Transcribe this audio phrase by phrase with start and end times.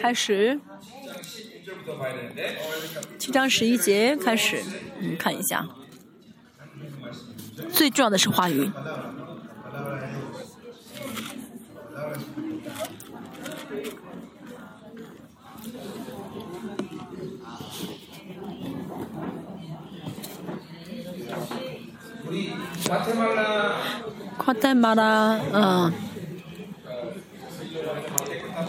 [0.00, 0.60] 开始，
[3.18, 4.62] 七章十一节开始，
[5.00, 5.66] 嗯，看一下。
[7.72, 8.70] 最重要的是话语。
[25.52, 25.92] 嗯，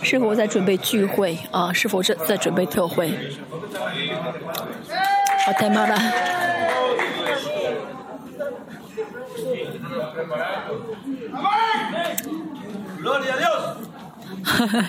[0.09, 1.71] 是否在准备聚会啊？
[1.71, 3.11] 是否在在准备特会？
[5.45, 5.95] 好，太妈妈。
[14.43, 14.85] 哈哈。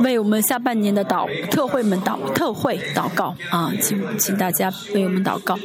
[0.00, 5.58] 为我们下半年的祷特会们祷特会祷告啊，请请大家为我们祷告。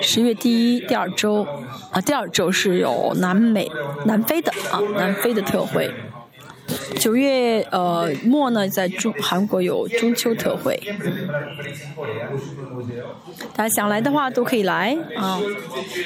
[0.00, 1.46] 十月第一、第二周
[1.92, 3.70] 啊，第二周是有南美、
[4.04, 5.92] 南非的啊，南非的特会。
[6.98, 10.80] 九月呃末呢，在中韩国有中秋特会，
[13.54, 15.40] 大家想来的话都可以来啊。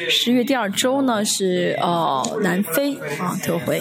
[0.09, 3.81] 十月第二周呢是呃南非啊特会。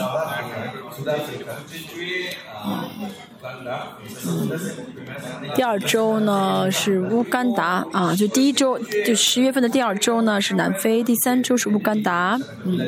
[5.55, 12.39] 第二周呢是乌干达啊，就第一周就十月份的第二周呢是南非，第三周是乌干达。
[12.63, 12.79] 嗯，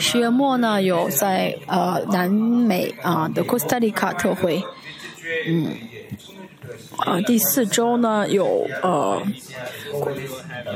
[0.00, 4.62] 十月末呢有在呃南美啊的哥斯达黎卡特会。
[5.48, 5.68] 嗯，
[6.96, 9.22] 啊第四周呢有呃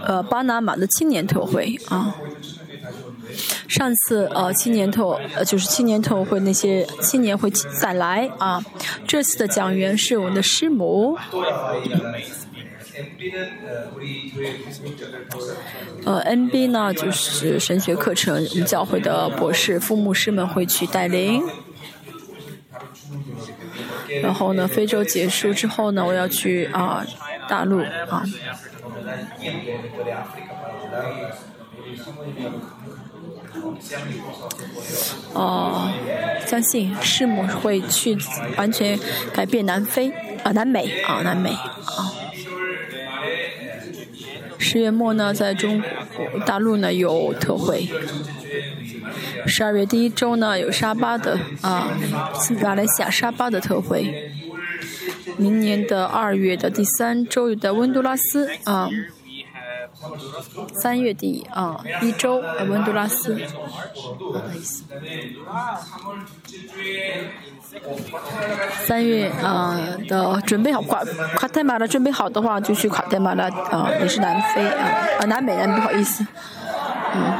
[0.06, 2.16] 呃巴拿马的青年特会啊。
[3.68, 8.64] 上次呃青年头呃就是青年头会那些青年会再来啊，
[9.06, 11.18] 这次的讲员是我们的师母。
[16.04, 21.42] 呃，NB 呢就是神学课程，我们教会的博士副牧师们会去带领。
[24.22, 27.04] 然后呢，非洲结束之后呢，我要去啊
[27.48, 28.24] 大陆啊。
[35.34, 35.90] 哦，
[36.46, 38.16] 相信师母会去
[38.56, 38.98] 完全
[39.32, 40.10] 改变南非
[40.42, 42.12] 啊，南美啊，南美啊。
[44.58, 45.80] 十月末呢，在中
[46.14, 47.88] 国大陆呢有特会。
[49.46, 51.88] 十二月第一周呢有沙巴的啊，
[52.60, 54.32] 马来西亚沙巴的特会。
[55.36, 58.88] 明年的二月的第三周有在温都拉斯啊。
[60.74, 63.40] 三月底啊，一周啊温都拉斯。
[68.86, 71.02] 三月啊的准备好，垮
[71.36, 74.88] 垮泰马拉准备好的话，就去卡泰马拉啊，也是南非啊
[75.20, 76.26] 啊南美人不好意思。
[77.14, 77.32] 嗯。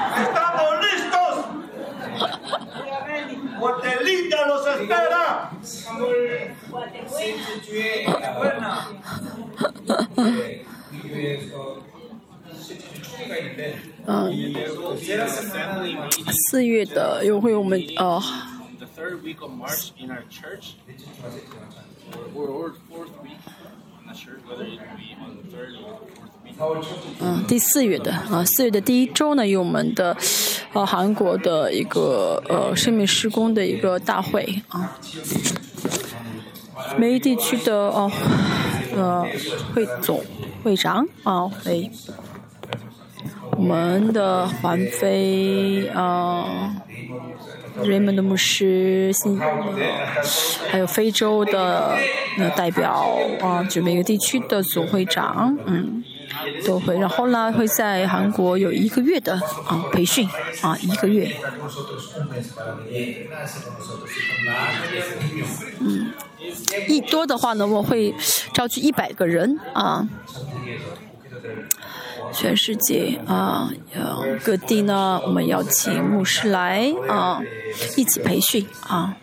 [14.06, 14.32] 嗯，
[16.50, 18.22] 四月的又会我们呃。
[27.20, 30.16] 嗯，第四月的啊，四月的第一周呢，有我们的
[30.72, 34.98] 呃韩国的一个呃生命施工的一个大会啊，
[36.97, 38.10] 每一地区的哦
[38.94, 39.26] 呃
[39.75, 40.25] 会总
[40.62, 41.91] 会长啊会。
[43.56, 46.74] 我们的环飞啊，
[47.82, 49.40] 瑞蒙的牧师，新
[50.70, 51.97] 还有非洲的
[52.36, 56.04] 那代表啊，就每个地区的总会长，嗯，
[56.66, 56.98] 都会。
[56.98, 59.34] 然后呢，会在韩国有一个月的
[59.66, 60.28] 啊培训
[60.60, 61.34] 啊，一个月。
[65.80, 66.12] 嗯，
[66.88, 68.14] 一多的话呢，我会
[68.52, 70.06] 召集一百个人啊。
[72.33, 77.41] 全世界啊，呃，各地呢，我们邀请牧师来啊，
[77.97, 79.16] 一起培训啊。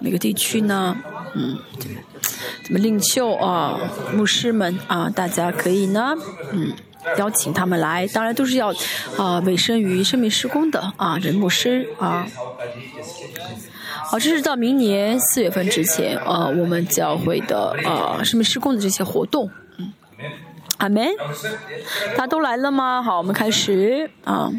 [0.00, 0.96] 每个地区呢，
[1.34, 1.58] 嗯，
[2.62, 3.78] 怎么领袖啊，
[4.14, 6.14] 牧师们啊，大家可以呢，
[6.52, 6.72] 嗯，
[7.16, 8.72] 邀请他们来，当然都是要
[9.16, 12.26] 啊委身于生命施工的啊，人牧师啊。
[14.10, 19.50] 好，这是到明年四月份之前啊，我们教会的啊生命施工的这些活动。
[19.76, 19.92] 嗯，
[20.78, 21.08] 阿门。
[22.12, 23.02] 大家都来了吗？
[23.02, 24.50] 好，我们开始啊。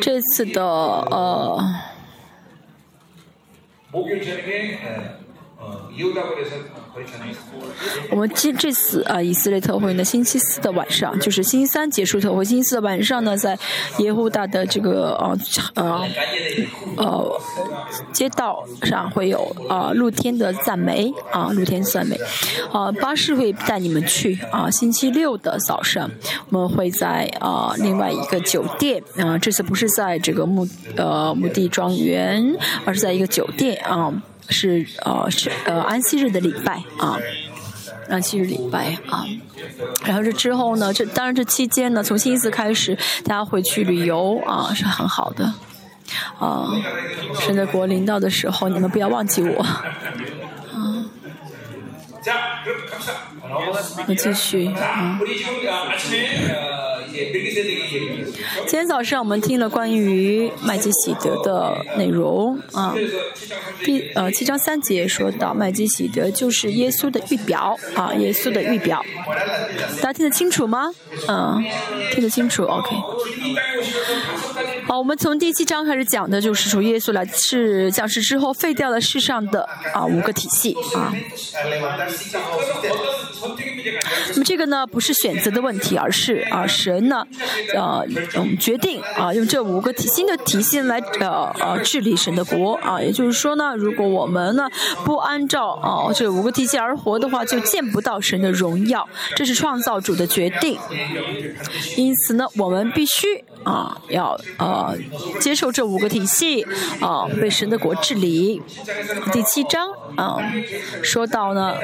[0.00, 1.58] 这次的呃。
[8.10, 13.58] 我们今这次啊，以色列特会呢，星期四的晚上，就是星期三结束特会，星期四的晚上呢，在
[13.98, 15.38] 耶户大的这个呃
[15.74, 16.04] 呃
[16.96, 17.40] 呃
[18.12, 22.18] 街道上会有啊露天的赞美啊露天赞美
[22.72, 26.10] 啊巴士会带你们去啊星期六的早上，
[26.50, 34.12] 我们会在啊另外一个酒店啊这次不是在这个墓呃墓地庄园，而是在一个酒店啊。
[34.48, 37.18] 是呃是呃安息日的礼拜啊，
[38.08, 39.24] 安息日礼拜啊，
[40.04, 45.52] 然后这之后呢，这当然这期间呢，从星期四开始，大家会去旅游啊，是很好的
[46.38, 46.68] 啊。
[47.40, 49.66] 圣在国临到的时候，你们不要忘记我。
[54.06, 54.66] 我继续。
[54.66, 55.18] 嗯。
[58.66, 62.92] 今天早上我们听了关于麦基喜德的内容啊，
[63.84, 69.04] 第呃七章三节说到麦基喜德就是耶稣的预表啊，耶稣的预表，
[70.02, 70.90] 大家听得清楚吗？
[71.28, 71.62] 嗯，
[72.12, 72.96] 听得清楚，OK。
[74.98, 81.14] 我们从第七章开始讲的就是说耶稣来是降世之后废掉了世上的啊五个体系啊。
[84.30, 87.04] 那么这个呢不是选择的问题，而是啊神。
[87.04, 87.26] 呢，
[87.74, 88.02] 呃，
[88.58, 94.70] 决定啊，用这五个体新的体系来呃呃治理神的国啊，也就是说呢，如果我们呢
[95.04, 99.06] 不按照啊这五个体系而活的话，就见不到神的荣耀，
[99.36, 100.78] 这是创造主的决定。
[101.96, 104.94] 因此呢，我们必须啊要呃
[105.40, 106.62] 接受这五个体系
[107.00, 108.62] 啊，被神的国治理。
[109.32, 110.38] 第七章啊，
[111.02, 111.74] 说到呢，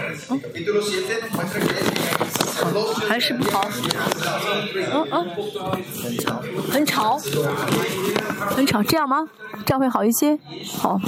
[3.08, 3.66] 还是不好。
[4.92, 5.26] 嗯嗯，
[6.70, 7.18] 很吵，
[8.54, 9.28] 很吵，这样吗？
[9.66, 10.38] 这样会好一些。
[10.78, 11.00] 好，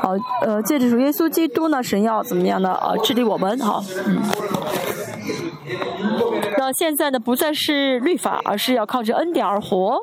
[0.00, 2.72] 好，呃，借着主耶稣基督呢，神要怎么样呢？
[2.80, 4.22] 呃，治理我们，好，嗯。
[6.72, 9.98] 现在呢，不再是律法，而是要靠着恩典而活。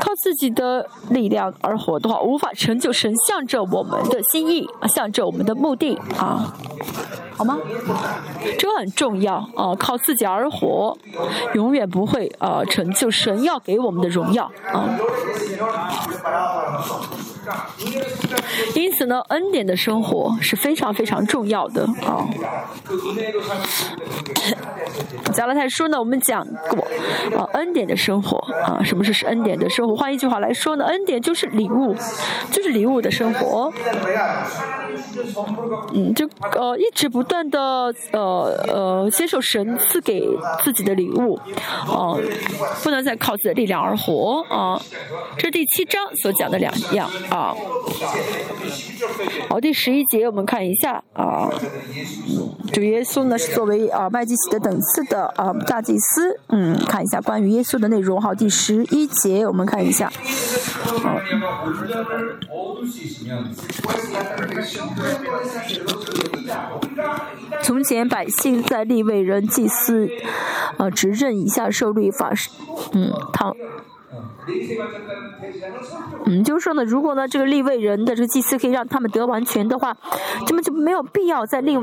[0.00, 6.52] 靠自己的力量而活的话，无法成就神向着我们的心意，向着我们的目的啊，
[7.36, 7.58] 好吗？
[8.58, 9.74] 这很重要啊！
[9.78, 10.96] 靠自己而活，
[11.54, 14.98] 永远不会啊成就神要给我们的荣耀啊。
[18.74, 22.26] 因此呢，恩典的生活是非常非常重要的啊。
[25.32, 26.86] 加拉太书呢，我们讲过
[27.38, 29.96] 啊，恩典的生活啊，什么是是恩典的生活？
[29.96, 31.94] 换一句话来说呢，恩典就是礼物，
[32.50, 33.72] 就是礼物的生活。
[35.94, 38.20] 嗯，就呃一直不断的呃
[38.68, 40.28] 呃接受神赐给
[40.62, 41.36] 自己的礼物，
[41.88, 42.14] 啊，
[42.82, 44.80] 不能再靠自己的力量而活啊。
[45.36, 47.10] 这是第七章所讲的两样。
[47.32, 47.56] 啊，
[49.48, 51.48] 好，第十一节我们看一下啊，
[52.74, 58.20] 主耶稣呢是作为啊麦基洗的等次的啊大祭司，嗯，看一下关于耶稣的内容。
[58.20, 60.12] 好，第十一节我们看一下。
[67.62, 70.06] 从前百姓在立位人祭司
[70.76, 72.30] 呃执政以下受律法，
[72.92, 73.56] 嗯，唐。
[76.26, 79.96] 嗯，就是说呢，如果呢这个立位人的这个祭司可以让他们得完全的话，
[80.46, 81.82] 这么就没有必要再另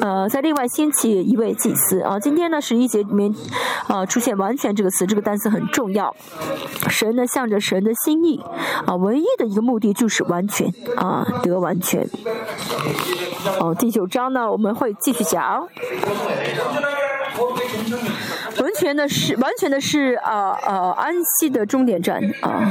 [0.00, 2.18] 呃再另外兴起一位祭司啊。
[2.18, 3.32] 今天呢十一节里面
[3.86, 6.14] 啊出现“完全”这个词，这个单词很重要。
[6.88, 8.40] 神呢向着神的心意
[8.86, 12.08] 啊，唯一的一个目的就是完全啊得完全。
[13.60, 15.68] 哦，第九章呢我们会继续讲。
[18.60, 22.70] 完全的是，完全的是啊啊安息的终点站啊！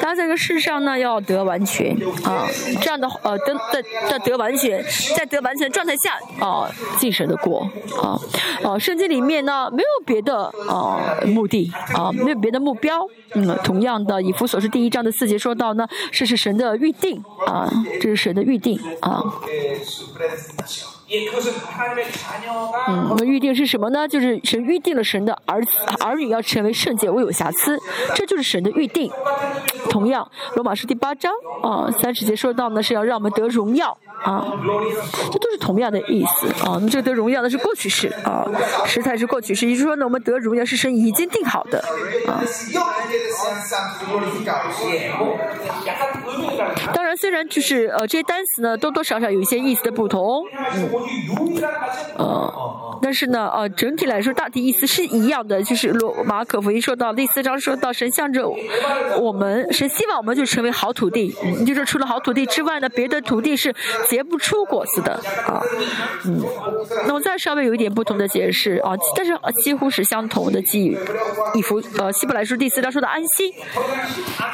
[0.00, 2.46] 大家在这个世上呢，要得完全啊，
[2.80, 4.84] 这样的呃，得得得得完全，
[5.16, 7.68] 在得完全状态下啊，进神的国
[8.00, 8.18] 啊
[8.64, 8.78] 啊！
[8.78, 13.06] 圣经里面呢，没有别的啊目的啊，没有别的目标。
[13.34, 17.68] 嗯，同样的，以弗所是第一章的四节说到呢，这是神的预定啊，
[18.00, 19.22] 这是神的预定啊。
[22.88, 24.08] 嗯，我们预定是什么呢？
[24.08, 27.78] 就是神预定了神的儿子儿女要成为圣洁，我有瑕疵，
[28.14, 29.10] 这就是神的预定。
[29.90, 34.52] 同样，罗马书第八章啊三十节说到呢，是要让我们得荣耀啊，
[35.30, 36.78] 这都是同样的意思啊。
[36.80, 38.46] 那这个得荣耀的是过去式啊，
[38.86, 41.78] 实在是过去式，也就是说呢，我们得荣耀是神已经定好的
[42.26, 42.42] 啊。
[46.94, 50.88] 当然，虽然就是呃这些单词呢多多少少有一些意思的不同，嗯，
[52.16, 58.48] 呃，但是呢呃整体来说大体意思是一样的，就是罗马可福音说到第四章说到神向着
[59.18, 63.74] 我们，神希望我们就成为好土地，嗯，就是除了好土地之外呢，别的土地是
[64.08, 65.12] 结不出果子的
[65.46, 65.60] 啊，
[66.26, 66.42] 嗯，
[67.06, 70.96] 那么再稍微有一点不同的解释啊，但是几乎是相同的记忆，
[71.58, 73.52] 以弗呃希伯来书第四章说的安心，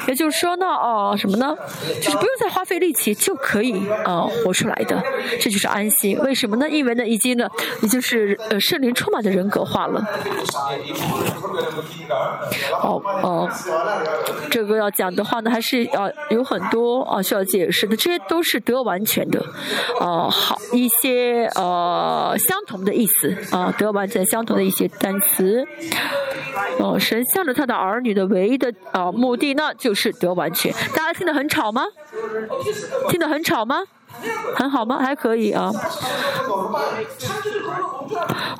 [0.07, 1.55] 也就是说呢哦什么呢？
[2.01, 5.03] 就是不用再花费力气就可以呃活出来的，
[5.39, 6.17] 这就是安心。
[6.19, 6.69] 为什么呢？
[6.69, 7.47] 因为呢已经呢
[7.81, 10.01] 已经是呃圣灵充满的人格化了。
[12.81, 13.49] 哦哦，
[14.49, 17.95] 这个要讲的话呢，还是要有很多啊需要解释的。
[17.95, 19.43] 这些都是得完全的，
[19.99, 25.65] 呃好一些呃相同的意思啊，得完全相同的一些单词。
[26.79, 30.71] 哦，神向着他的儿女的唯一的啊目的呢，就是得完全。
[30.95, 31.83] 大家听得很吵吗？
[33.09, 33.83] 听得很吵吗？
[34.55, 34.99] 很好吗？
[34.99, 35.71] 还可以啊。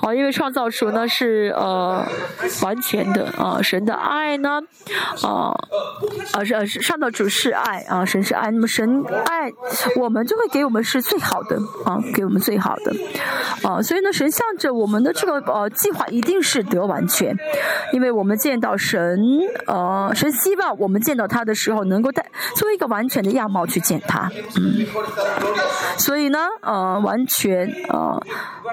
[0.01, 2.05] 哦，因为创造主呢是呃
[2.61, 4.61] 完全的啊，神的爱呢
[5.23, 5.51] 啊
[6.33, 9.51] 啊是是上造主是爱啊，神是爱，那么神爱
[9.97, 12.93] 我们就会给我们是最好的啊，给我们最好的
[13.67, 17.35] 啊，所以呢，神向着我们的这个呃计划一定是得完全，
[17.91, 19.19] 因为我们见到神
[19.65, 22.25] 呃神希望我们见到他的时候能够带
[22.55, 24.85] 作为一个完全的样貌去见他，嗯。
[25.97, 28.21] 所以呢，呃，完全，呃，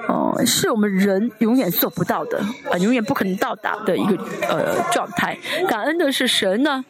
[0.07, 2.39] 呃，是我们人永远做不到的，
[2.71, 5.37] 啊，永远不可能到达的一个呃状态。
[5.67, 6.85] 感恩的是神呢。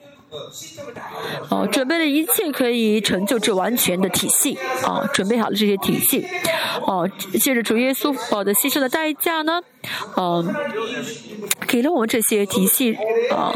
[1.50, 5.10] 哦，准备了一切可以成就这完全的体系啊！
[5.14, 6.28] 准备好了这些体系，
[6.86, 9.62] 哦，借着主耶稣哦的牺牲的代价呢，
[10.18, 10.54] 嗯，
[11.68, 12.94] 给了我们这些体系
[13.32, 13.54] 啊，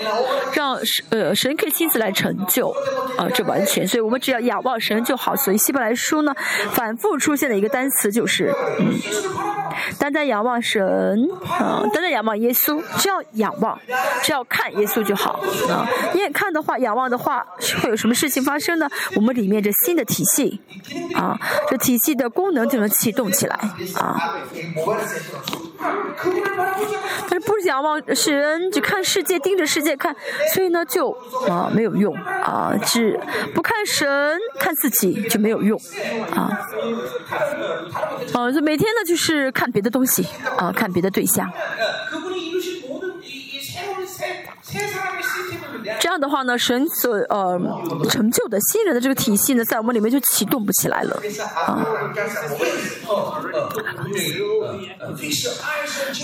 [0.54, 2.70] 让神呃神可以亲自来成就
[3.18, 5.36] 啊这完全，所以我们只要仰望神就好。
[5.36, 6.34] 所以希伯来书呢，
[6.72, 8.94] 反复出现的一个单词就是嗯，
[10.00, 11.28] 单单仰望神
[11.60, 13.78] 啊，单单仰望耶稣，只要仰望，
[14.24, 16.62] 只要看耶稣就好啊，你也看的。
[16.62, 17.44] 话仰望的话，
[17.82, 18.88] 会有什么事情发生呢？
[19.16, 20.62] 我们里面这新的体系，
[21.16, 21.36] 啊，
[21.72, 23.56] 这体系的功能就能启动起来，
[23.96, 24.38] 啊。
[27.30, 30.16] 但是不仰望神，只看世界，盯着世界看，
[30.54, 31.12] 所以呢就
[31.48, 33.20] 啊没有用，啊，只
[33.54, 35.80] 不看神，看自己就没有用，
[36.36, 36.68] 啊，
[38.34, 41.50] 哦，就每天呢就是看别的东西，啊，看别的对象。
[46.02, 47.62] 这样的话呢，神所呃
[48.10, 51.22] 成就的新人的这个体系呢，在我们里面就启动不起来了
[51.68, 51.86] 啊。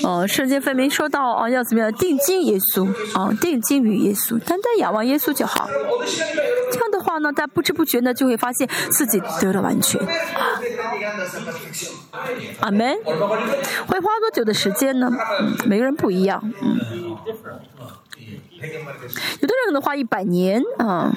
[0.03, 5.69] 呃，圣经分明说到啊，要怎么样定睛耶稣啊，定睛于耶稣，单单仰望耶稣就好。
[6.71, 10.01] 这样的话呢，在不知不觉呢，就会发现自己得了完全。
[12.61, 12.97] 阿门。
[13.85, 15.11] 会花多久的时间呢？
[15.67, 16.79] 每个人不一样，嗯。
[18.59, 21.11] 有的人可能花一百年啊，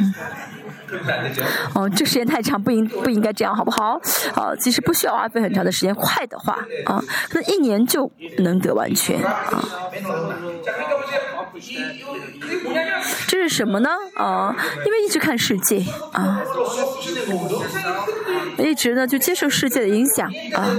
[1.75, 4.01] 哦，这时间太长，不应不应该这样，好不好？
[4.35, 9.63] 啊，其实不需要花费很长的时间，快的话啊，可能一年就能得完全啊。
[13.27, 13.91] 这是什么呢？
[14.17, 14.55] 啊，
[14.85, 16.43] 因为一直看世界啊，
[18.59, 20.77] 一直呢就接受世界的影响啊。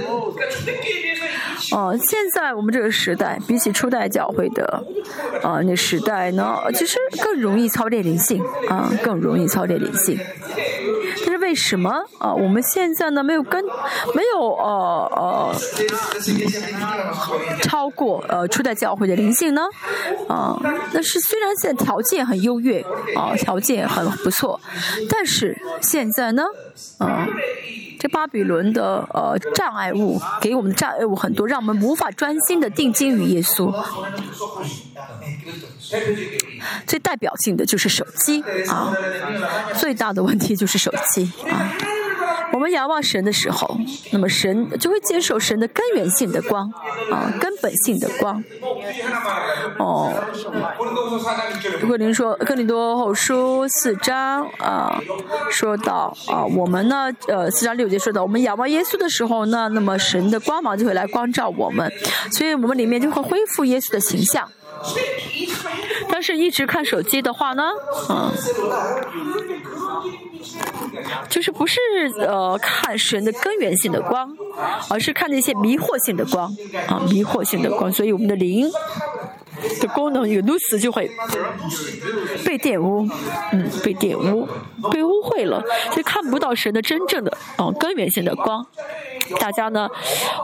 [1.71, 4.83] 哦，现在我们这个时代，比起初代教会的
[5.41, 10.19] 啊那时代呢，其实更容易操练灵性啊，更容易操练灵性。
[11.23, 12.33] 但是为什么啊？
[12.33, 13.63] 我们现在呢没有跟
[14.15, 15.55] 没有呃呃
[17.61, 19.61] 超过呃初代教会的灵性呢？
[20.27, 20.57] 啊，
[20.93, 22.81] 那是虽然现在条件很优越
[23.15, 24.59] 啊，条件很不错，
[25.09, 26.43] 但是现在呢，
[26.97, 27.27] 啊。
[27.99, 33.71] 这巴比伦的呃障碍物，给我们的障碍物很多，让我们无法专心的定睛于耶稣。
[36.85, 38.93] 最代表性的就是手机啊，
[39.77, 41.71] 最大的问题就是手机啊。
[42.53, 43.79] 我们仰望神的时候，
[44.11, 46.69] 那么神就会接受神的根源性的光
[47.09, 48.43] 啊，根本性的光。
[49.79, 50.13] 哦，
[51.79, 55.01] 如果您说《哥林多后书》四章啊，
[55.49, 61.89] 说到啊，我们呢，呃，四章六节说到，我们仰望耶稣的时候呢，那么神的光芒就会来光照我们，
[62.33, 64.51] 所以我们里面就会恢复耶稣的形象。
[66.09, 67.63] 但是一直看手机的话呢，
[68.09, 68.31] 嗯，
[71.29, 71.79] 就是不是
[72.19, 74.35] 呃看神的根源性的光，
[74.89, 76.55] 而是看那些迷惑性的光
[76.87, 78.69] 啊，迷惑性的光，所以我们的灵。
[79.79, 81.11] 的功能有如此就会
[82.43, 83.07] 被玷污，
[83.51, 84.47] 嗯，被玷污，
[84.89, 88.65] 被污秽了，所以看不到神的真正的哦根源性的光。
[89.39, 89.87] 大家呢，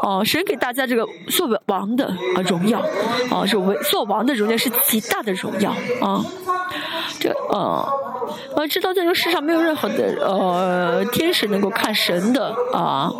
[0.03, 2.79] 哦，神给大家这个做王的啊荣耀，
[3.31, 6.23] 啊是为做王的荣耀是极大的荣耀啊。
[7.19, 7.89] 这呃，
[8.55, 13.11] 我知道在这个世上没有任何的呃天使能够看神的啊。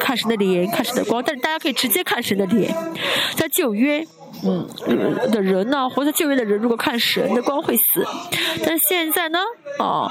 [0.00, 2.74] 看神的脸，看神的光，但是大家可以直接看神的脸，
[3.36, 4.04] 在旧约。
[4.44, 4.66] 嗯，
[5.30, 8.04] 的人呢，活在旧约的人，如果看神的光会死，
[8.64, 9.38] 但是现在呢，
[9.78, 10.10] 哦，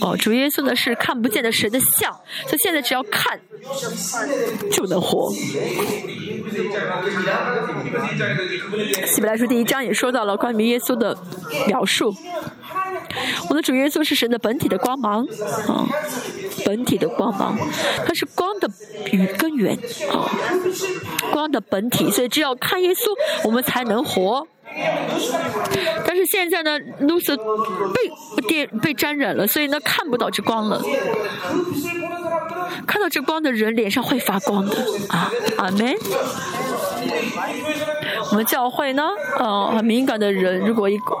[0.00, 2.10] 哦，主耶稣呢是看不见的神的像，
[2.46, 3.38] 所以现在只要看
[4.72, 5.30] 就能活。
[9.04, 11.14] 希伯来书第一章也说到了关于耶稣的
[11.66, 12.14] 描述。
[13.48, 15.26] 我的主耶稣是神的本体的光芒，
[15.66, 15.86] 啊，
[16.64, 17.56] 本体的光芒，
[18.06, 18.68] 它是光的
[19.12, 19.74] 与根源，
[20.10, 20.30] 啊，
[21.32, 24.46] 光的本体，所以只要看耶稣，我们才能活。
[26.06, 30.82] 但是现在呢，露丝被电被沾染了，所以呢看不到这光了。
[32.86, 34.76] 看到这光的人脸上会发光的，
[35.08, 35.96] 啊，阿门。
[38.30, 39.08] 我们教会呢，
[39.40, 41.16] 嗯，很敏感的人，如果一个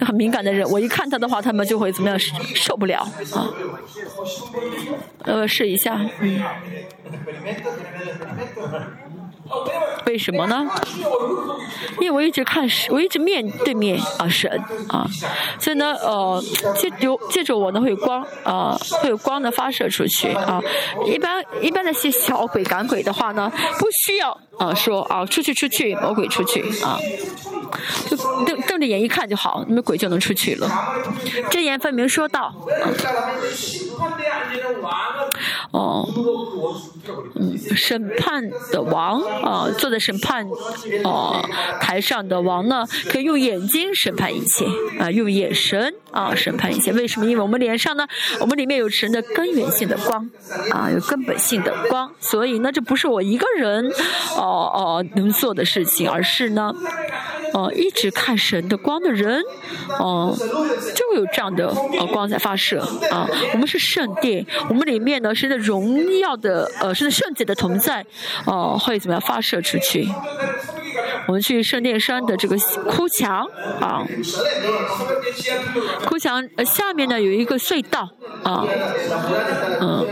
[0.00, 3.00] 很敏感的人，我一看他的话，他们就会怎么样受不了
[3.34, 3.48] 啊？
[5.24, 6.42] 呃，试一下，嗯。
[10.06, 10.66] 为什么呢？
[12.00, 14.50] 因为我一直看神，我一直面对面啊神
[14.88, 15.06] 啊，
[15.58, 16.42] 所以呢呃
[16.76, 20.60] 借由借着我呢会有光啊会有光的发射出去啊。
[21.06, 26.98] 一般一般那些小鬼赶鬼的话呢，不需要啊说啊出去出去魔鬼出去啊，
[28.08, 30.70] 就瞪瞪着眼一看就好，那么鬼就能出去了。
[31.50, 32.54] 真言分明说道。
[35.70, 36.08] 哦，
[37.34, 40.46] 嗯，审判的王啊，坐在审判
[41.04, 41.44] 哦
[41.80, 44.66] 台上的王呢，可以用眼睛审判一切
[44.98, 46.92] 啊，用眼神啊审判一切。
[46.92, 47.26] 为什么？
[47.26, 48.06] 因为我们脸上呢，
[48.40, 50.28] 我们里面有神的根源性的光
[50.70, 53.90] 啊，有根本性的光，所以呢，这不是我一个人
[54.36, 56.74] 哦哦能做的事情，而是呢。
[57.54, 59.42] 哦，一直看神的光的人，
[59.98, 60.36] 哦，
[60.94, 62.80] 就会有这样的呃光在发射
[63.10, 63.28] 啊。
[63.52, 68.04] 我们是圣殿，我们里面呢是的荣耀的呃是圣洁的同在，
[68.46, 70.08] 哦会怎么样发射出去？
[71.26, 72.56] 我们去圣殿山的这个
[72.90, 73.46] 哭墙
[73.80, 74.02] 啊，
[76.06, 78.08] 哭墙呃下面呢有一个隧道
[78.42, 78.66] 啊，
[79.80, 80.06] 嗯，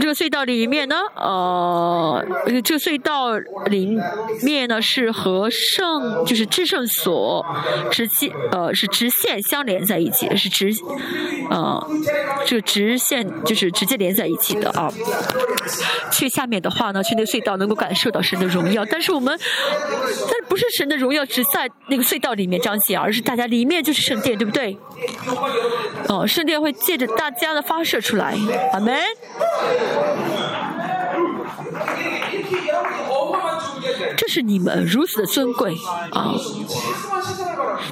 [0.00, 2.24] 这个隧道里面呢，呃，
[2.64, 3.36] 这个隧道
[3.66, 3.98] 里
[4.42, 7.44] 面呢是和圣就是至圣所
[7.90, 10.70] 直接呃是直线相连在一起，是直
[11.50, 11.84] 呃
[12.46, 14.92] 这个直线就是直接连在一起的啊。
[16.10, 19.38] 去下面的话呢，去那个隧道能够感受到神的荣耀，但是我们。
[20.30, 24.76] 但不是神的荣耀只在那个隧道里面彰显，而是大家里面就是圣殿，对不对？
[26.08, 28.34] 哦，圣殿会借着大家的发射出来，
[28.72, 28.98] 阿门。
[34.18, 35.78] 这是你们如此的尊贵
[36.10, 36.34] 啊！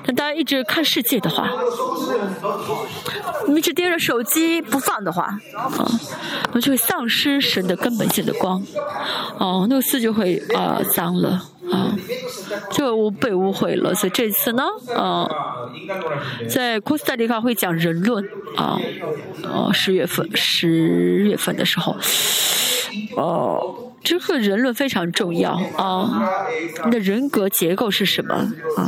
[0.04, 1.48] 但大家一直看世界的话，
[3.46, 5.88] 你们一直盯着手机不放的话，啊，
[6.52, 8.60] 那就会丧失神的根本性的光，
[9.38, 11.94] 哦，那个字就会啊脏了啊，
[12.72, 13.94] 就被污秽了。
[13.94, 14.64] 所以这次呢，
[14.96, 15.28] 啊，
[16.50, 18.76] 在库斯达里卡会讲人论啊，
[19.44, 20.68] 哦，十月份十
[21.22, 21.96] 月份的时候，
[23.16, 23.86] 哦。
[24.06, 26.46] 这个人论非常重要啊！
[26.84, 28.86] 你的人格结构是什么啊？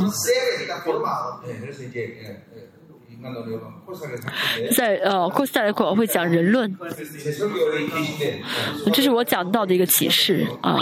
[4.77, 6.73] 在呃，库斯代国会讲人论，
[8.93, 10.79] 这是我讲到的一个启示啊。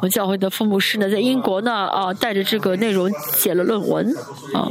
[0.00, 4.14] 我教会的父母师呢，在英国呢啊，带着这个内容写了论文
[4.54, 4.68] 啊。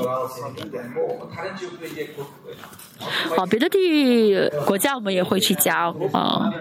[3.37, 6.51] 啊，别的地域国家我们也会去讲啊，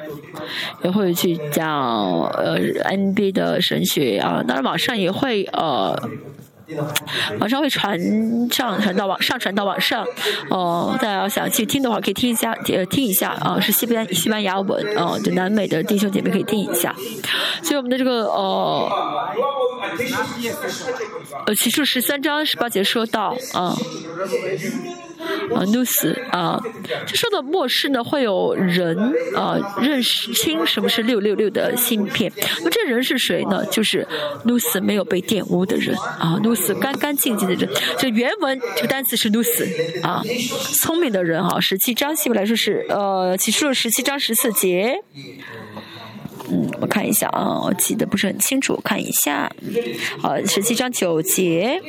[0.85, 5.97] 也会去讲呃 NB 的神学啊，当然网上也会呃。
[7.39, 7.99] 网上会传
[8.51, 10.05] 上传到网上传到网上，
[10.51, 16.95] 哦，大家要想去听的话，可以听一下，呃，听一下啊，是西班西班牙文，哦，就南美的弟兄姐妹可以听一下。
[17.63, 18.89] 所以我们的这个呃，
[21.47, 23.75] 呃，启示十三章十八节说到啊，
[25.55, 26.61] 啊，努斯啊，
[27.07, 28.97] 这说的末世呢，会有人
[29.35, 32.33] 啊认识清什么是六六六的芯片。
[32.63, 33.65] 那这人是谁呢？
[33.67, 34.07] 就是
[34.45, 37.69] 努斯没有被玷污的人啊，努斯干干净净的人。
[37.99, 39.67] 这原文这个单词是努斯
[40.03, 40.23] 啊，
[40.81, 41.61] 聪明的人哈。
[41.61, 45.03] 十七章希伯来说是呃，启示录十七章十四节。
[46.51, 49.51] 嗯，我看一下啊，我记得不是很清楚，看一下。
[50.19, 51.83] 好，十七章九节。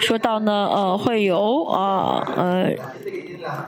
[0.00, 2.74] 说到呢，呃，会有啊，呃，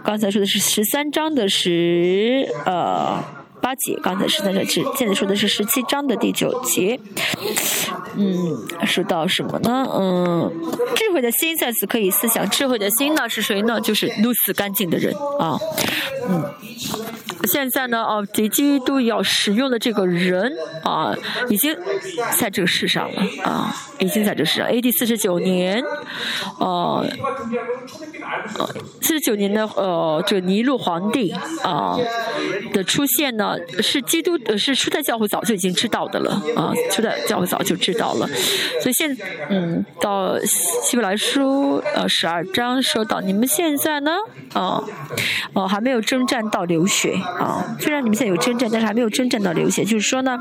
[0.04, 3.22] 刚才说的是十三章的十呃
[3.60, 6.98] 八节，刚才是在这是现在说的是十七章的第九节。
[8.16, 9.86] 嗯，说到什么呢？
[9.92, 10.50] 嗯，
[10.96, 13.80] 智慧的心在此可以思想，智慧的心呢是谁呢？
[13.80, 15.58] 就是如此干净的人啊。
[16.28, 16.44] 嗯，
[17.44, 20.52] 现在呢，哦，敌基督要使用的这个人
[20.84, 21.14] 啊，
[21.48, 21.76] 已经
[22.38, 24.68] 在这个世上了啊，已经在这世上。
[24.68, 24.90] A.D.
[24.92, 25.82] 四十九年，
[26.58, 27.06] 呃，
[29.00, 31.30] 四十九年的呃，这个尼禄皇帝
[31.62, 31.96] 啊
[32.72, 38.26] 的出现呢，是基督呃是初代教会早就已经知道的了啊，初代教会早就知道了，
[38.80, 39.16] 所以现
[39.48, 44.12] 嗯到希伯来书呃十二章说到你们现在呢
[44.52, 44.82] 啊
[45.54, 50.38] 哦还没有征战到流血啊，虽然你们现在有征战，但是还没有征战到流血，就是说呢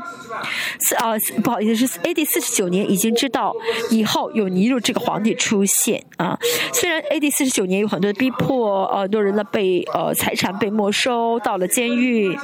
[0.80, 2.24] 四啊不好意思是 A.D.
[2.24, 3.54] 四十九年已经知道
[3.90, 6.38] 以后有尼禄这个皇帝出现啊，
[6.72, 7.30] 虽然 A.D.
[7.30, 12.36] 四十九年有很多逼迫，呃多人呢被呃财产被没收到了监狱，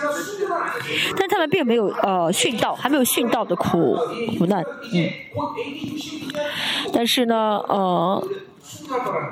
[1.17, 3.97] 但他们并没有呃殉道，还没有殉道的苦
[4.39, 5.11] 苦难，嗯，
[6.93, 8.27] 但是呢呃。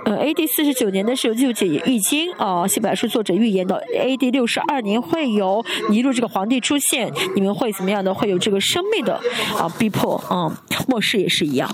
[0.04, 0.46] 呃，A.D.
[0.46, 4.30] 四十九年的时候就解易经啊，希伯来书作者预言到 A.D.
[4.30, 8.14] 六十二年会有尼禄这个皇帝出现，你们会怎么样的？
[8.14, 9.20] 会有这个生命的
[9.58, 11.68] 啊逼迫啊，末世也是一样。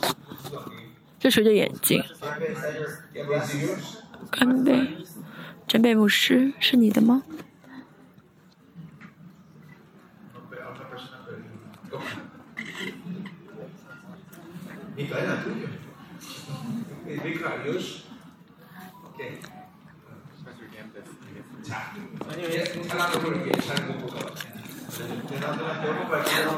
[1.19, 2.03] 这谁的眼睛？
[4.31, 4.89] 干贝，
[5.67, 7.23] 真贝牧师是你的吗？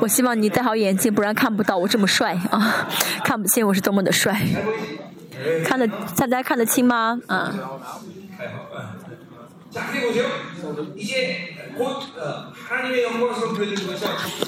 [0.00, 2.88] 我希望你戴好眼镜，不然看不到我这么帅啊！
[3.24, 4.40] 看不清我是多么的帅，
[5.64, 5.86] 看得
[6.16, 7.20] 大家看得清吗？
[7.26, 7.52] 啊。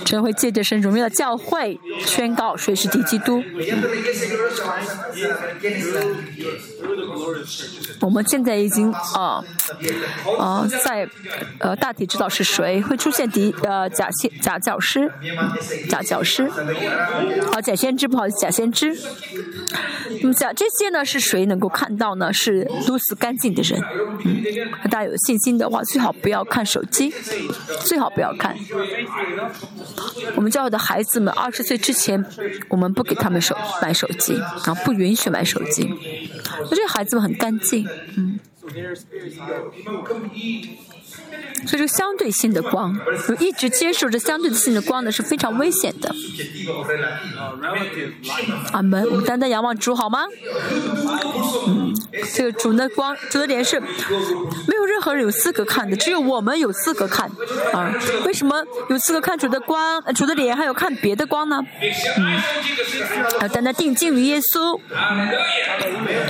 [0.05, 3.43] 真会借着神荣耀教会宣告谁是敌基督。
[8.01, 9.43] 我们现在已经啊
[10.39, 11.09] 啊在
[11.59, 15.11] 呃大体知道是谁会出现敌呃假先假教师
[15.89, 16.45] 假教师
[17.53, 18.95] 啊假先知不好意思假先知。
[20.21, 22.31] 那么假这些呢是谁能够看到呢？
[22.33, 23.81] 是都死干净的人。
[24.25, 24.45] 嗯，
[24.91, 27.13] 大家有信心的话，最好不要看手机，
[27.85, 28.57] 最好不要看。
[30.37, 32.25] 我们教育的孩子们二十岁之前，
[32.69, 35.89] 我们不给他们手买手机啊，不允许买手机。
[36.63, 38.39] 那这些孩子们很干净，嗯。
[41.67, 42.99] 所以，这相对性的光，
[43.39, 46.15] 一直接受着相对性的光呢，是非常危险的。
[48.73, 49.05] 阿门！
[49.11, 50.25] 我们单单仰望主好吗？
[51.69, 51.94] 嗯，
[52.33, 53.87] 这个主的光，主的脸是没
[54.77, 57.31] 有任何人有资格看的，只有我们有资格看
[57.73, 57.95] 啊。
[58.25, 61.61] 为什么有资格看主的光、主的脸，还有看别的光呢？
[62.19, 62.41] 嗯，
[63.41, 64.81] 要单单定睛于耶稣。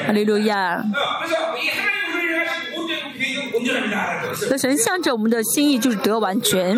[0.06, 0.82] 哈利路亚。
[4.50, 6.76] 那神向着我们的心意就是得完全。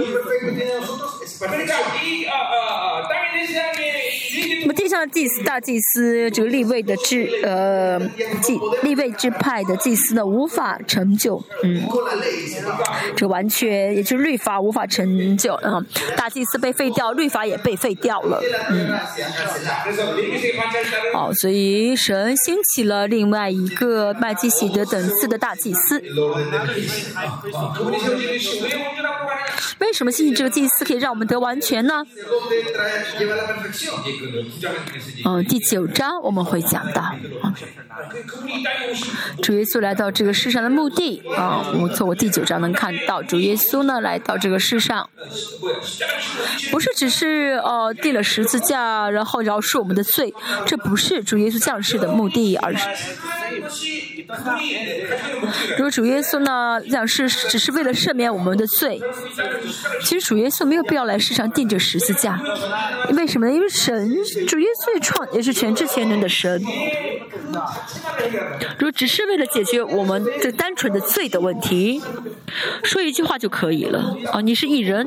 [5.06, 7.98] 祭司、大祭司，这个立位的支呃
[8.42, 11.82] 祭立位之派的祭司呢，无法成就，嗯，
[13.16, 15.84] 这完全也就是律法无法成就，嗯，
[16.16, 18.40] 大祭司被废掉，律法也被废掉了，
[18.70, 18.98] 嗯，
[21.12, 26.02] 好，所以神兴起了另外一个麦基喜德等次的大祭司。
[29.78, 32.02] 为什么兴起这个祭司可以让我们得完全呢？
[35.24, 37.54] 嗯，第九章我们会讲到啊。
[39.42, 45.08] 主耶稣来到这个世上的目的啊，我们从第九章能看到，主耶稣呢来到这个世上，
[46.70, 50.32] 不是只是呃钉了十字架，然后饶恕我们的罪，
[50.66, 52.86] 这不是主耶稣降世的目的，而是。
[55.76, 59.00] 如果主耶稣呢，讲是只是为了赦免我们的罪，
[60.02, 62.40] 其实主耶稣没有必要来世上钉这十字架，
[63.12, 63.52] 为什么呢？
[63.52, 64.14] 因为神
[64.46, 66.62] 主耶稣创也是全知全能的神。
[68.78, 72.02] 如果只是为了解决我们这单纯的罪的问题，
[72.82, 74.40] 说一句话就可以了啊！
[74.40, 75.06] 你是艺人，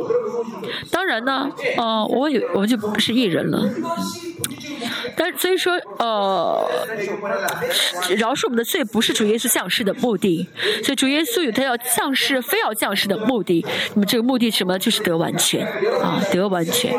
[0.91, 3.69] 当然呢，啊，我有我们就不是艺人了。
[5.15, 6.65] 但所以说，呃，
[8.17, 10.47] 饶恕我们的罪不是主耶稣降世的目的，
[10.83, 13.65] 所以主耶稣有他要降世，非要降世的目的。
[13.93, 14.79] 那么这个目的什么？
[14.79, 15.65] 就是得完全
[16.01, 16.93] 啊，得完全。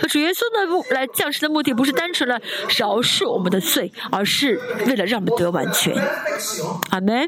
[0.00, 2.40] 那主耶稣呢，来降世的目的不是单纯的
[2.78, 5.94] 饶恕我们的罪，而是为了让我们得完全。
[6.90, 7.26] 阿门。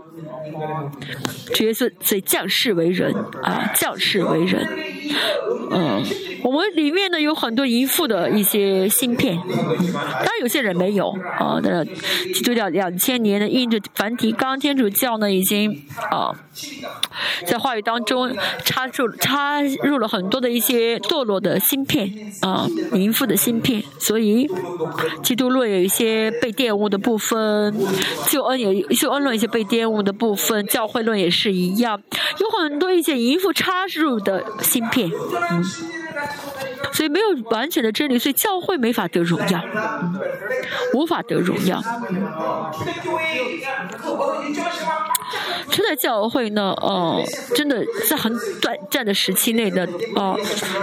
[1.55, 4.67] 主耶稣所以降世为人啊，降世为人。
[5.71, 6.03] 嗯，
[6.43, 11.59] 我们里面呢有很多淫妇的一些芯片，当然有些人没有啊。
[11.63, 16.33] 那基督教两千年的印着繁体钢，天主教呢已经啊，
[17.47, 23.83] 在话语当中插入插入了很多的一些堕落的芯片啊，淫妇的芯片。
[24.05, 24.51] 所以
[25.23, 27.73] 基督论有一些被玷污的部分，
[28.29, 32.03] 救恩也救恩论一些被玷污的部分，教会论也是一样，
[32.41, 35.09] 有很多一些淫妇插入的芯片。
[36.93, 39.61] 所以没有完全的真理，所以教会没法得荣耀，
[40.95, 41.83] 无法得荣耀。
[45.71, 47.23] 初代教会呢，呃，
[47.55, 50.37] 真的在很短暂的时期内的，呃，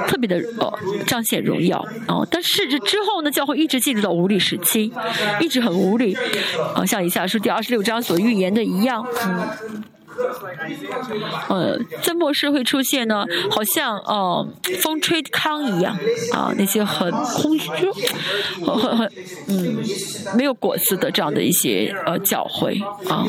[0.08, 0.74] 特别的呃
[1.06, 4.92] 彰显荣耀，哦，但是这之后呢，教会一直进入到无力时期，
[5.40, 6.18] 一直很无力，
[6.76, 9.84] 啊，像以下书第二十六章所预言的一样，嗯。
[11.48, 14.48] 呃，在末世会出现呢，好像呃
[14.82, 15.98] 风吹糠一样
[16.34, 17.70] 啊，那些很空虚、
[18.66, 19.12] 很很很
[19.48, 19.80] 嗯
[20.36, 23.26] 没有果子的这样的一些呃教会啊，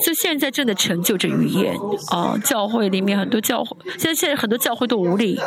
[0.00, 1.76] 这现在正在成就着语言
[2.10, 5.38] 啊，教会里面很多教会，现在现在很多教会都无力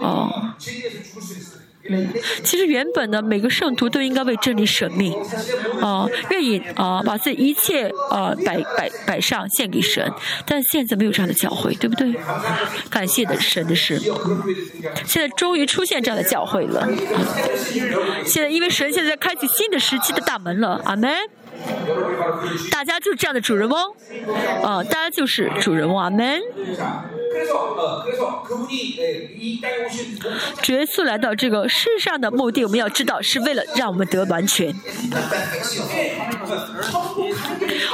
[0.00, 0.56] 啊。
[2.44, 5.14] 其实原本呢，每个圣徒都应该为真理舍命，
[5.80, 10.10] 啊，愿意啊，把自己一切啊摆摆摆上献给神。
[10.46, 12.14] 但现在没有这样的教会，对不对？
[12.90, 13.98] 感谢的神的是，
[15.04, 16.88] 现在终于出现这样的教会了。
[18.24, 21.12] 现在因为神现在开启新的时期的大门了，阿门。
[22.72, 23.94] 大家就是这样的主人翁，
[24.64, 26.40] 啊，大家就是主人翁，阿门。
[30.62, 34.72] 角色来到这个世上的目的，我们要知道是为了让我们得完全。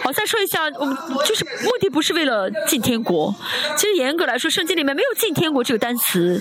[0.02, 3.34] 好，再说一下，我们就是目的不是为了进天国。
[3.76, 6.40] 其实严格来说，圣经里面没有进天国这个单词。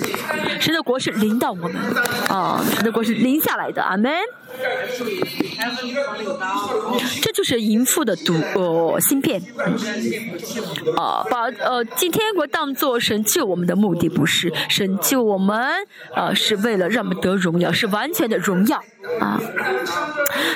[0.60, 1.76] 神的国是临到我们，
[2.30, 4.12] 啊，神的国是临下来的，阿门。
[7.22, 9.42] 这就是淫妇的毒呃芯片，
[10.98, 15.58] 啊， 把呃进天国当做神救我们的目的不是，神救我们
[16.16, 18.84] 呃是为了让我们得荣耀，是完全的荣耀
[19.20, 19.40] 啊。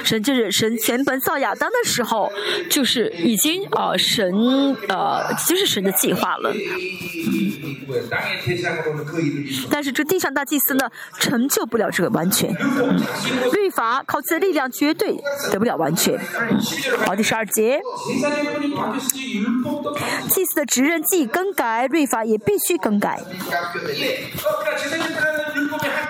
[0.04, 2.32] 神就是神全本造亚当的时候，
[2.70, 6.54] 就是已经啊神呃就是神的计划了。
[9.70, 12.50] 但是这地上大祭司呢，成就不了这个完全。
[13.54, 15.16] 律法靠自己的力量绝对
[15.52, 16.20] 得不了完全。
[17.06, 17.80] 好，第十二节，
[20.30, 23.22] 祭司的职任既更改，律法也必须更改。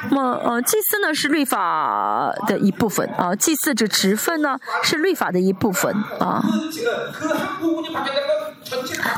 [0.10, 6.44] 那么，呃，祭司呢是律法的一部分啊，祭祀这职分呢是律法的一部分啊。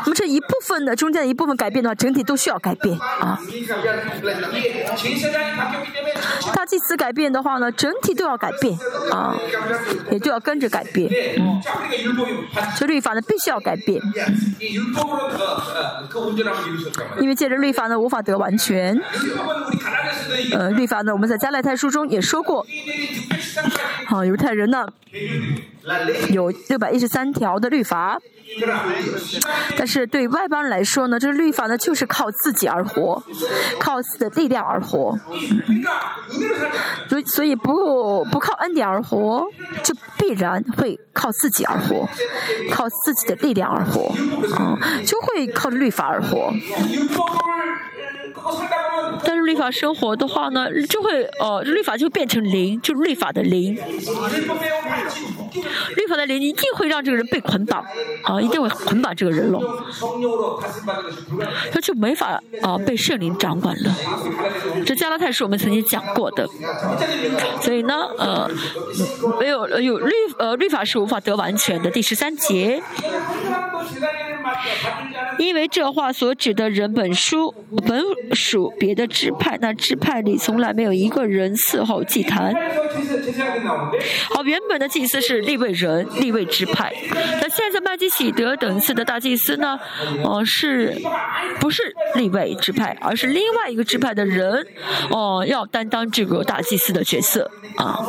[0.05, 3.39] 那么这一部分的中间的一部分改变的话，整体都需要改变啊。
[6.53, 8.77] 大祭司改变的话呢，整体都要改变
[9.11, 9.35] 啊，
[10.09, 11.09] 也都要跟着改变。
[11.37, 11.61] 嗯，
[12.87, 14.01] 律法呢必须要改变，
[17.19, 18.99] 因为借着律法呢无法得完全。
[20.53, 22.65] 呃，律法呢我们在加勒泰书中也说过，
[24.05, 24.85] 好，犹太人呢
[26.29, 28.19] 有六百一十三条的律法。
[29.77, 33.23] 但是对外邦人来说呢，这个律法呢就是靠自己而活，
[33.79, 35.17] 靠自己的力量而活。
[37.09, 39.47] 所以所以不不靠恩典而活，
[39.81, 42.07] 就必然会靠自己而活，
[42.69, 44.13] 靠自己的力量而活，
[44.55, 46.53] 啊，就会靠律法而活。
[49.23, 53.75] 但是律法生活的话呢，就会呃，律法就变成灵，就律法的灵。
[55.95, 57.85] 律法的灵一定会让这个人被捆绑，
[58.23, 59.59] 啊，一定会捆绑这个人了，
[61.71, 63.95] 他就没法啊被圣灵掌管了。
[64.85, 66.47] 这加拉太是我们曾经讲过的，
[67.61, 68.49] 所以呢，呃，
[69.39, 71.89] 没有有律呃律法是无法得完全的。
[71.91, 72.81] 第十三节，
[75.37, 77.53] 因为这话所指的人本书
[77.85, 78.01] 本
[78.33, 82.53] 属别的支派，那支派里从来没有一个人伺候祭坛。
[84.29, 86.93] 好，原本的祭司是立位人、立位支派，
[87.41, 89.79] 那现在麦基喜德等次的大祭司呢？
[90.23, 91.01] 哦，是
[91.59, 94.65] 不是立位支派，而是另外一个支派的人？
[95.09, 97.99] 哦，要担当这个大祭司的角色啊。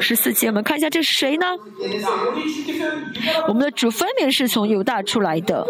[0.00, 1.46] 十四节，我们看一下这是谁呢？
[3.48, 5.66] 我们的主分明是从犹大出来的。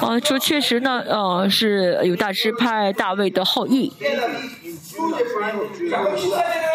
[0.00, 3.92] 啊，主确实呢，呃，是犹大支派大卫的后裔。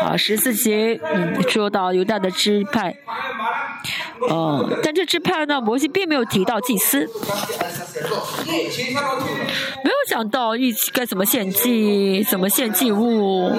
[0.02, 2.96] 啊，十四节，嗯，说到犹大的支派，
[4.30, 7.08] 嗯，但这支派呢，摩西并没有提到祭司，
[9.84, 13.52] 没有想到一起该怎么献祭，怎么献祭物，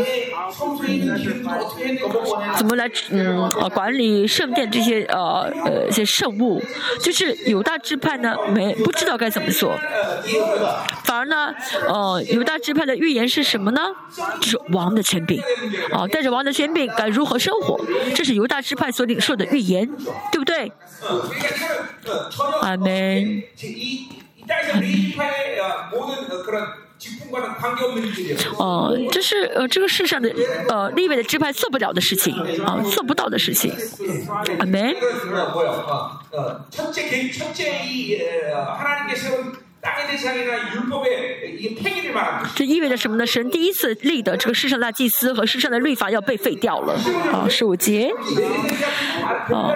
[2.56, 6.60] 怎么来嗯管理圣殿这些呃呃一些圣物，
[7.00, 9.76] 就是有犹大支派呢没不知道该怎么做，
[11.02, 11.52] 反而呢，
[11.88, 13.80] 呃犹大支派的预言是什么呢？
[14.40, 15.42] 就是王的权柄，
[15.90, 17.76] 啊，带着王的权柄该如何生活？
[18.14, 19.90] 这是犹大支派所领受的预言，
[20.30, 20.70] 对不对？
[22.62, 23.42] 阿门。
[28.58, 30.32] 哦，这是呃这个世上的
[30.68, 32.34] 呃立位的支派做不了的事情，
[32.64, 33.72] 啊，做不到的事情。
[34.58, 34.94] 阿门。
[42.56, 43.24] 这意味着什么呢？
[43.24, 46.94] 神第一次立的这个世上的祭司和世上的律法要被废掉了
[47.32, 47.46] 啊！
[47.48, 48.12] 十五节
[49.28, 49.74] 啊，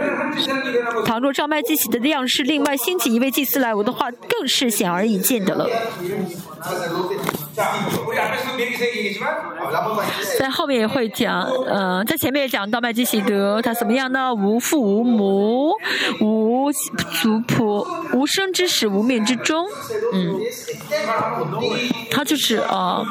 [1.05, 5.69] 倘若照麦祭洗的样式，另外兴起一位祭司来，我的话更是显而易见的了。
[10.39, 14.35] 在后面也会讲，呃，在前面也讲到麦基喜德，他怎么样呢？
[14.35, 15.73] 无父无母，
[16.21, 19.67] 无族谱，无生之始，无命之终，
[20.15, 20.41] 嗯，
[22.11, 23.03] 他就是啊，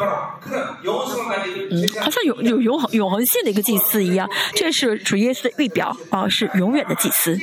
[0.49, 7.38] 嗯，好像有有永恒永恒性的一个祭司一样，这是主耶稣的预表啊，是永远的祭司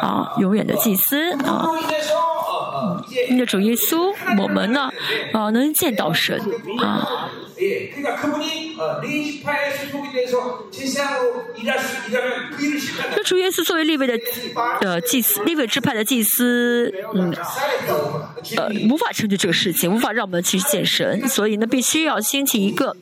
[0.00, 1.64] 啊，永远的祭司啊。
[3.28, 4.90] 因着主耶稣，我们呢，
[5.32, 6.40] 啊，能见到神
[6.78, 7.28] 啊。
[13.14, 14.18] 那主耶稣作为立位的
[14.80, 17.32] 呃祭司，立位支派的祭司，嗯，
[18.56, 22.96] 呃，无法成就这个事情，无法让我们去见神，所以呢，必须要兴起一个，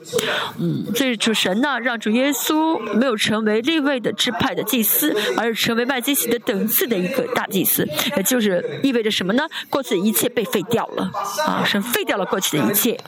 [0.59, 9.49] 嗯，这主神呢，让主耶稣没有成为立位的支派的祭司，而是成为麦基洗的等次的一个大祭司，也就是意味着什么呢？
[9.71, 11.11] 过去的一切被废掉了，
[11.47, 12.99] 啊，神废掉了过去的一切。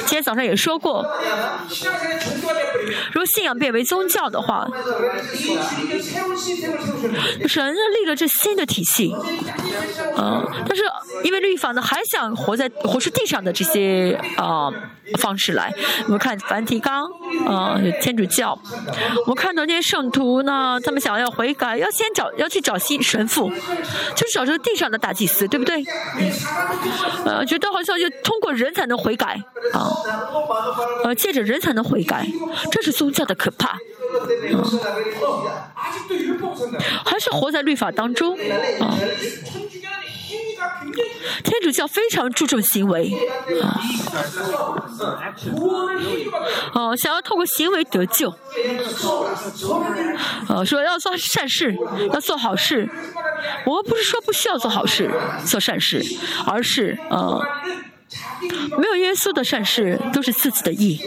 [0.00, 1.04] 今天早上也说过，
[3.12, 4.68] 如果信仰变为宗教的话，
[7.48, 9.14] 神立了这新的体系，
[10.16, 10.84] 嗯，但是
[11.24, 14.70] 因为律法呢，还想活在活出地上的这些啊
[15.18, 15.72] 方式来。
[16.04, 17.06] 我们看梵蒂冈，
[17.46, 18.58] 啊，天主教，
[19.22, 23.50] 我们看到那些圣徒呢，他们想要悔改，要先找要去找新神父，
[24.14, 25.69] 就是找这个地上的大祭司，对不对？
[27.24, 29.40] 呃，觉得好像要通过人才能悔改
[29.72, 29.90] 啊，
[31.04, 32.26] 呃，借着人才能悔改，
[32.70, 33.78] 这是宗教的可怕。
[37.04, 38.36] 还是活在律法当中
[38.80, 38.94] 啊。
[41.44, 43.10] 天主教非常注重行为
[43.62, 43.80] 啊，
[46.74, 48.34] 哦，想要透过行为得救，
[50.48, 51.76] 哦，说要做善事，
[52.12, 52.88] 要做好事。
[53.64, 55.10] 我们不是说不需要做好事、
[55.46, 56.04] 做善事，
[56.46, 57.40] 而是呃。
[58.76, 61.00] 没有耶稣的善事都是自己的意，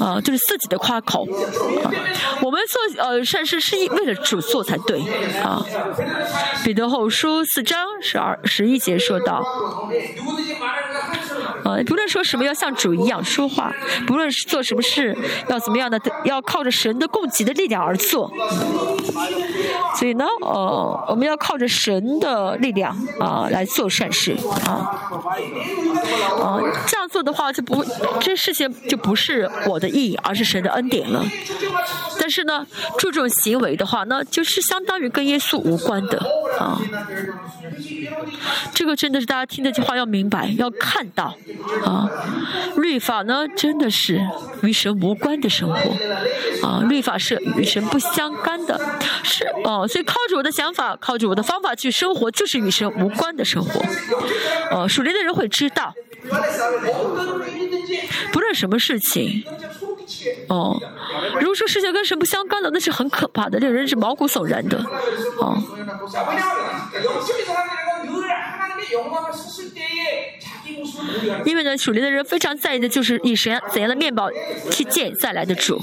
[0.00, 1.26] 啊，就是自己的夸口。
[2.42, 5.00] 我们做呃善事是为了主做才对，
[5.40, 5.64] 啊。
[6.64, 9.42] 彼得后书四章十二十一节说道，
[11.64, 13.72] 呃，不论说什么要像主一样说话，
[14.06, 15.16] 不论是做什么事
[15.48, 18.30] 要怎么样的，要靠着神的供给的力量而做。
[19.96, 25.08] 所以呢，呃，我们要靠着神的力量啊来做善事啊。
[26.40, 27.84] 啊，这样做的话就不，
[28.20, 31.24] 这事情就不是我的意，而是神的恩典了。
[32.20, 32.66] 但是呢，
[32.98, 36.18] 注重行为的话，那就是相当于跟耶稣无关的
[36.58, 36.78] 啊。
[38.72, 41.34] 这个真的是大家听这句话要明白，要看到
[41.84, 42.08] 啊。
[42.76, 44.20] 律法呢，真的是
[44.62, 45.76] 与神无关的生活
[46.66, 46.82] 啊。
[46.88, 48.80] 律法是与神不相干的，
[49.22, 49.86] 是哦。
[49.86, 53.80] 所以靠着我的想法，靠着我的方法去生活，就是与神无关的生活。
[54.70, 55.94] 哦，属灵的人会知道，
[58.32, 59.44] 不论什么事情。
[60.48, 60.80] 哦，
[61.40, 64.78] 如果说事情跟神不相干的，那是很可怕的，令人是毛骨悚然的。
[65.38, 65.62] 哦。
[71.44, 74.30] 因为呢，属灵的人非常在意的就是以神怎样的面貌
[74.70, 75.80] 去见再来的主。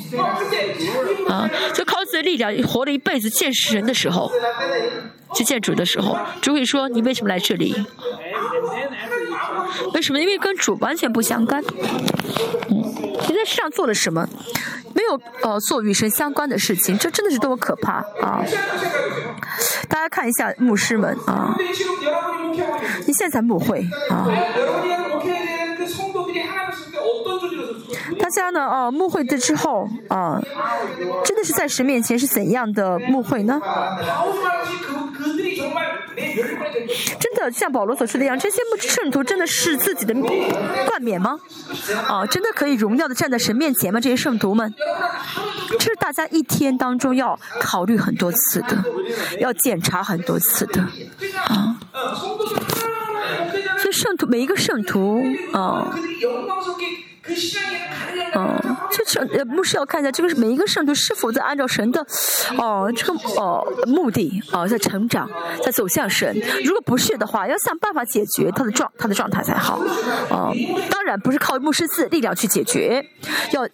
[1.27, 4.31] 啊，就靠自己的力量活了一辈子见神的时候，
[5.33, 7.75] 去见主的时候，主会说：“你为什么来这里？”
[9.93, 10.19] 为什么？
[10.19, 11.63] 因为跟主完全不相干。
[12.69, 12.93] 嗯，
[13.29, 14.27] 你在世上做了什么？
[14.93, 18.43] 没有呃，做与神相关的事情，这真的是多么可怕啊！
[19.87, 21.55] 大家看一下牧师们啊，
[23.05, 24.27] 你现在才不会啊，
[28.21, 30.39] 大家呢啊，牧会的之后啊，
[31.25, 33.59] 真的是在神面前是怎样的牧会呢？
[37.19, 41.39] 真的像保罗所说的一样，这些圣徒真的是自己的冠冕吗？
[42.07, 43.99] 啊，真的可以荣耀的站在神面前吗？
[43.99, 44.73] 这些圣徒们，
[45.71, 48.83] 这是大家一天当中要考虑很多次的，
[49.39, 50.81] 要检查很多次的，
[51.47, 51.77] 啊。
[53.79, 55.93] 所以圣徒每一个圣徒啊。
[58.33, 62.05] 嗯，就圣呃牧师要看一下，这个是每一个圣徒是否在按照神的
[62.57, 65.29] 哦这个哦目的哦在成长，
[65.63, 66.35] 在走向神。
[66.63, 69.79] 如果不是的话，要想办法解决他的状他的状态才好。
[70.29, 70.51] 哦，
[70.89, 73.05] 当然不是靠牧师自力量去解决，
[73.51, 73.67] 要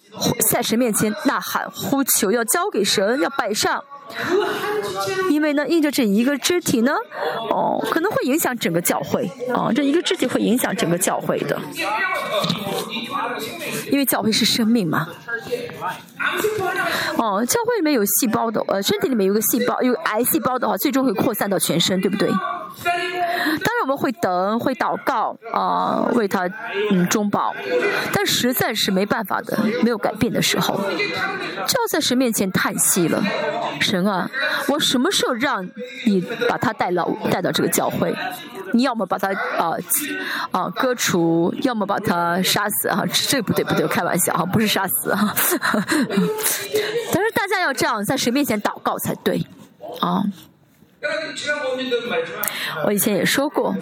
[0.51, 3.83] 在神面前呐喊呼求，要交给神，要摆上。
[5.30, 6.93] 因为呢，印着这一个肢体呢，
[7.51, 11.60] 哦，可能会影响整个教会，哦，这一个肢体会影响整个教会的，
[13.91, 15.08] 因为教会是生命嘛。
[17.18, 22.30] 哦，教会里面有细胞的，呃，身体里面有个细胞，有癌细胞的话，最终会扩散到全身，对不对？
[22.30, 26.47] 当然我们会等，会祷告啊，为他
[26.91, 27.55] 嗯中保，
[28.13, 33.24] 但实在是没办法的，没有改变的时候，就要在神面前叹息了。
[33.80, 34.30] 神啊，
[34.68, 35.68] 我什么时候让
[36.05, 38.15] 你把他带到带到这个教会？
[38.74, 39.72] 你要么把他啊
[40.51, 43.03] 啊割除，要么把他杀死啊！
[43.11, 45.34] 这不对不对，开玩笑啊，不是杀死啊。
[46.09, 49.45] 但是大家要这样在神面前祷告才对
[49.99, 50.24] 啊。
[52.86, 53.76] 我以前也说过，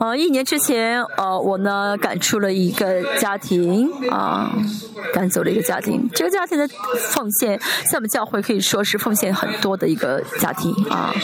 [0.00, 4.52] 呃，一年之前，呃，我呢赶出了一个家庭，啊，
[5.12, 6.08] 赶走了一个家庭。
[6.12, 6.68] 这个家庭的
[7.10, 7.58] 奉献，
[7.90, 11.14] 在我们教会可以说是奉献很多的一个家庭，啊。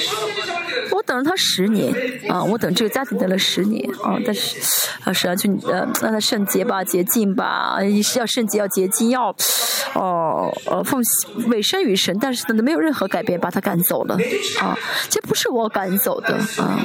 [0.93, 1.95] 我等了他十年，
[2.29, 4.59] 啊，我等这个家庭等了十年，啊，但是，
[5.05, 9.35] 啊，是啊，就呃，让他圣洁吧，洁净吧，是要圣洁，要洁净，要，
[9.95, 11.01] 哦，呃，奉
[11.49, 14.17] 委身于神，但是呢，没有任何改变，把他赶走了，
[14.61, 14.77] 啊，
[15.09, 16.79] 这不是我赶走的，啊。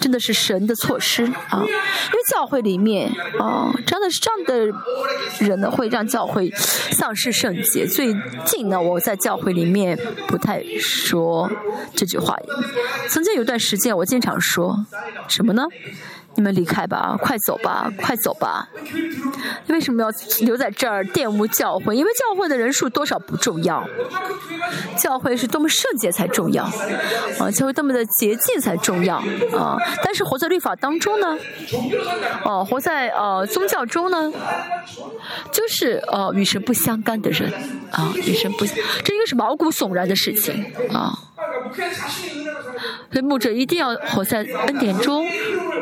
[0.00, 1.62] 真的是神的措施啊！
[1.62, 4.66] 因为教会里面啊，真的是这样的
[5.38, 6.50] 人呢，会让教会
[6.90, 7.86] 丧失圣洁。
[7.86, 8.14] 最
[8.44, 11.50] 近呢，我在教会里面不太说
[11.94, 12.36] 这句话。
[13.08, 14.84] 曾经有段时间，我经常说
[15.26, 15.62] 什么呢？
[16.36, 18.68] 你们离开吧，快走吧，快走吧！
[19.68, 20.10] 为什么要
[20.44, 21.96] 留在这儿玷污教会？
[21.96, 23.84] 因为教会的人数多少不重要，
[24.98, 26.64] 教会是多么圣洁才重要
[27.38, 27.50] 啊！
[27.50, 29.16] 教会多么的洁净才重要
[29.56, 29.76] 啊！
[30.02, 31.38] 但是活在律法当中呢？
[32.44, 34.32] 哦，活在呃宗教中呢？
[35.52, 37.52] 就是呃与神不相干的人
[37.90, 41.16] 啊，与神不，这应该是毛骨悚然的事情啊！
[43.10, 45.24] 所以牧者一定要活在恩典中。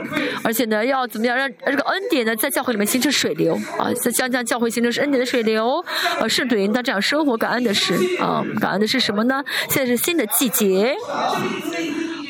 [0.45, 5.85] 而且呢，要怎么样让这个恩典呢，在教会里面形成水流啊，在将将教会形成是恩典的水流，
[6.21, 9.43] 呃，圣徒应当这样生活，感恩的是啊，感恩的是什么呢？
[9.69, 10.97] 现在是新的季节，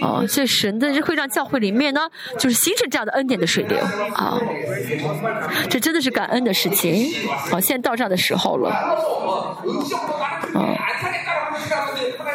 [0.00, 2.00] 哦，所以神的会让教会里面呢，
[2.38, 3.78] 就是形成这样的恩典的水流
[4.14, 4.38] 啊，
[5.70, 7.12] 这真的是感恩的事情
[7.50, 8.70] 啊，现在到这样的时候了，
[10.54, 10.76] 啊。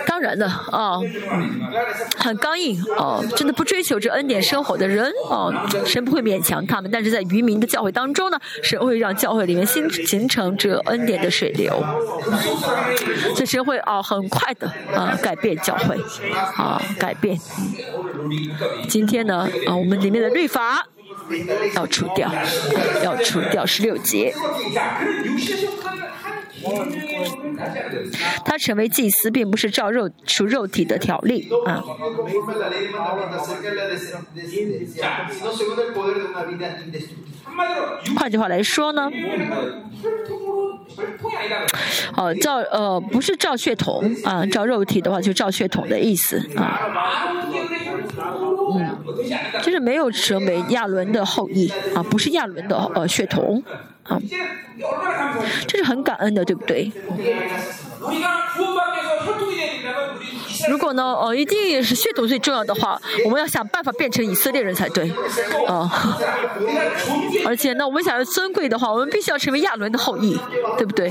[0.08, 0.98] 当然的啊，
[2.18, 6.90] 很刚硬啊，真的不追求这恩典生活的人啊，神不会勉强他们。
[6.90, 11.84] 但是在渔民的教会当中呢，神会让教会里面形形成这恩典的水流，
[13.36, 15.96] 这神会啊很快的啊改变教会
[16.56, 17.38] 啊改变。
[18.88, 20.88] 今天呢啊，我们里面的律法
[21.76, 22.32] 要除掉，
[23.04, 24.34] 要除掉十六节。
[28.44, 31.84] 他成为祭司，并不是照肉除肉体的条例啊。
[38.18, 39.10] 换句话来说呢，
[42.16, 46.80] 哦，照呃不是照血统啊，照肉体的话就照血统的意思啊。
[48.74, 48.98] 嗯，
[49.64, 53.64] 就是没有成为亚伦的后裔啊，不是亚伦的呃血统
[54.08, 54.20] 啊，
[55.68, 56.92] 这是很感恩的，对不对？
[60.70, 65.10] 如果呢，呃，一定是血统最重要的话，我们要想办法变成以色列人才对，
[65.68, 65.90] 啊，
[67.46, 70.38] 而且呢，我们想要尊贵的话，我们必须要成为亚伦的后裔，
[70.78, 71.10] 对不对？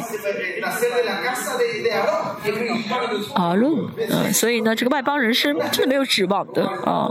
[3.34, 3.72] 啊，论，
[4.10, 7.08] 嗯，所以呢，这个外邦人是真的没有指望的，啊，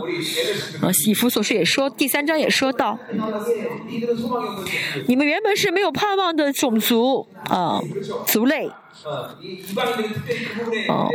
[0.82, 2.98] 啊，以弗所书也说，第三章也说到，
[5.08, 7.80] 你们原本是没有盼望的种族，啊，
[8.28, 8.72] 族类。
[10.88, 11.10] 哦，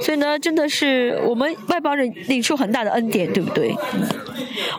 [0.00, 3.74] 所以呢，真的是我们外邦人领受很大的恩典，对不对？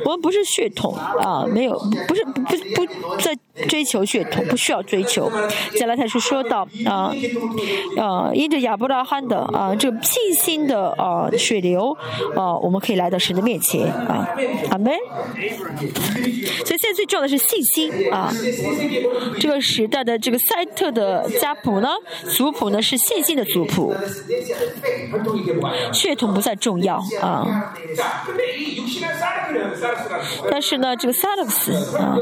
[0.05, 1.77] 我们不是血统啊，没有，
[2.07, 3.35] 不是不不不在
[3.67, 5.31] 追求血统，不需要追求。
[5.77, 7.13] 加拉太书说到啊
[7.97, 11.97] 啊，因着亚伯拉罕的啊这个信心的啊水流
[12.35, 14.29] 啊，我们可以来到神的面前啊，
[14.69, 14.93] 阿门。
[16.65, 18.31] 所以现在最重要的是信心啊。
[19.39, 21.86] 这个时代的这个赛特的家谱呢，
[22.29, 23.93] 族谱呢是现今的族谱，
[25.93, 27.73] 血统不再重要啊。
[30.49, 32.17] 但是呢，这个萨勒斯啊，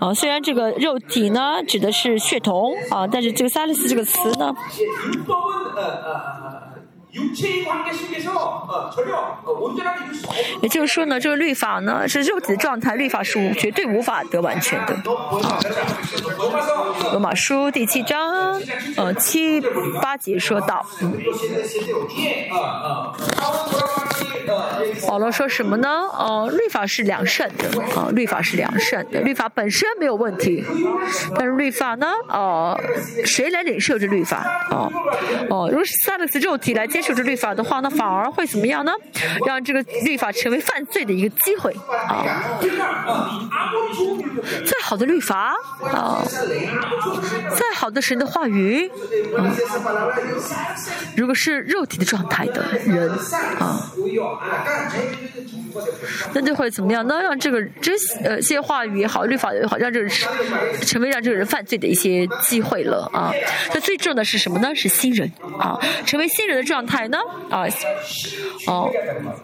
[0.00, 4.54] 啊，虽然这个肉体呢指的是血统啊，但是这个萨勒斯这个词呢。
[10.62, 14.96] 也就是说呢，这个律法呢是肉体的状态，律法是绝对无法得完全的。
[17.12, 18.60] 罗马书第七章
[18.96, 19.60] 呃七
[20.00, 20.86] 八节说到。
[25.08, 25.88] 保罗说什么呢？
[25.88, 30.64] 哦，律法是良善的，啊，律法是良善的，律法本身没有问题，
[31.34, 32.78] 但是律法呢，哦，
[33.24, 34.44] 谁来领受这律法？
[34.70, 34.90] 哦，
[35.48, 38.92] 哦，如果是萨勒斯肉体来接受这律法的话，那反而会怎么样呢？
[39.46, 41.74] 让这个律法成为犯罪的一个机会，
[42.06, 42.24] 啊，
[44.64, 46.22] 再好的律法，啊，
[47.56, 48.88] 再好的神的话语，
[49.36, 49.50] 啊，
[51.16, 53.10] 如果是肉体的状态的人，
[53.58, 53.86] 啊。
[56.34, 57.06] 那就会怎么样？
[57.06, 57.20] 呢？
[57.22, 57.92] 让这个这
[58.24, 60.08] 呃些话语也好，律法也好，让这个
[60.86, 63.32] 成为让这个人犯罪的一些机会了啊。
[63.72, 64.74] 那最重要的是什么呢？
[64.74, 67.18] 是新人啊，成为新人的状态呢
[67.50, 67.64] 啊
[68.66, 68.90] 哦，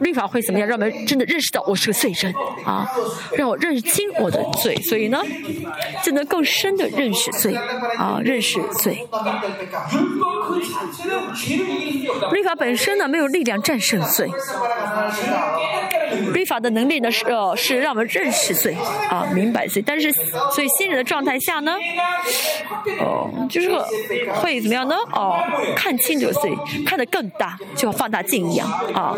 [0.01, 0.67] 律法会怎么样？
[0.69, 2.35] 让我们真的认识到我是个罪人
[2.65, 2.89] 啊，
[3.37, 5.23] 让我认清我的罪，所以呢，
[6.03, 7.55] 就能更深的认识罪
[7.99, 9.07] 啊，认识罪。
[12.33, 14.31] 律法本身呢，没有力量战胜罪。
[16.33, 18.75] 律法的能力呢是呃是让我们认识罪
[19.11, 20.13] 啊明白罪，但是
[20.55, 21.77] 所以新人的状态下呢，
[23.01, 23.71] 哦就是
[24.35, 24.95] 会怎么样呢？
[25.13, 25.39] 哦
[25.77, 26.53] 看清这个罪，
[26.85, 29.15] 看得更大，就放大镜一样啊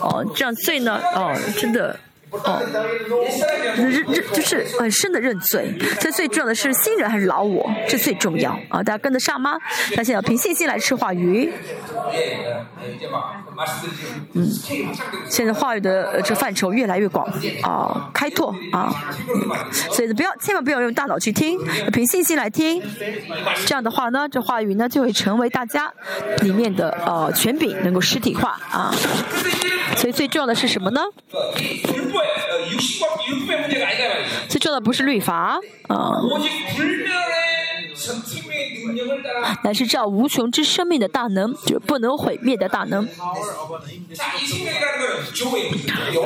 [0.00, 1.98] 哦这样罪呢哦真的。
[2.30, 2.60] 哦，
[3.76, 7.70] 认认就是很深的认罪，这最重要的是新人还是老我？
[7.88, 8.82] 这最重要啊！
[8.82, 9.56] 大家跟得上吗？
[9.96, 11.52] 大家要凭信心来吃话语。
[14.34, 14.46] 嗯，
[15.28, 17.26] 现在话语的这范畴越来越广
[17.62, 18.92] 啊，开拓啊，
[19.70, 21.58] 所以不要千万不要用大脑去听，
[21.92, 22.82] 凭信心来听。
[23.64, 25.92] 这样的话呢，这话语呢就会成为大家
[26.42, 28.92] 里面的呃权柄，能够实体化啊。
[29.96, 31.00] 所以最重要的是什么呢？
[34.48, 35.58] 最重要的不是律法
[35.88, 36.12] 啊，
[39.62, 43.08] 乃是照无穷之生命的大能，就不能毁灭的大能。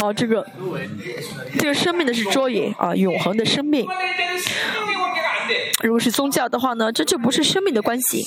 [0.00, 0.46] 哦，这个
[1.58, 3.86] 这个生命的是卓野啊，永恒的生命。
[5.82, 8.24] 如果是宗教的话呢，这就不是生命的关系。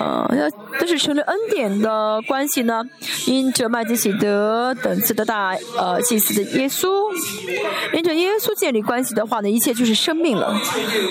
[0.00, 2.82] 呃，要都是成了恩典的关系呢。
[3.26, 6.88] 因着麦基喜德等次的大呃祭司的耶稣，
[7.92, 10.58] 因着耶稣建立关系的话呢，一切就是生命了。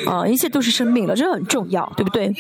[0.07, 2.33] 啊，一切都是生命了，这很重要，对不对？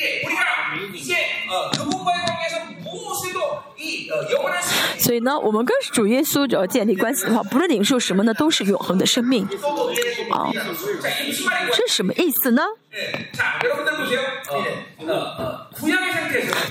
[4.97, 9.47] 所以呢，我们跟主耶稣只要建立关系的话，不论领受什么呢，都是永恒的生命。
[10.31, 10.51] 啊，
[11.73, 12.63] 这什么意思呢？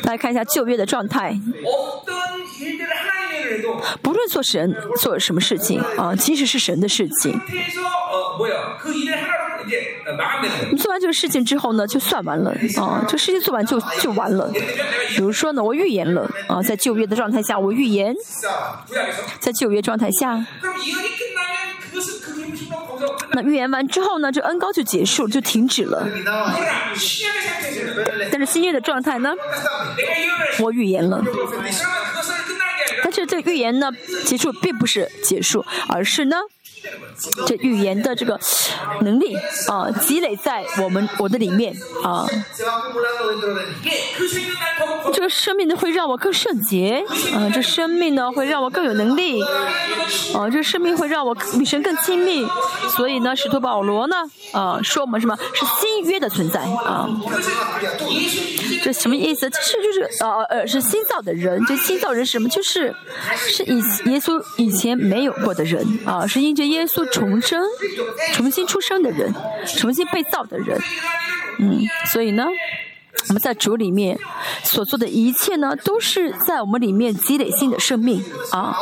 [0.02, 1.34] 大家看一下旧约的状态。
[4.02, 7.40] 不论做神做什么事情啊，其实是神的事情。
[10.70, 14.50] 你做完这个事情之后呢，就算完了啊，这事情做完就就完了。
[15.08, 18.14] 比如说呢，我预言了啊，在旧约的状态下，我预言，
[19.38, 20.46] 在旧约状态下，
[23.32, 26.08] 那预言完之后呢，这恩高就结束，就停止了。
[28.30, 29.34] 但是新约的状态呢，
[30.60, 31.22] 我预言了。
[33.02, 33.90] 但是这预言呢，
[34.24, 36.36] 结束并不是结束，而是呢。
[37.46, 38.38] 这语言的这个
[39.00, 39.36] 能力
[39.68, 41.74] 啊，积累在我们我的里面
[42.04, 42.26] 啊，
[45.12, 47.04] 这个生命呢会让我更圣洁
[47.34, 49.42] 啊，这生命呢会让我更有能力
[50.34, 52.46] 啊，这生命会让我与神更亲密，
[52.96, 54.16] 所以呢，使徒保罗呢
[54.52, 57.08] 啊说我们什么是新约的存在啊，
[58.84, 59.50] 这什么意思？
[59.50, 62.48] 这是就是呃呃是新造的人，这新造人什么？
[62.48, 62.94] 就是
[63.36, 63.78] 是以
[64.10, 66.84] 耶稣以前没有过的人啊，是因着耶。
[66.88, 67.62] 稣重生、
[68.32, 69.34] 重新出生的人，
[69.76, 70.80] 重新被造的人，
[71.58, 72.46] 嗯，所以呢，
[73.28, 74.18] 我们在主里面
[74.64, 78.74] 所做的一切呢，都是在我们里面积累新的生命啊。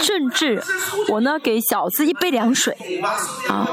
[0.00, 0.62] 甚至
[1.08, 3.02] 我呢，给小子一杯凉水
[3.48, 3.66] 啊，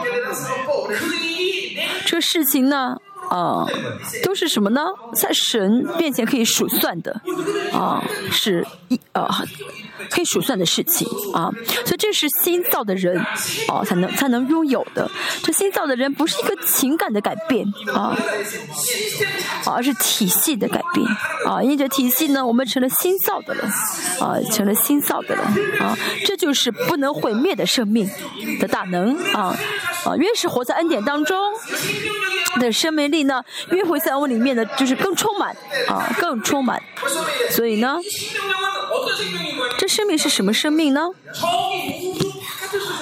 [2.06, 2.98] 这个事情呢。
[3.30, 3.66] 啊，
[4.24, 4.82] 都是什么呢？
[5.16, 7.22] 在神面前可以数算的，
[7.74, 9.44] 啊，是一啊，
[10.10, 11.52] 可以数算的事情啊。
[11.86, 13.18] 所以这是新造的人
[13.68, 15.10] 啊，才能才能拥有的。
[15.44, 18.16] 这新造的人不是一个情感的改变啊，
[19.66, 21.06] 而是体系的改变
[21.46, 21.62] 啊。
[21.62, 23.64] 因为这体系呢，我们成了新造的了
[24.20, 25.44] 啊，成了新造的了
[25.80, 25.98] 啊。
[26.26, 28.10] 这就是不能毁灭的生命
[28.60, 29.56] 的大能啊
[30.06, 30.16] 啊！
[30.18, 31.38] 越是活在恩典当中。
[32.60, 35.56] 的生命力呢，约会在我里面呢就是更充满
[35.88, 36.82] 啊，更充满。
[37.52, 37.98] 所以呢，
[39.78, 41.10] 这生命是什么生命呢？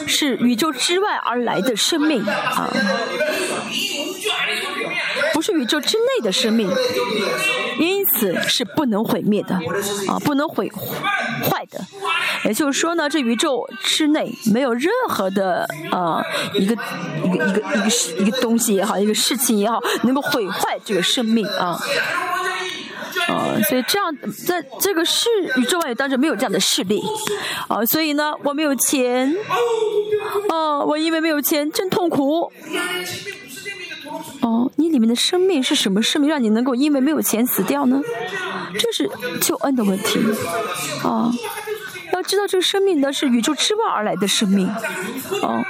[0.07, 2.71] 是宇宙之外而来的生命啊，
[5.33, 6.69] 不是宇宙之内的生命，
[7.79, 9.55] 因此是不能毁灭的
[10.07, 10.69] 啊，不能毁
[11.49, 11.79] 坏的。
[12.45, 16.23] 也就是说呢，这宇宙之内没有任何的啊
[16.53, 16.75] 一个
[17.23, 21.77] 一个一个一个一个东西也好，一个事情也好，能够毁坏这个生命啊。
[23.27, 24.15] 啊，所以这样，
[24.45, 25.27] 在这个世
[25.57, 27.01] 宇宙万有当中没有这样的势力，
[27.67, 29.35] 啊，所以呢，我没有钱，
[30.49, 32.51] 哦，我因为没有钱真痛苦。
[34.41, 37.99] 哦，你里面的生命是什么生命，让你能够因为没有钱死掉呢？
[38.77, 39.09] 这是
[39.41, 40.19] 救恩的问题，
[41.01, 41.31] 啊。
[42.15, 44.67] 要知道，这个生命呢是宇宙之外而来的生命，
[45.41, 45.61] 哦，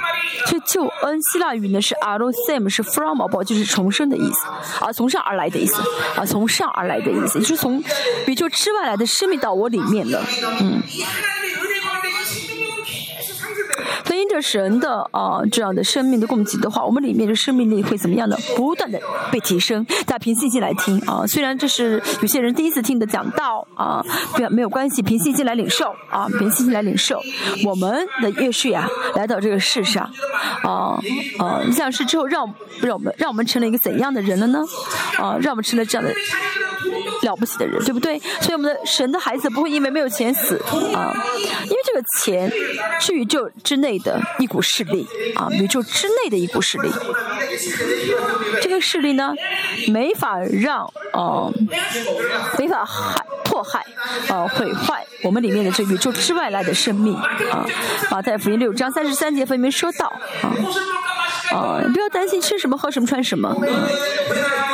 [0.46, 4.46] 这救恩希腊语呢是 alosem，是 from above，就是重生的意思，
[4.84, 5.82] 啊，从上而来的意思，
[6.16, 7.82] 啊，从上而来的意思，就是从
[8.26, 10.22] 宇宙之外来的生命到我里面的，
[10.60, 10.82] 嗯。
[14.14, 18.36] 因着神的啊这样的生命的供给的话，我们里面的生命力会怎么样呢？
[18.54, 19.00] 不断的
[19.32, 19.84] 被提升。
[20.04, 24.04] 大家凭信心来听啊，虽然这是有些人第一次听的讲道啊，
[24.34, 27.20] 不要没有关系，凭信心来领受啊，凭信心来领受。
[27.64, 30.10] 我们的乐序啊，来到这个世上
[30.62, 31.00] 啊
[31.38, 32.52] 啊，降世之后，让
[32.82, 34.60] 让我们让我们成了一个怎样的人了呢？
[35.18, 36.14] 啊，让我们成了这样的
[37.26, 38.18] 了不起的人，对不对？
[38.40, 40.56] 所以我们的神的孩子不会因为没有钱死
[40.94, 41.12] 啊，
[41.64, 42.50] 因为这个钱
[43.00, 44.18] 是宇宙之内的。
[44.38, 46.88] 一股势力啊，宇宙之内的一股势力，
[48.66, 49.32] 这个势力呢，
[49.92, 51.52] 没法让呃，
[52.58, 53.86] 没法害迫害
[54.28, 57.64] 呃毁坏我们里面的这宇宙之外来的生命啊。
[58.10, 60.06] 马太福音六章三十三节分明说到
[60.42, 60.50] 啊
[61.56, 63.54] 啊，不要担心吃什么喝什么穿什么，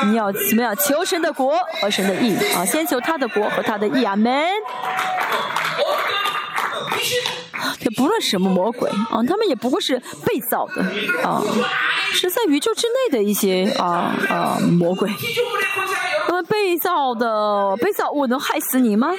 [0.07, 4.49] 你要怎么样求神的国和神的义啊，先求他的国和他的义，阿门。
[7.81, 10.83] 也不论什么魔鬼啊，他们也不过是被造的
[11.23, 11.43] 啊，
[12.13, 15.11] 是在宇宙之内的一些啊啊魔鬼。
[16.29, 19.11] 那么被造的被造物能害死你吗？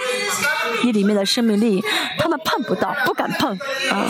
[0.84, 1.84] 你里面的生命力，
[2.18, 3.52] 他们碰不到，不敢碰
[3.92, 4.08] 啊。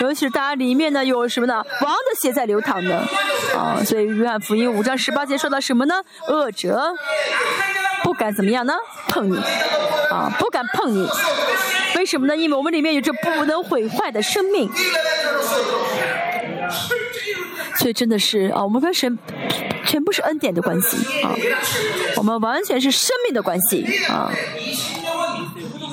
[0.00, 1.54] 尤其是大家里面呢有什么呢？
[1.80, 3.06] 王的血在流淌呢
[3.56, 5.94] 啊，所以约翰福音五章十八节说到什么呢？
[6.28, 6.92] 恶者
[8.02, 8.74] 不敢怎么样呢？
[9.08, 9.36] 碰你
[10.10, 11.08] 啊，不敢碰你。
[12.02, 12.36] 为什么呢？
[12.36, 14.68] 因为我们里面有着不能毁坏的生命，
[17.78, 19.16] 所以真的是啊，我们跟神
[19.86, 21.32] 全部是恩典的关系啊，
[22.16, 24.32] 我们完全是生命的关系啊。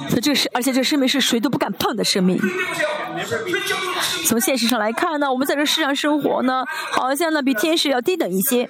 [0.09, 2.39] 所以这是，而且这生命是谁都不敢碰的生命
[4.25, 8.69] 从现实上来看呢，我们在这世上生活呢，好像呢比天使要低等一些。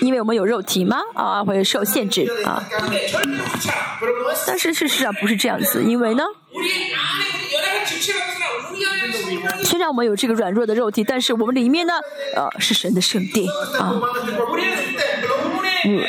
[0.00, 0.98] 因为我们有肉体吗？
[1.14, 2.64] 啊，会受限制啊。
[4.46, 6.24] 但是事实上不是这样子，因为呢，
[9.62, 11.94] 虽然我们有这个软弱的肉体，但是我们里面呢，
[12.34, 13.46] 呃，是神的圣殿
[13.78, 14.00] 啊。
[15.84, 16.02] 嗯。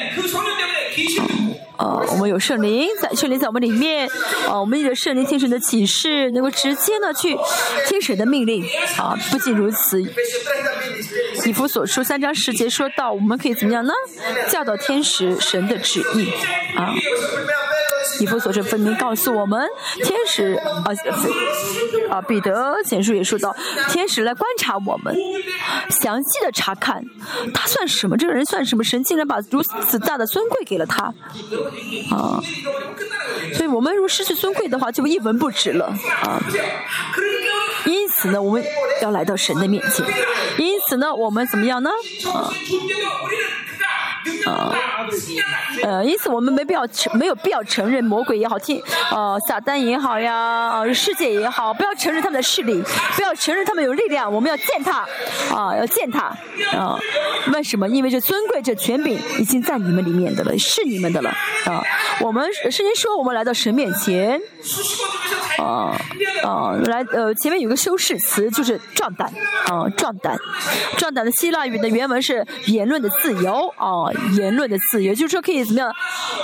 [1.78, 4.10] 呃，我们有圣灵在，圣灵在我们里面，
[4.48, 7.38] 呃，我们有圣灵天神的启示，能够直接呢去
[7.88, 8.66] 听神的命令。
[8.98, 10.02] 啊，不仅如此，
[11.46, 13.94] 以弗所书三章十节说到，我们可以怎么样呢？
[14.50, 16.32] 教导天使神的旨意
[16.76, 16.96] 啊。
[18.20, 19.68] 以弗所书分明告诉我们，
[20.04, 20.92] 天使啊
[22.10, 23.56] 啊，彼得简书也说到，
[23.90, 25.16] 天使来观察我们，
[25.90, 27.04] 详细的查看
[27.54, 28.84] 他算什么，这个人算什么？
[28.84, 31.04] 神竟然把如此大的尊贵给了他。
[32.12, 32.42] 啊，
[33.54, 35.88] 所以我们如果失去尊贵的话，就一文不值了
[36.24, 36.42] 啊。
[37.86, 38.64] 因此呢，我们
[39.02, 40.06] 要来到神的面前。
[40.58, 41.90] 因此呢，我们怎么样呢？
[42.34, 42.52] 啊。
[44.46, 44.74] 啊，
[45.84, 52.82] 呃，因此我们没必要，没有必要承认魔鬼也好，听，呃，撒旦也好呀，世界也好，不要承认他们的势力，
[53.16, 55.08] 不要承认他们有力量，我们要践踏，
[55.54, 56.36] 啊，要践踏，
[56.74, 56.98] 啊，
[57.54, 57.88] 为什么？
[57.88, 61.30] 因为这尊贵、这权柄已经在你们里面的了，是你们的了，
[61.66, 61.84] 啊，
[62.22, 64.42] 我们圣经说我们来到神面前。
[65.58, 65.98] 啊
[66.44, 69.28] 啊，来呃，前面有个修饰词，就是壮胆
[69.66, 70.38] 啊，壮胆，
[70.98, 74.06] 壮胆的希腊语的原文是言论的自由啊，
[74.38, 75.94] 言论的自由，就是说可以怎么样，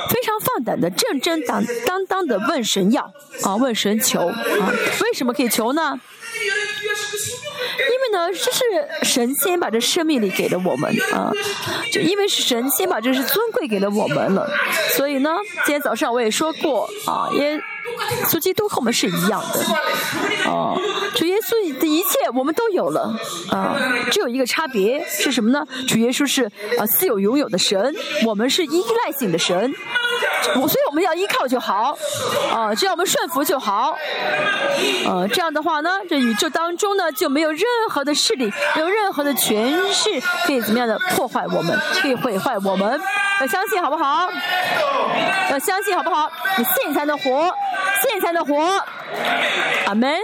[0.10, 3.04] 非常放胆的、正正当当当的问神要
[3.44, 6.00] 啊，问神求啊，为什么可以求呢？
[7.80, 8.64] 因为呢，这是
[9.02, 11.32] 神仙把这生命力给了我们啊，
[11.92, 14.50] 就因为是神仙把这是尊贵给了我们了，
[14.96, 15.32] 所以呢，
[15.66, 17.60] 今天早上我也说过啊，耶
[18.26, 19.66] 稣基督和我们是一样的，
[20.50, 20.80] 哦，
[21.16, 23.78] 主耶稣的一切我们都有了，啊，
[24.10, 25.66] 只有一个差别是什么呢？
[25.88, 26.46] 主耶稣是
[26.78, 27.94] 啊自有拥有的神，
[28.26, 29.74] 我们是依赖性的神，
[30.54, 31.98] 所以我们要依靠就好，
[32.52, 33.96] 啊，只要我们顺服就好，
[35.06, 40.10] 呃，这样的话呢，这宇宙当中呢就没有任何的势力，有任何的权势
[40.46, 43.00] 可以怎么样的破坏我们，可以毁坏我们，
[43.42, 44.30] 要相信好不好？
[45.52, 46.30] 要相信好不好？
[46.58, 47.52] 你信才能活。
[48.04, 48.84] 信才能活，
[49.86, 50.20] 阿门。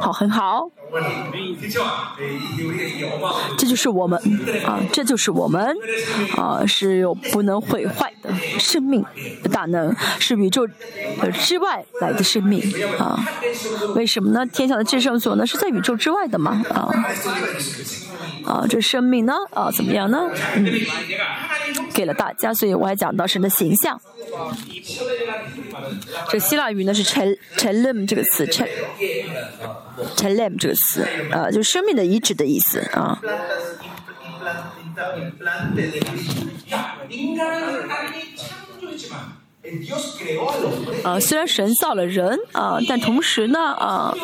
[0.00, 0.70] 好，很好。
[3.56, 4.18] 这就是我们
[4.64, 5.74] 啊，这就是我们
[6.36, 9.04] 啊，是有不能毁坏的生命
[9.42, 10.66] 的大能，是宇宙
[11.32, 12.62] 之外来的生命
[12.98, 13.18] 啊。
[13.94, 14.46] 为什么呢？
[14.46, 16.88] 天上的至圣所呢，是在宇宙之外的嘛啊。
[18.44, 19.34] 啊，这生命呢？
[19.52, 20.30] 啊，怎么样呢？
[20.54, 20.72] 嗯，
[21.92, 24.00] 给了大家，所以我还讲到神的形象。
[26.28, 28.68] 这希腊语呢是 “chel chelem” 这个词，chel
[30.16, 33.20] chelem 这个词，啊，就是生命的移植的意思啊。
[41.02, 44.14] 啊，虽然神造了人啊，但同时呢，啊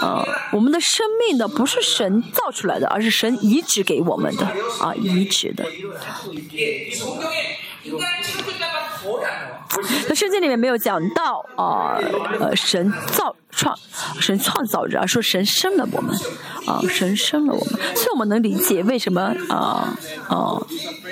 [0.00, 4.46] 啊，我们的生命呢不是神造出来的，而是神移植给我们的
[4.80, 5.64] 啊，移植的。
[10.08, 11.98] 那圣经里面没有讲到啊，
[12.40, 13.76] 呃，神造创，
[14.20, 16.14] 神创造人，啊说神生了我们，
[16.66, 19.96] 啊，神生了我们，所以我们能理解为什么啊
[20.28, 20.58] 啊，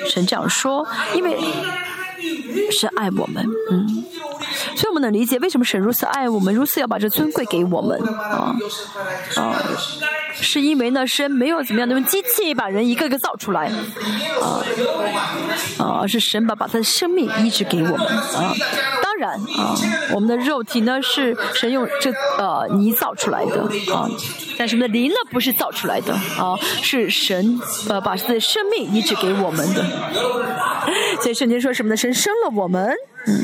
[0.09, 1.39] 神这样说，因为。
[2.71, 4.05] 是爱我们，嗯，
[4.77, 8.57] 所以我们能理解为什么神如此爱我们，如此要把这尊贵给我们啊。
[9.37, 9.63] 啊，
[10.35, 13.67] 是因为呢，神没有怎么样用机器把人一个个造出来
[14.41, 14.63] 啊。
[15.79, 18.55] 啊，而是神把把他的生命移植给我们啊。
[19.03, 19.75] 当然啊，
[20.13, 23.63] 我们的肉体呢是神用这呃泥造出来的
[23.95, 24.09] 啊，
[24.59, 29.85] 但是我们的灵呢不是造出来的啊，是神呃把自己的生命移植给我们的。
[31.21, 31.97] 所以圣经说什么呢？
[31.97, 32.95] 神生了我们，
[33.27, 33.43] 嗯。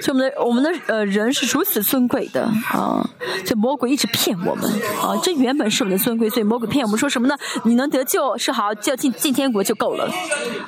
[0.00, 2.42] 所以我们的我们的呃人是如此尊贵的
[2.72, 3.08] 啊！
[3.44, 4.64] 这魔鬼一直骗我们
[5.02, 5.16] 啊！
[5.22, 7.36] 这原本是我们的尊贵，所以魔鬼骗我们说什么呢？
[7.64, 10.10] 你能得救是好，就进进天国就够了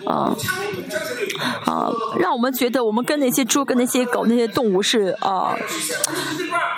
[0.06, 0.34] 啊
[1.66, 1.90] 啊！
[2.18, 5.54] 让我们觉得我们跟那些猪、跟那些狗、那些动物是啊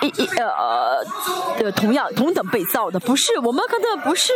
[0.01, 1.03] 一一呃
[1.57, 4.31] 的同样同等被造的，不是我们跟他们不是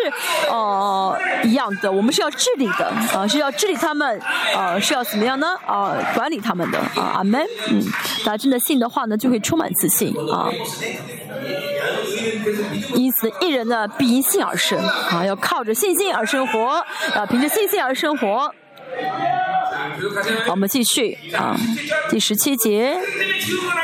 [0.49, 4.20] 呃一样的，我们是要治理的啊，是要治理他们
[4.55, 5.95] 啊，是要怎么样呢啊？
[6.15, 7.45] 管理他们的啊，阿门。
[7.70, 7.82] 嗯，
[8.26, 10.49] 大家真的信的话呢，就会充满自信啊。
[12.95, 16.84] 因此一人呢必因信而生啊，要靠着信心而生活，
[17.14, 18.53] 啊，凭着信心而生活。
[20.50, 21.58] 我们继续啊，
[22.10, 22.98] 第十七节。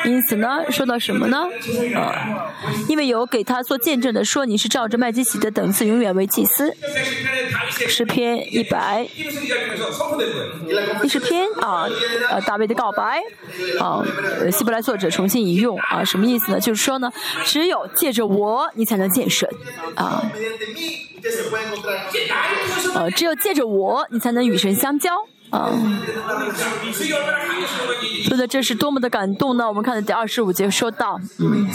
[0.05, 1.47] 因此呢，说到什么呢？
[1.95, 2.53] 啊，
[2.89, 6.76] 因为有给他做见证的说，你是照着麦基洗的等次永远为祭司。
[7.88, 9.07] 诗篇一百
[11.03, 11.88] 一十篇啊，
[12.30, 13.22] 呃，大卫的告白
[13.80, 14.03] 啊，
[14.51, 16.59] 希伯来作者重新引用啊，什么意思呢？
[16.59, 17.11] 就是说呢，
[17.45, 19.49] 只有借着我，你才能见神
[19.95, 20.22] 啊。
[22.93, 25.11] 呃，只有借着我，你才能与神相交。
[25.54, 25.70] 啊，
[28.26, 29.68] 说的这是多么的感动呢？
[29.68, 31.70] 我们看的第二十五节说到，嗯，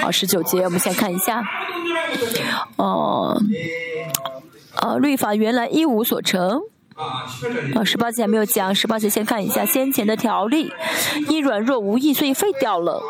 [0.00, 1.44] 好，十九节，我们先看一下，
[2.76, 3.40] 哦，
[4.80, 6.60] 呃，律法原来一无所成。
[7.74, 10.72] 啊，十八节还没有讲，十八节先看一下先前的条例，
[11.28, 13.00] 因软弱无益，所以废掉了。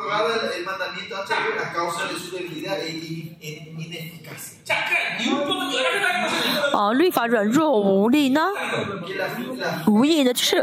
[6.74, 8.48] 啊，律法软弱无力呢？
[9.86, 10.58] 无益呢就是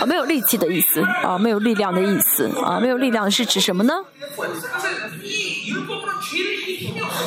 [0.00, 3.94] 啊，没有力气的意思啊，没有力量的意思啊，没有力量是指什么呢？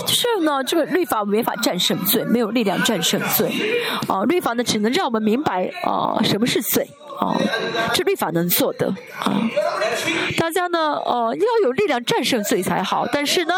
[0.05, 3.51] 就是呢，这个律法没法战胜罪，没有力量战胜罪。
[4.07, 6.87] 啊，律法呢，只能让我们明白啊，什么是罪。
[7.21, 7.35] 哦，
[7.93, 8.87] 这律法能做的
[9.19, 9.41] 啊！
[10.37, 13.05] 大家呢，呃，要有力量战胜罪才好。
[13.11, 13.53] 但是呢，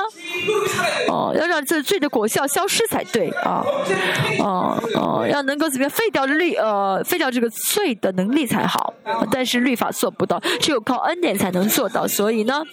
[1.07, 3.64] 哦，要让这罪的果效消失才对啊！
[4.39, 8.93] 哦哦，要能够怎么样废掉律呃废掉这个罪的能力才好。
[9.32, 12.07] 但是律法做不到，只有靠恩典才能做到。
[12.07, 12.64] 所以呢，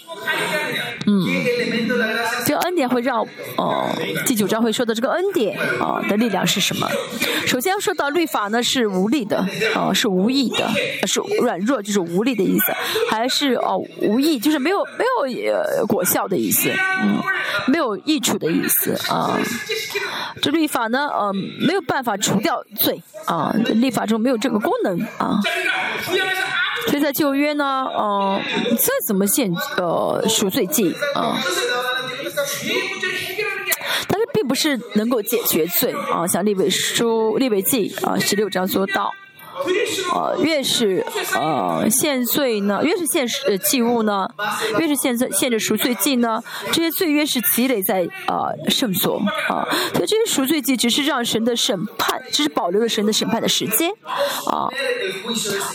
[1.07, 1.26] 嗯，
[2.47, 3.20] 这个恩典会让
[3.57, 3.86] 哦
[4.26, 6.89] 第九章会说的这个恩典啊的力量是什么？
[7.47, 10.66] 首先要说到律法呢是无力的，啊是无益的。
[11.07, 12.72] 是软弱，就是无力的意思；
[13.11, 16.70] 还是哦无益，就是没有没有呃果效的意思，
[17.03, 17.20] 嗯，
[17.66, 19.39] 没有益处的意思啊。
[20.43, 21.33] 这律法呢，呃，
[21.66, 25.41] 没有办法除掉罪啊，立法中没有这个功能啊。
[26.87, 28.41] 所以在旧约呢，呃，
[28.76, 31.37] 再怎么献呃赎罪祭啊，
[34.09, 39.12] 但是并不是能够解决罪啊，像利未书、利未记啊十六章说到。
[40.15, 41.05] 呃，越是
[41.35, 44.29] 呃现罪呢，越是献呃祭物呢，
[44.79, 46.43] 越是献罪献着赎罪祭呢，
[46.73, 49.67] 这些罪越是积累在呃圣所啊。
[49.95, 53.91] 所以这些赎罪祭只是让神的审判，只是保留了神的审判的时间
[54.47, 54.69] 啊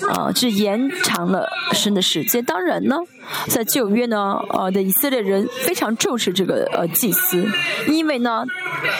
[0.10, 2.44] 啊，只延长了神的时间。
[2.44, 2.98] 当然呢，
[3.48, 7.46] 在旧约呢，呃的以色列人非常重视这个呃祭司，
[7.88, 8.44] 因为呢，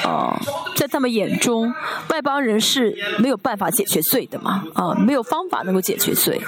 [0.04, 0.40] 啊，
[0.76, 1.74] 在他们眼中，
[2.10, 4.64] 外邦人是没有办法解决罪的嘛。
[4.74, 6.42] 啊，没有方法能够解决罪，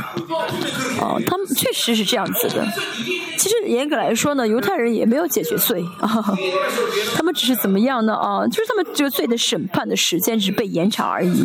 [0.99, 2.65] 啊，他们确实是这样子的。
[3.37, 5.83] 其实严格来说呢，犹太人也没有解决罪，
[7.15, 8.15] 他们只是怎么样呢？
[8.15, 11.43] 啊，就是他们这个罪的审判的时间只是被延长而已。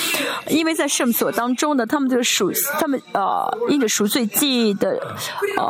[0.48, 4.98] 因为在圣所当中呢，他们这个赎，他们呃，因着赎罪记的，
[5.56, 5.69] 呃，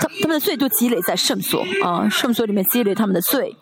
[0.00, 3.56] 他他们的罪都积累在圣所啊，圣所里面积累他们的罪。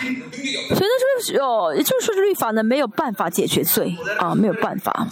[0.00, 5.06] 所以呢，就是哦，也就是说，律法呢没有办法解决罪啊，没有办法。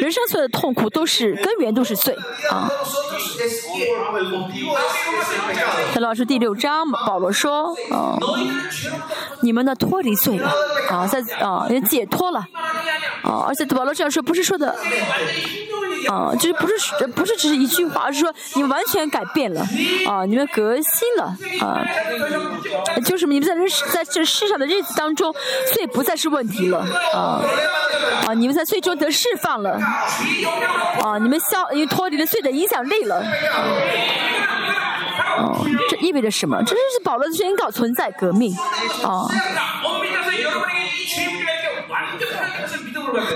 [0.00, 2.16] 人生所有的痛苦都是根源，都是罪
[2.50, 2.70] 啊。
[5.94, 8.18] 在老师第六章，保罗说：“啊，
[9.40, 10.52] 你们呢脱离罪了
[10.88, 12.40] 啊，在啊也解脱了
[13.22, 14.76] 啊，而且保罗这样说不是说的
[16.08, 16.74] 啊，就是不是
[17.14, 19.60] 不是只是一句话，而是说你们完全改变了
[20.08, 21.84] 啊，你们革新了啊，
[23.04, 25.34] 就是你们在这在这世上的日子当中，
[25.72, 26.78] 罪不再是问题了
[27.14, 27.42] 啊
[28.26, 29.78] 啊，你们在最终得释放了
[31.02, 33.22] 啊，你们消因为脱离了罪的影响力了。”
[35.36, 36.62] 哦，这意味着什么？
[36.62, 38.54] 这就是保罗的宣告存在革命
[39.02, 39.26] 啊！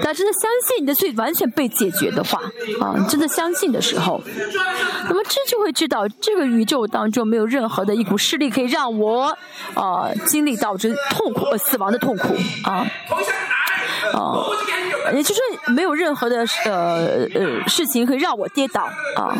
[0.03, 2.41] 大家真的相信你的罪完全被解决的话
[2.81, 4.20] 啊，真的相信的时候，
[5.09, 9.37] 那么这就会知道这个宇宙当中没有任何的一股势力可以让我
[9.74, 12.87] 啊经历到这痛苦呃死亡的痛苦啊。
[14.13, 14.45] 啊。
[15.15, 15.41] 也就是
[15.73, 18.83] 没有任何的呃呃事情可以让我跌倒
[19.17, 19.33] 啊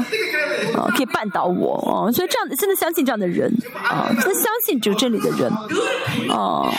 [0.75, 3.53] 啊，可以绊倒我啊，所以这样真的相信这样的人
[3.85, 5.53] 啊，真相信这个真理的人
[6.31, 6.73] 啊，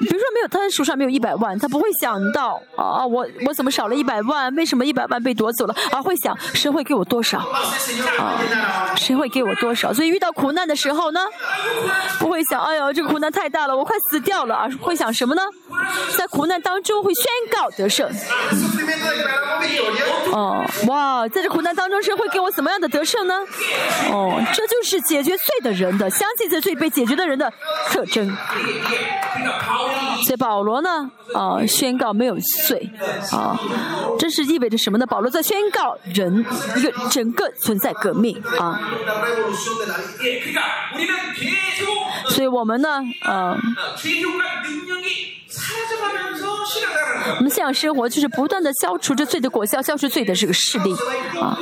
[0.00, 4.54] 比如说没有他手上没有一百万，他不会想到啊，我我怎么少了一百万？
[4.54, 5.74] 为什么一百万被夺走了？
[5.92, 7.38] 而会想谁会给我多少？
[8.18, 8.40] 啊，
[8.96, 9.92] 谁会给我多少？
[9.92, 11.20] 所以遇到苦难的时候呢，
[12.18, 15.42] 不会想哎呦这个苦难太大了，我快死掉了，而会想什么呢？
[16.16, 18.10] 在苦难当中会宣告得胜。
[20.32, 23.34] 哦，哇，在这苦难当中神会给我怎么样的得胜呢？
[24.10, 27.52] 哦，这就是解决罪的人的相信这罪被解决的人的
[27.88, 28.26] 特征。
[30.24, 32.90] 所以保罗呢，啊，宣告没有罪，
[33.30, 33.58] 啊，
[34.18, 35.06] 这是意味着什么呢？
[35.06, 36.44] 保罗在宣告人
[36.76, 38.80] 一个整个存在革命啊。
[42.28, 43.58] 所以我们呢，呃，
[47.38, 50.94] 我们信仰生活就是不断的消除这罪的果效，消除罪的这个势力
[51.40, 51.58] 啊。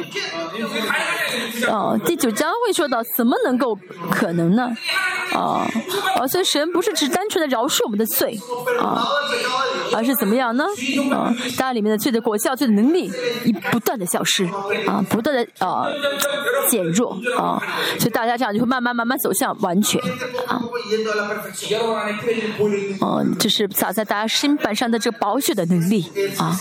[1.68, 3.78] 哦，第九章会说到，怎么能够
[4.11, 4.70] 可能呢？
[5.32, 5.66] 啊，
[6.16, 8.38] 啊，所以神不是只单纯的饶恕我们的罪
[8.80, 9.07] 啊，
[9.95, 10.64] 而是怎么样呢？
[11.12, 13.11] 啊，当然里面的罪的果效、罪的能力，
[13.45, 14.45] 一不断的消失
[14.86, 15.86] 啊，不断的啊
[16.68, 17.62] 减弱啊，
[17.99, 20.01] 所以大家这样就会慢慢慢慢走向完全
[20.47, 20.62] 啊。
[23.03, 26.05] 嗯，这是洒在大家心板上的这个宝血的能力
[26.37, 26.55] 啊，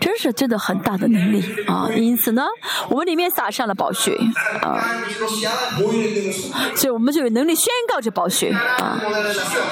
[0.00, 2.42] 真是真的很大的能力啊，因此呢。
[2.88, 4.18] 我们里面撒上了宝血
[4.60, 4.82] 啊，
[6.74, 9.00] 所以我们就有能力宣告这宝血啊。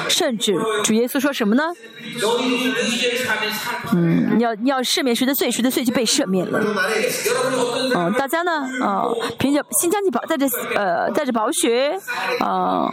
[0.08, 1.64] 甚至主耶稣说什么呢？
[3.92, 6.60] 嗯，你要你要赦免谁的罪，谁的罪就被赦免了。
[7.96, 9.02] 嗯，大家呢啊，
[9.38, 10.46] 凭着新疆的宝带着
[10.76, 11.98] 呃带着宝血
[12.38, 12.88] 啊，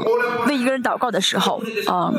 [0.48, 2.12] 为一个人祷告的时候啊，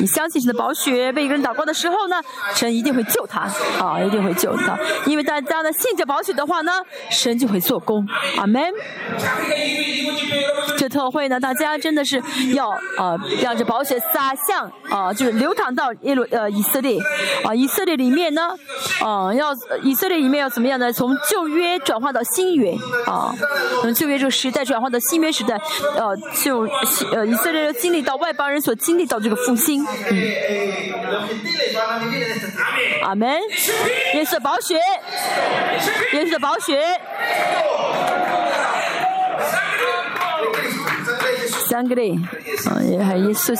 [0.00, 2.20] 你相信神的宝血为一个人祷告的时候呢，
[2.54, 3.40] 神一定会救他
[3.80, 6.72] 啊，一定会救他，因为大家呢信着宝血的话呢。
[7.10, 8.06] 神就会做工，
[8.36, 8.62] 阿门。
[10.76, 12.20] 这特会呢，大家真的是
[12.54, 16.98] 要呃让这宝血洒向啊，就是流淌到耶路呃以色列
[17.44, 18.48] 啊，以色列里面呢，
[19.04, 20.92] 啊要以色列里面要怎么样呢？
[20.92, 22.74] 从旧约转化到新约
[23.06, 23.32] 啊，
[23.80, 25.60] 从旧约这个时代转化到新约时代，
[25.96, 26.68] 呃就
[27.12, 29.88] 呃以色列经历到外邦人所经历到这个复兴，嗯，
[33.02, 33.40] 阿门。
[34.14, 34.76] 耶稣的宝血，
[36.12, 36.80] 耶稣的宝血。
[41.72, 42.14] 三个嘞，
[42.66, 43.54] 啊，也还耶稣，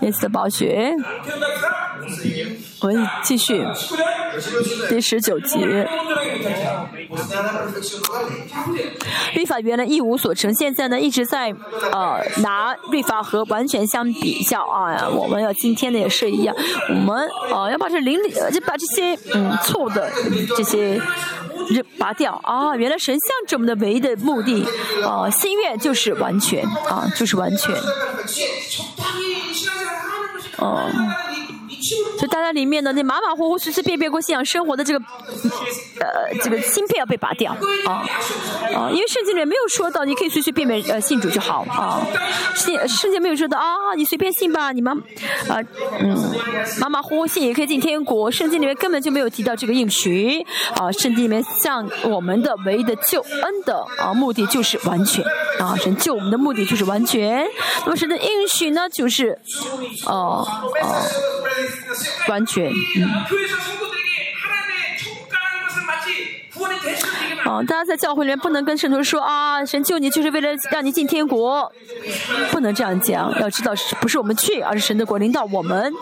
[0.00, 0.96] 耶稣的宝血。
[2.80, 3.62] 我们继续
[4.88, 5.86] 第十九节。
[9.34, 11.54] 律法原来一无所成，现在呢一直在
[11.92, 15.06] 呃拿律法和完全相比较啊。
[15.10, 16.56] 我们要今天的也是一样，
[16.88, 20.10] 我们呃要把这灵里就把这些嗯错的
[20.56, 20.98] 这些
[21.98, 22.76] 拔掉啊。
[22.76, 24.66] 原来神像这么的唯一的目的
[25.04, 27.74] 啊，心愿就是完全啊，就是完全。
[30.58, 30.90] 哦。
[32.18, 35.04] 就大家里面的那马马虎虎、随随便便过信仰生活的这个，
[36.00, 37.52] 呃，这个芯片要被拔掉
[37.84, 38.02] 啊
[38.74, 38.90] 啊！
[38.90, 42.00] 因为圣经里面没有说到你可以随随便便呃信主就好啊，
[42.54, 44.92] 信圣经没有说到啊，你随便信吧，你们
[45.48, 45.60] 啊
[45.98, 46.16] 嗯
[46.80, 50.44] 马马虎虎信也可以进天国，圣经里面根本就没有提到这个应许
[50.74, 55.22] 啊，圣经里面像我们的唯一的救恩的啊目的就是完全
[55.58, 57.46] 啊，神救我们的目的就是完全，
[57.84, 59.38] 那么神的应许呢就是
[60.06, 60.46] 哦
[60.82, 61.02] 哦。
[62.28, 63.89] 完全，嗯。
[67.46, 71.70] 哦，大家在教会里面不能跟圣徒说啊，神救你就是为了让你进天国，
[72.50, 73.32] 不能这样讲。
[73.40, 75.92] 要知道，不是我们去，而是神的国领导我们。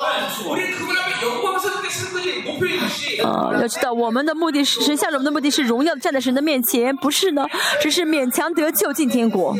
[3.25, 7.47] 啊，要知道我们的目的是，神向着我们的目的是荣耀站在神的面前，不是呢，
[7.81, 9.57] 只是勉强得救进天国。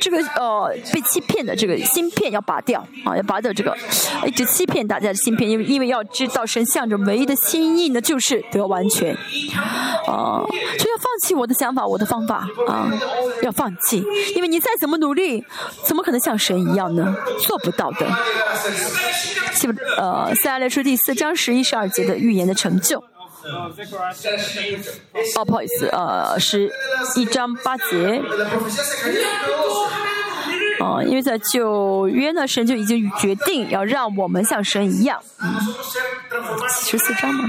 [0.00, 3.76] 这个，呃被欺骗的这个芯片要拔掉啊，要拔掉这个
[4.26, 9.14] 一直欺骗大家的芯片，因为因为要知道神向着唯一的心意呢，就是得完全
[10.06, 10.44] 啊，
[10.78, 12.90] 就要放弃我的想法，我的方法啊，
[13.42, 14.02] 要放弃，
[14.34, 15.44] 因为你再怎么努力，
[15.84, 17.16] 怎么可能像神一样呢？
[17.40, 18.06] 做不到的。
[19.96, 23.02] 呃，《塞列书》第四章十一十二节的预言的成就。
[25.36, 26.70] 哦，不好意思，呃，是
[27.14, 28.22] 一章八节。
[30.78, 35.18] 哦，因为在旧约呢，神就已经决定要让我们像神一样。
[36.68, 37.44] 十四章嘛，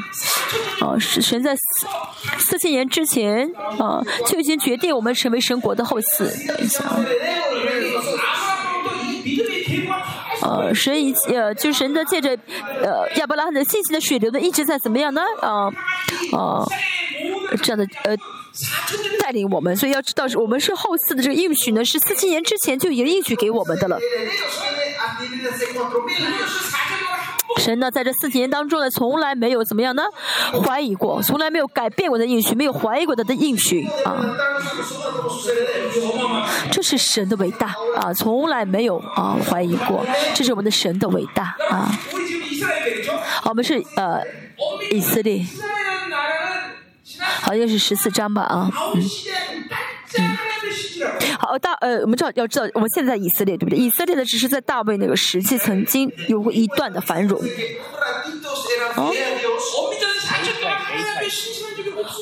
[0.82, 1.62] 哦，是神在四
[2.40, 6.48] 四千年之前，啊，就已经决定我们成为神国的后嗣。
[6.48, 7.00] 等一下啊。
[10.48, 12.30] 呃，神以呃，就神的借着
[12.82, 15.22] 呃亚伯拉罕的信息的水流呢，一直在怎么样呢？
[15.42, 15.68] 啊
[16.32, 16.66] 啊
[17.62, 18.16] 这样的呃
[19.20, 24.00] 带领我们，所以要知道我们是后嗣的这个应许呢，是四千年之前就已经应许给我们的了。
[27.58, 30.04] 神呢，在这四年当中呢，从来没有怎么样呢？
[30.64, 34.36] 怀疑过，从来没有改变过的应许，没有怀疑过他的应许啊。
[36.72, 41.92] 这是神的伟大啊，从来没有啊怀疑过，这是我们的神的伟大啊。
[43.46, 44.22] 我们是呃
[44.92, 45.46] 以色列，
[47.42, 49.02] 好像是十四章吧啊，嗯
[50.18, 50.38] 嗯。
[51.40, 53.78] 好，大呃，我们知道要知道，我们现在以色列对不对？
[53.78, 57.40] 以色列的只是在大卫那个时期曾经有过一段的繁荣。
[58.96, 59.14] 哦，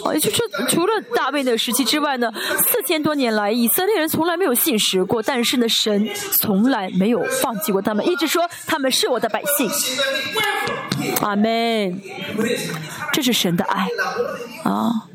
[0.04, 2.32] 哦，也就是说，除了大卫那个时期之外呢，
[2.70, 6.10] 四千多年来，以色列人从来没有信实过，但是呢，神
[6.42, 9.70] 从来没有放弃过他们，一直说他们是我的百姓。
[11.22, 12.02] 阿门。
[13.14, 13.88] 这是神的爱
[14.64, 15.08] 啊。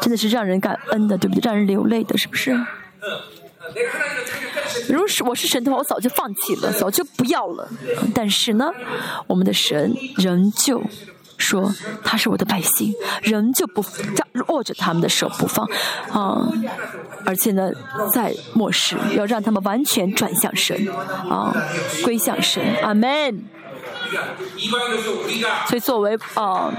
[0.00, 1.40] 真的是让人感恩的，对不对？
[1.44, 2.58] 让人流泪的，是不是？
[4.88, 7.68] 如果是我是神的话，我早就放弃了，早就不要了。
[8.14, 8.70] 但是呢，
[9.26, 10.82] 我们的神仍旧
[11.36, 13.84] 说他是我的百姓，仍旧不
[14.48, 15.68] 握着他们的手不放
[16.10, 16.50] 啊！
[17.26, 17.70] 而且呢，
[18.14, 20.88] 在末世要让他们完全转向神
[21.28, 21.54] 啊，
[22.02, 22.62] 归向神。
[22.82, 23.44] 阿门。
[25.68, 26.72] 所以作为啊。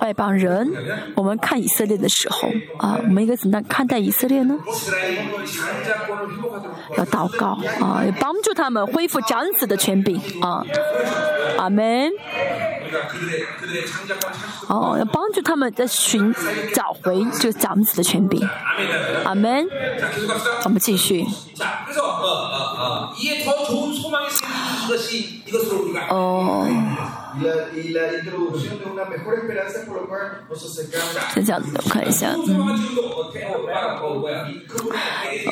[0.00, 0.68] 外邦人，
[1.14, 2.48] 我们看以色列的时候
[2.78, 4.58] 啊，我们应该怎么看待以色列呢？
[6.96, 10.64] 要祷告啊，要帮助他们恢复长子的权柄啊，
[11.56, 12.10] 阿门。
[14.68, 16.34] 哦，要帮助他们在寻
[16.74, 18.40] 找回这个长子的权柄，
[19.24, 19.68] 阿门。
[20.64, 21.24] 我们继续。
[26.08, 26.66] 哦。
[31.34, 32.34] 再讲，我看一下，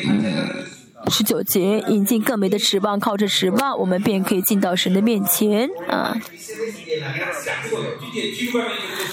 [0.04, 0.64] 嗯，
[1.10, 6.16] 十九节引进更美的指望，靠着指望，我们便可以进到神的面前啊。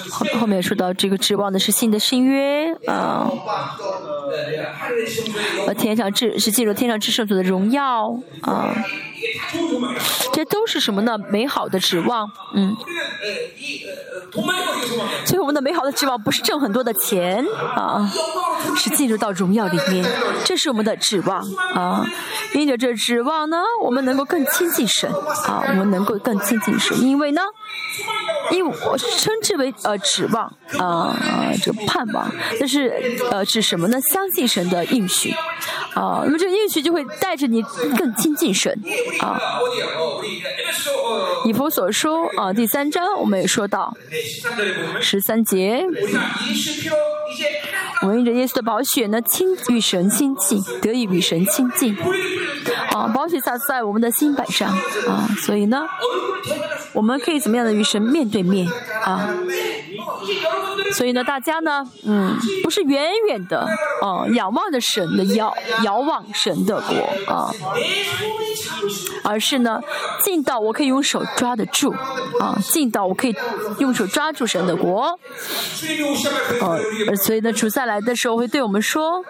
[0.10, 3.30] 后后面说到这个指望的是新的新约啊，
[5.68, 8.76] 呃，天上至是进入天上至圣所的荣耀啊。
[10.34, 11.18] 这都是什么呢？
[11.30, 12.76] 美好的指望，嗯。
[15.26, 17.46] 所以我们的美好的指望不是挣很多的钱
[17.76, 18.12] 啊，
[18.76, 20.06] 是进入到荣耀里面，
[20.44, 21.42] 这是我们的指望
[21.74, 22.06] 啊。
[22.54, 25.10] 因着这指望呢，我们能够更亲近神
[25.48, 27.42] 啊，我们能够更亲近神，因为呢。
[28.52, 30.46] 因为我称之为呃指望
[30.78, 31.18] 啊
[31.62, 32.94] 这个盼望，但是
[33.32, 34.00] 呃指什么呢？
[34.02, 35.32] 相信神的应许
[35.94, 37.64] 啊，那么这个应许就会带着你
[37.98, 38.80] 更亲近神
[39.20, 39.40] 啊。
[41.46, 43.96] 以弗所说啊第三章我们也说到
[45.00, 45.84] 十三节，
[48.02, 51.98] 我因着耶稣的宝血呢亲与神亲近，得以与神亲近
[52.90, 54.70] 啊，宝血洒在我们的心板上
[55.08, 55.84] 啊，所以呢。
[56.94, 58.68] 我们可以怎么样的与神面对面
[59.04, 59.30] 啊？
[60.94, 63.68] 所以呢，大家呢，嗯，不是远远的，
[64.02, 67.52] 哦，仰望着神的遥遥望神的国啊，
[69.24, 69.80] 而是呢，
[70.24, 71.94] 近到我可以用手抓得住
[72.40, 73.36] 啊，近到我可以
[73.80, 75.20] 用手抓住神的国，
[76.62, 76.80] 哦，
[77.24, 79.24] 所以呢，主再来的时候会对我们说。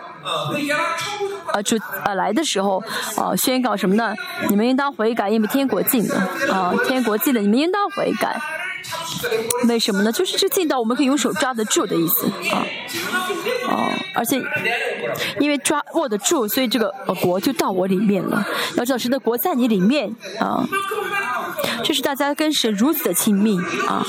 [1.54, 2.82] 啊，主啊来的时候，
[3.16, 4.16] 啊宣告什么呢？
[4.50, 6.16] 你们应当悔改，因为天国近了。
[6.52, 8.42] 啊，天国近了，你们应当悔改。
[9.68, 10.12] 为什么呢？
[10.12, 12.28] 就是这劲道我们可以用手抓得住的意思。
[12.54, 12.66] 啊，
[13.70, 14.42] 哦，而且
[15.40, 18.46] 因为抓握得住，所以这个呃国就到我里面了。
[18.78, 20.68] 要知道神的国在你里面啊。
[21.84, 24.06] 就是大家跟神如此的亲密啊，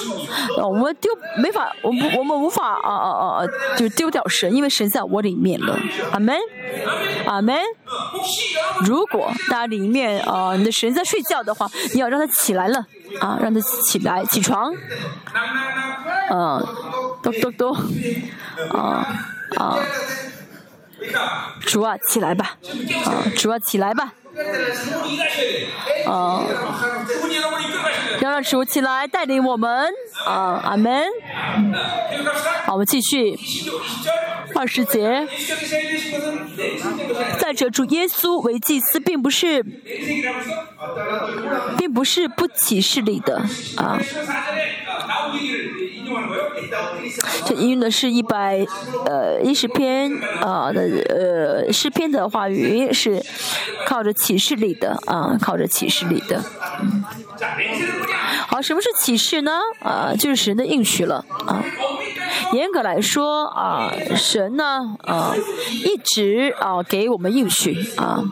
[0.63, 5.79] 我们丢没法，我们我们无法啊啊啊啊，就丢掉神，因为神在我里面了。
[6.13, 6.37] 阿门，
[7.27, 7.57] 阿门。
[8.85, 12.79] 如果大家里面啊，你的神在睡觉的话，你要让他起来了
[13.21, 14.73] 啊，让他起来起床。
[16.31, 16.67] 嗯，
[17.23, 17.77] 咚咚咚，
[18.71, 19.07] 啊
[19.57, 19.79] 啊，
[21.61, 22.57] 主啊起来吧，
[23.05, 24.13] 啊主啊起来吧。
[26.07, 26.45] 啊！
[28.21, 29.93] 要让主起来带领我们
[30.25, 30.61] 啊！
[30.65, 31.05] 阿门。
[32.65, 33.39] 好，我们继续
[34.55, 35.27] 二十节。
[37.39, 39.63] 再者，主耶稣为祭司，并不是，
[41.79, 43.43] 并不是不启示里的
[43.77, 43.99] 啊。
[47.47, 48.67] 这引用的是一百
[49.07, 53.23] 呃一十篇啊的呃诗篇的话语，是
[53.87, 56.43] 靠着启示里的啊，靠着启示里的。
[58.49, 59.61] 好，什么是启示呢？
[59.81, 61.63] 啊，就是神的应许了啊。
[62.53, 65.35] 严格来说啊，神呢啊
[65.85, 68.23] 一直啊给我们应许啊。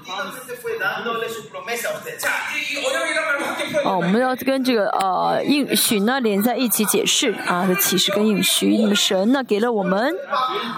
[3.84, 8.76] 哦，我们要跟这个呃应许呢连在一起解释啊，这启示跟应许。
[8.78, 10.14] 那么神呢给了我们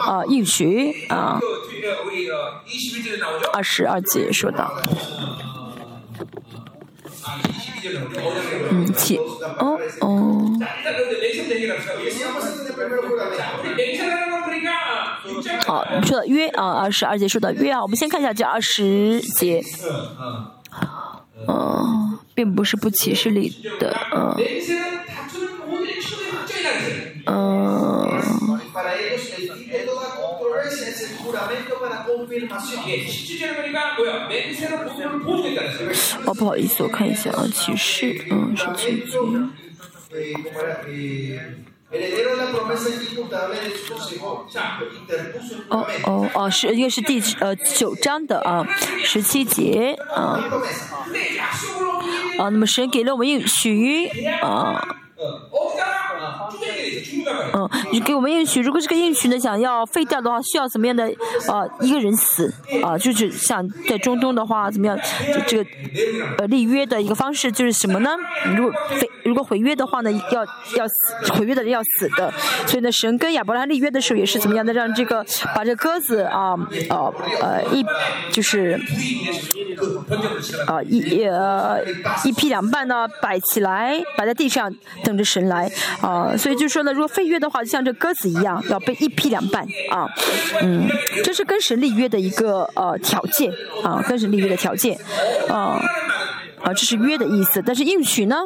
[0.01, 1.39] 啊应许啊，
[3.53, 4.72] 二十二节说到。
[8.71, 9.18] 嗯，起，
[9.59, 10.43] 哦哦。
[15.67, 19.63] 好，说到约啊，二十二节说到约啊，我们先看一下这二十节。
[21.49, 24.37] 嗯，并不是不歧视里的，嗯。
[27.25, 27.33] 嗯。
[36.26, 39.18] 哦，不好意思，我看一下啊，歧视，嗯，是启示。
[45.68, 48.67] 哦哦哦，是应该是第呃九章的啊，
[49.03, 50.42] 十七节啊。
[52.38, 54.08] 啊，那么神给了我们应许
[54.41, 54.96] 啊。
[57.54, 61.04] 嗯，你给我们应许，如果这个应许呢想要废掉的话，需要怎么样的
[61.49, 62.53] 呃一个人死
[62.83, 62.96] 啊？
[62.96, 64.99] 就是像在中东的话，怎么样？
[65.46, 65.71] 这个
[66.38, 68.11] 呃立约的一个方式就是什么呢？
[68.57, 70.45] 如果废如果毁约的话呢，要
[70.76, 72.33] 要死，毁约的要死的。
[72.67, 74.72] 所以呢，神跟亚伯拉罕立约的时候也是怎么样的？
[74.72, 76.54] 让这个把这鸽子啊
[76.91, 77.84] 呃呃一
[78.30, 78.79] 就是
[80.67, 81.83] 啊一呃
[82.25, 84.72] 一劈两半呢摆起来摆在地上
[85.03, 85.71] 等着神来。
[86.00, 90.09] 啊，所以就说呢，如果废约的话，就像这鸽子一样，要被一劈两半啊。
[90.63, 90.89] 嗯，
[91.23, 93.53] 这是跟神立约的一个呃条件
[93.85, 94.99] 啊，跟神立约的条件
[95.51, 95.79] 啊
[96.63, 97.61] 啊，这是约的意思。
[97.61, 98.37] 但是应许呢，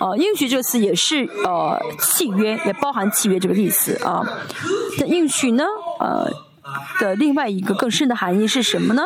[0.00, 4.26] 啊，应许这个词也是呃契约，也包含契约这个意思啊。
[4.98, 5.64] 但应许呢，
[6.00, 6.28] 呃
[6.98, 9.04] 的另外一个更深的含义是什么呢？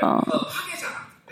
[0.00, 0.24] 啊。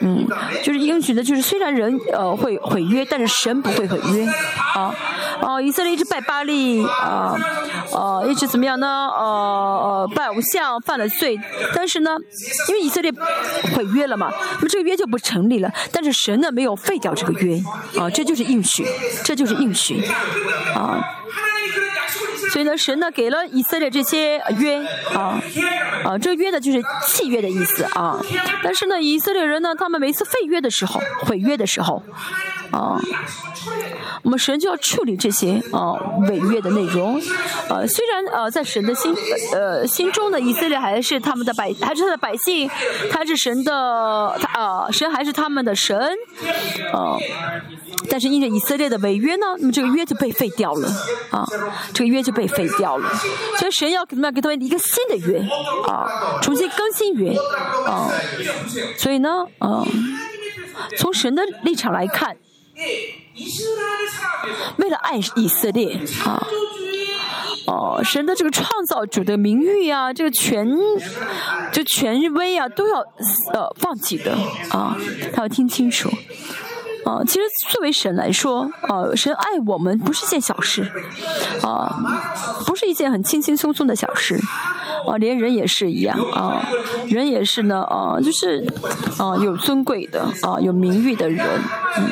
[0.05, 0.29] 嗯，
[0.63, 4.27] 就是应许的，就是虽然人呃会毁约，但是神不会毁约
[4.75, 4.95] 啊。
[5.41, 7.35] 哦，以色列一直拜巴利啊，
[7.91, 8.87] 呃，一直怎么样呢？
[8.87, 11.39] 呃呃，拜偶像犯了罪，
[11.75, 12.11] 但是呢，
[12.69, 13.11] 因为以色列
[13.75, 15.71] 毁约了嘛，那么这个约就不成立了。
[15.91, 17.57] 但是神呢没有废掉这个约
[17.99, 18.87] 啊，这就是应许，
[19.25, 20.03] 这就是应许
[20.75, 21.03] 啊。
[22.53, 24.85] 所以呢，神呢给了以色列这些约
[25.15, 25.41] 啊
[26.05, 28.21] 啊，这约呢就是契约的意思啊。
[28.63, 32.03] 但是呢，以色列人呢，他们每次废约的时候、毁约的时候
[32.71, 33.01] 啊，
[34.23, 35.95] 我们神就要处理这些啊
[36.29, 37.21] 违约的内容。
[37.69, 39.15] 呃，虽然呃在神的心
[39.53, 42.69] 呃心中呢，以色列还是他们的百，还是他的百姓，
[43.11, 45.99] 他是神的他啊，神还是他们的神
[46.93, 47.17] 啊。
[48.11, 50.89] 但是因着以色列的违约呢，那么这个约就被废掉了
[51.31, 51.47] 啊，
[51.95, 53.09] 这个约就被废掉了。
[53.59, 55.39] 所以神要怎么样给他们一个新的约
[55.87, 57.35] 啊，重新更新约
[57.87, 58.11] 啊。
[58.99, 59.85] 所以呢，啊，
[60.99, 62.37] 从神的立场来看，
[64.79, 66.47] 为了爱以色列啊，
[67.67, 70.67] 哦，神的这个创造主的名誉啊，这个权，
[71.73, 72.99] 这权威啊，都要
[73.53, 74.33] 呃放弃的
[74.71, 74.97] 啊，
[75.33, 76.11] 他要听清楚。
[77.05, 80.91] 啊，其实作为神来说，啊，神爱我们不是件小事，
[81.63, 81.97] 啊，
[82.67, 84.39] 不是一件很轻轻松松的小事，
[85.07, 86.67] 啊，连人也是一样，啊，
[87.07, 88.67] 人也是呢，啊，就是，
[89.19, 91.47] 啊，有尊贵的，啊，有名誉的人，
[91.99, 92.09] 嗯。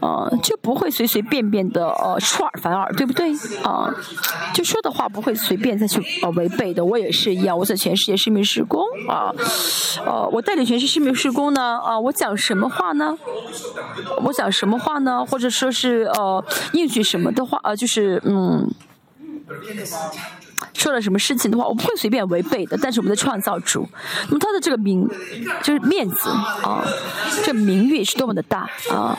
[0.00, 3.32] 啊，就不会随随便便的呃出尔反尔，对不对？
[3.62, 3.92] 啊，
[4.52, 6.84] 就说的话不会随便再去呃违背的。
[6.84, 9.32] 我也是一样，我在全世界是命施工啊，
[10.04, 13.16] 呃，我带领全世界生命施工呢啊，我讲什么话呢？
[14.24, 15.24] 我讲什么话呢？
[15.24, 18.70] 或者说是呃应许什么的话呃，就是嗯。
[20.72, 22.78] 说了什么事情的话，我不会随便违背的。
[22.80, 23.88] 但是我们的创造主，
[24.28, 25.08] 那么他的这个名
[25.62, 26.84] 就是面子啊，
[27.44, 29.18] 这名誉是多么的大啊！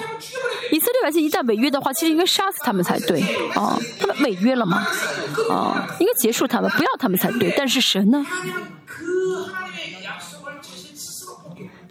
[0.72, 3.22] 以色列百姓一旦违约的话，其实应该杀死他们才对
[3.54, 3.78] 啊！
[4.00, 4.86] 他们违约了嘛
[5.50, 7.54] 啊，应该结束他们，不要他们才对。
[7.58, 8.26] 但是神呢，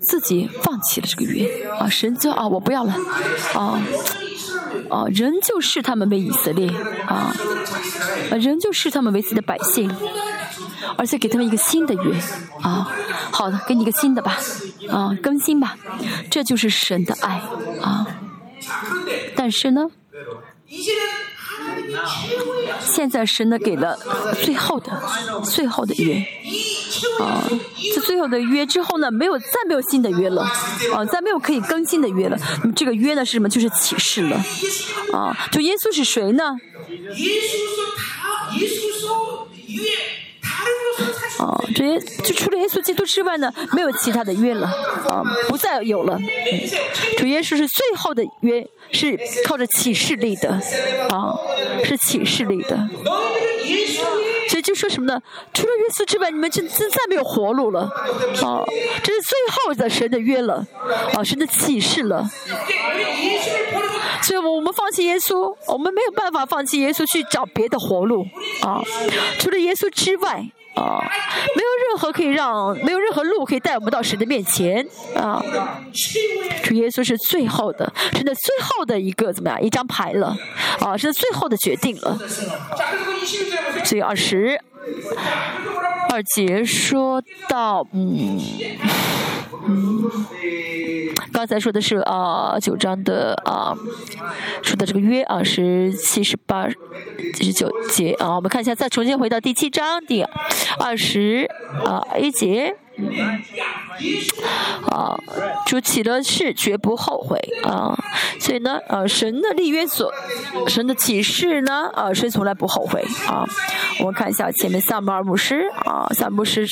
[0.00, 1.88] 自己放弃了这个约啊！
[1.88, 2.94] 神就啊，我不要了
[3.54, 3.80] 啊！
[4.90, 6.68] 啊，仍旧是他们为以色列
[7.06, 7.34] 啊，
[8.38, 9.94] 人就视他们为自己的百姓，
[10.96, 12.20] 而且给他们一个新的约
[12.62, 12.90] 啊。
[13.30, 14.38] 好的，给你一个新的吧，
[14.88, 15.76] 啊，更新吧，
[16.30, 17.42] 这就是神的爱
[17.80, 18.06] 啊。
[19.34, 19.86] 但是呢？
[22.80, 23.98] 现在神呢给了
[24.42, 25.02] 最后的、
[25.44, 26.24] 最后的约，
[27.20, 27.44] 啊，
[27.94, 30.42] 这最后的约之后呢，没有再没有新的约了，
[30.94, 32.38] 啊，再没有可以更新的约了。
[32.62, 33.48] 那么这个约呢是什么？
[33.48, 34.36] 就是启示了，
[35.12, 36.56] 啊，就耶稣是谁呢？
[41.38, 44.66] 啊，这些就除了耶稣基督之外呢，没有其他的约了，
[45.08, 46.18] 啊，不再有了。
[47.18, 50.50] 主耶稣是最后的约，是靠着启示力的，
[51.10, 51.34] 啊，
[51.84, 52.88] 是启示力的。
[54.64, 55.22] 就说什么呢？
[55.52, 57.82] 除了耶稣之外，你们就真再没有活路了，
[58.42, 58.64] 啊，
[59.04, 60.66] 这是最后的神的约了，
[61.14, 62.28] 啊，神的启示了。
[64.22, 68.26] 所以，我们放弃耶稣，我们没有办法放弃耶稣去找别的活路
[68.62, 68.80] 啊！
[69.38, 70.42] 除了耶稣之外
[70.74, 71.00] 啊，
[71.56, 75.42] 没有任何可以让，没有任何路可以带我们到神的面前啊！
[76.64, 79.62] 主耶稣是最后的，是的最后的一个怎么样？
[79.62, 80.36] 一张牌了
[80.80, 80.96] 啊！
[80.96, 82.18] 是最后的决定了。
[83.84, 84.60] 所以二十
[86.10, 88.40] 二节说到，嗯。
[91.32, 93.74] 刚才说的是啊九章的啊
[94.62, 96.68] 说的这个约啊十七十八
[97.34, 100.22] 七十九节啊，我们看一下，再重新回到第七章第
[100.78, 101.48] 二十
[101.84, 102.76] 啊一节。
[104.90, 105.18] 啊，
[105.66, 107.96] 主起了誓，绝不后悔啊！
[108.38, 110.12] 所以呢，呃，神的立约所，
[110.68, 113.44] 神的启示呢，呃，神从来不后悔啊！
[114.00, 116.66] 我们看一下前面萨姆尔牧师啊，萨姆师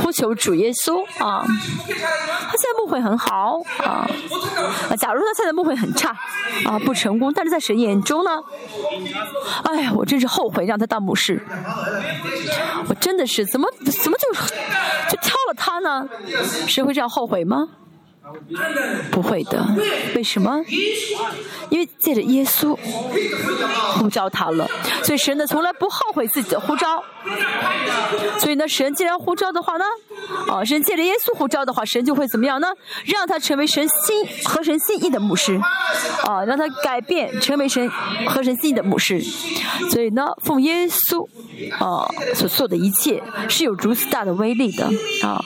[0.00, 4.06] 呼求主耶稣啊，他现在牧会很好啊，
[4.98, 6.10] 假如他现在牧会很差
[6.66, 8.30] 啊，不成功，但是在神眼中呢，
[9.64, 11.42] 哎呀，我真是后悔让他当牧师，
[12.88, 14.34] 我真的是怎么怎么就
[15.10, 16.08] 就挑他呢？
[16.66, 17.68] 谁会这样后悔吗？
[19.10, 19.64] 不会的，
[20.14, 20.60] 为什么？
[21.70, 22.76] 因为借着耶稣
[23.94, 24.68] 呼召他了，
[25.02, 27.02] 所以神呢从来不后悔自己的呼召。
[28.38, 29.84] 所以呢，神既然呼召的话呢，
[30.48, 32.68] 啊，神借着耶稣呼召的话，神就会怎么样呢？
[33.06, 35.58] 让他成为神心和神心意的牧师，
[36.24, 37.88] 啊，让他改变成为神
[38.26, 39.20] 和神心意的牧师。
[39.90, 41.26] 所以呢，奉耶稣
[41.78, 44.84] 啊所做的一切是有如此大的威力的
[45.22, 45.40] 啊。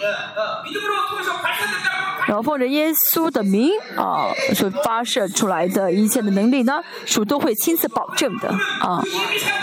[2.26, 8.48] 然后奉着耶稣的名啊，所发射出来的一切的能力呢，主都会亲自保证的
[8.80, 9.00] 啊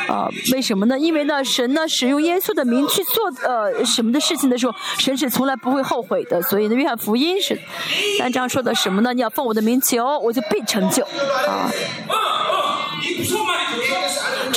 [0.08, 0.30] 啊！
[0.54, 0.98] 为什么呢？
[0.98, 6.42] 因为呢，神呢使用耶稣的名去做呃什么的事情的时候，神是从来不会后悔的。
[6.44, 7.60] 所以呢，约翰福音是
[8.18, 9.14] 三章说的什么呢？
[9.14, 11.70] 你要奉我的名求，我就必成就啊。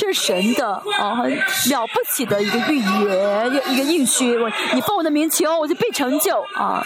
[0.07, 4.37] 是神的啊，很了不起的一个预言，一个应许。
[4.37, 6.81] 我你奉我的名求，我就必成就啊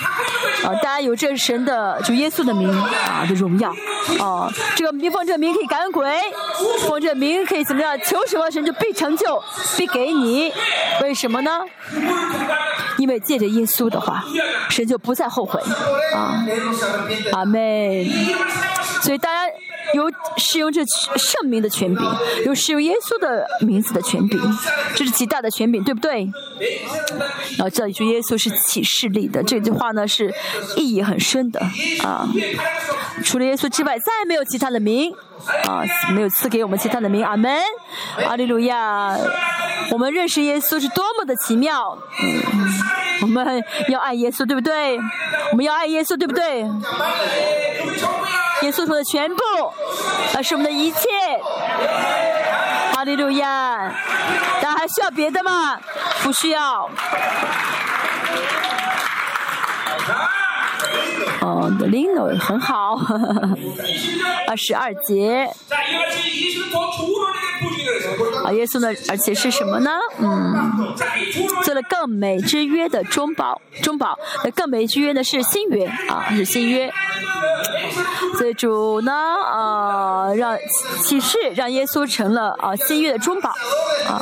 [0.63, 0.73] 啊！
[0.75, 3.69] 大家有这神的就耶稣的名啊的荣耀
[4.19, 6.09] 啊，这个名奉这个名可以赶鬼，
[6.87, 7.97] 奉这个名可以怎么样？
[8.03, 9.41] 求什么神就必成就，
[9.77, 10.51] 必给你。
[11.01, 11.61] 为什么呢？
[12.97, 14.23] 因为借着耶稣的话，
[14.69, 15.59] 神就不再后悔
[16.13, 16.43] 啊。
[17.33, 18.09] 阿妹，
[19.01, 19.53] 所以大家。
[19.93, 20.81] 有使用这
[21.17, 22.05] 圣名的权柄，
[22.45, 24.39] 有使用耶稣的名字的权柄，
[24.95, 26.29] 这是极大的权柄，对不对？
[27.57, 30.33] 然后这一句耶稣是启示力的，这句话呢是
[30.75, 31.59] 意义很深的
[32.03, 32.27] 啊。
[33.23, 35.13] 除了耶稣之外，再没有其他的名
[35.67, 37.23] 啊，没有赐给我们其他的名。
[37.25, 37.61] 阿门，
[38.27, 39.17] 阿利路亚。
[39.91, 42.41] 我们认识耶稣是多么的奇妙，嗯
[43.23, 44.97] 我们要爱耶稣，对不对？
[45.51, 46.63] 我们要爱耶稣，对不对？
[48.61, 49.41] 耶稣说的全部，
[50.35, 50.99] 啊是我们的一切。
[52.93, 53.91] 哈利路亚！
[54.61, 55.79] 大家还需要别的吗？
[56.21, 56.87] 不需要。
[61.41, 62.95] 哦，Lino 很好，
[64.47, 65.49] 二十二节。
[68.43, 68.87] 啊，耶稣呢？
[69.09, 69.91] 而且是什么呢？
[70.19, 70.95] 嗯，
[71.63, 74.17] 做了更美之约的中保，中保。
[74.43, 75.23] 那更美之约呢？
[75.23, 76.91] 是新约啊，是新约。
[78.37, 80.57] 所以主呢，啊，让
[81.03, 83.51] 启示让耶稣成了啊新约的中保
[84.07, 84.19] 啊。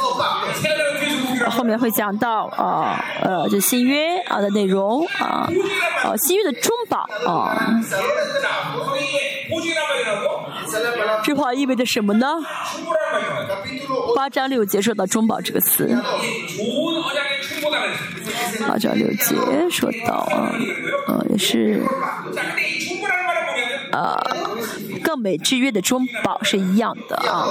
[1.50, 5.50] 后面会讲到啊呃，这新约啊的内容啊，
[6.04, 7.59] 呃新约的中保啊。
[11.24, 12.28] 这话意味着什么呢？
[14.16, 15.88] 八章六节说到“中保”这个词。
[18.68, 19.36] 八章六节
[19.70, 20.54] 说到啊，
[21.08, 21.84] 呃，也是
[23.92, 24.20] 啊，
[25.04, 27.48] 更美之约的中保是一样的啊，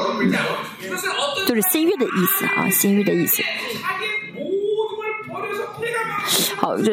[1.46, 3.42] 就是新约的意思啊，新约的意思。
[6.56, 6.92] 好，这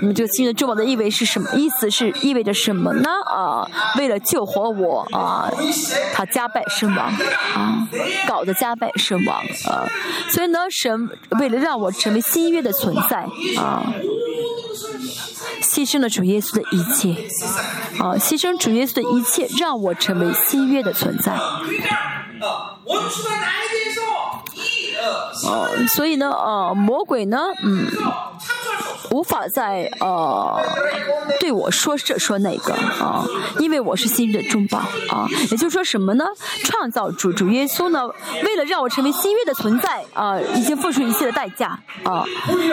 [0.00, 1.48] 那么这个新的重宝的意味是什么？
[1.54, 3.10] 意思是意味着什么呢？
[3.26, 3.68] 啊，
[3.98, 5.50] 为了救活我啊，
[6.12, 7.12] 他加倍身亡
[7.54, 7.88] 啊，
[8.26, 9.86] 搞得加倍身亡啊，
[10.30, 11.08] 所以呢，神
[11.40, 13.26] 为了让我成为新约的存在
[13.56, 13.92] 啊，
[15.62, 17.10] 牺牲了主耶稣的一切
[17.98, 21.38] 啊，牺牲主耶稣的一切，让我成为新约的存在。
[25.46, 27.86] 呃，所以呢，呃，魔鬼呢，嗯，
[29.10, 30.60] 无法再呃
[31.40, 33.24] 对我说这说那个啊，
[33.58, 36.24] 因为我是新约的中保啊，也就是说什么呢？
[36.64, 38.08] 创造主主耶稣呢，
[38.44, 42.24] 为了让我成为新约的存在啊，已经付出一切的代价啊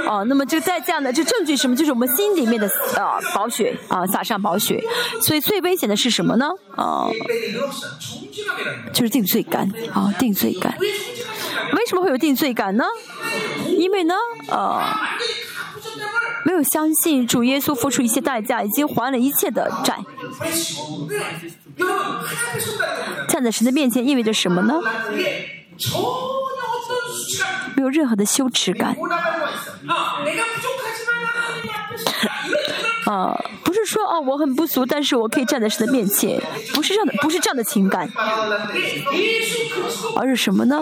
[0.08, 1.76] 啊，那么这个代价呢，这证据什么？
[1.76, 4.84] 就是我们心里面的啊宝血啊撒上宝血，
[5.22, 6.50] 所以最危险的是什么呢？
[6.76, 7.08] 啊，
[8.94, 10.76] 就是定罪感啊，定罪感。
[11.74, 12.84] 为什么会有定罪感呢？
[13.78, 14.16] 因为呢，
[14.50, 14.82] 呃，
[16.46, 19.98] 没有相信主耶稣付出一切代价，已经还了一切的债。
[23.28, 24.82] 站在神的面前意味着什么呢？
[27.76, 28.96] 没有任何的羞耻感。
[33.06, 36.42] 啊，不是说哦，我很不俗，但是我可以站在神的面前，
[36.74, 38.10] 不是这样的，不是这样的情感，
[40.16, 40.82] 而是什么呢？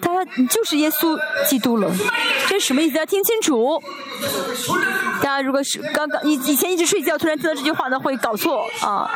[0.00, 1.90] 他就是耶稣基督了，
[2.48, 2.98] 这是什么意思？
[2.98, 3.82] 要听清楚。
[5.22, 9.10] 大家如果是刚刚以以前一直睡觉，突然听到这句话呢，会搞错啊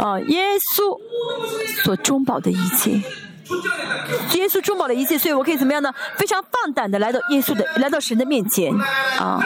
[0.00, 0.20] 啊！
[0.20, 0.44] 耶
[0.76, 0.98] 稣
[1.84, 3.02] 所中保的一切，
[4.34, 5.92] 耶稣中保的一切，所以我可以怎么样呢？
[6.16, 8.72] 非常放胆的来到耶稣的，来到神的面前
[9.18, 9.40] 啊。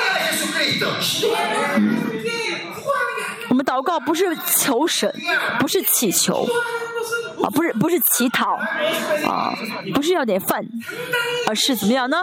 [1.77, 1.97] 嗯。
[3.49, 5.15] 我们祷告不是求神，
[5.61, 6.47] 不是祈求，
[7.43, 8.55] 啊，不是不是乞讨，
[9.27, 9.55] 啊，
[9.95, 10.65] 不是要点饭，
[11.47, 12.19] 而是怎么样呢？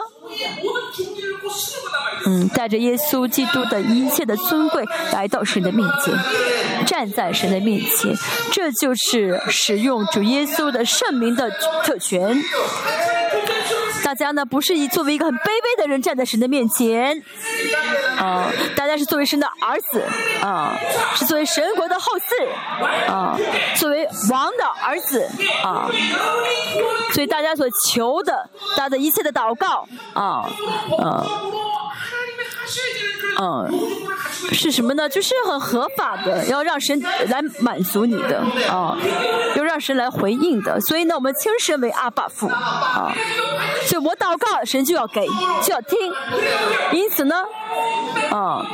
[2.25, 6.17] 嗯，带着耶稣基督的一切的尊贵来到神的面前，
[6.85, 8.15] 站在神的面前，
[8.51, 11.51] 这就是使用主耶稣的圣名的
[11.83, 12.41] 特权。
[14.03, 17.23] 大家呢不是以作为一个很卑微的人站在神的面前，
[18.17, 20.03] 啊，大家是作为神的儿子，
[20.41, 20.75] 啊，
[21.15, 23.37] 是作为神国的后嗣，啊，
[23.77, 25.27] 作为王的儿子，
[25.63, 25.89] 啊，
[27.13, 30.47] 所以大家所求的，大家的一切的祷告，啊，
[31.01, 31.25] 啊。
[33.35, 33.67] 嗯，
[34.53, 35.09] 是什么呢？
[35.09, 38.95] 就是很合法的，要让神来满足你的啊，
[39.55, 40.79] 要让神来回应的。
[40.81, 43.11] 所以呢，我们称神为阿爸父啊，
[43.87, 45.25] 所以我祷告，神就要给，
[45.61, 45.97] 就要听。
[46.91, 47.35] 因此呢，
[48.31, 48.65] 啊，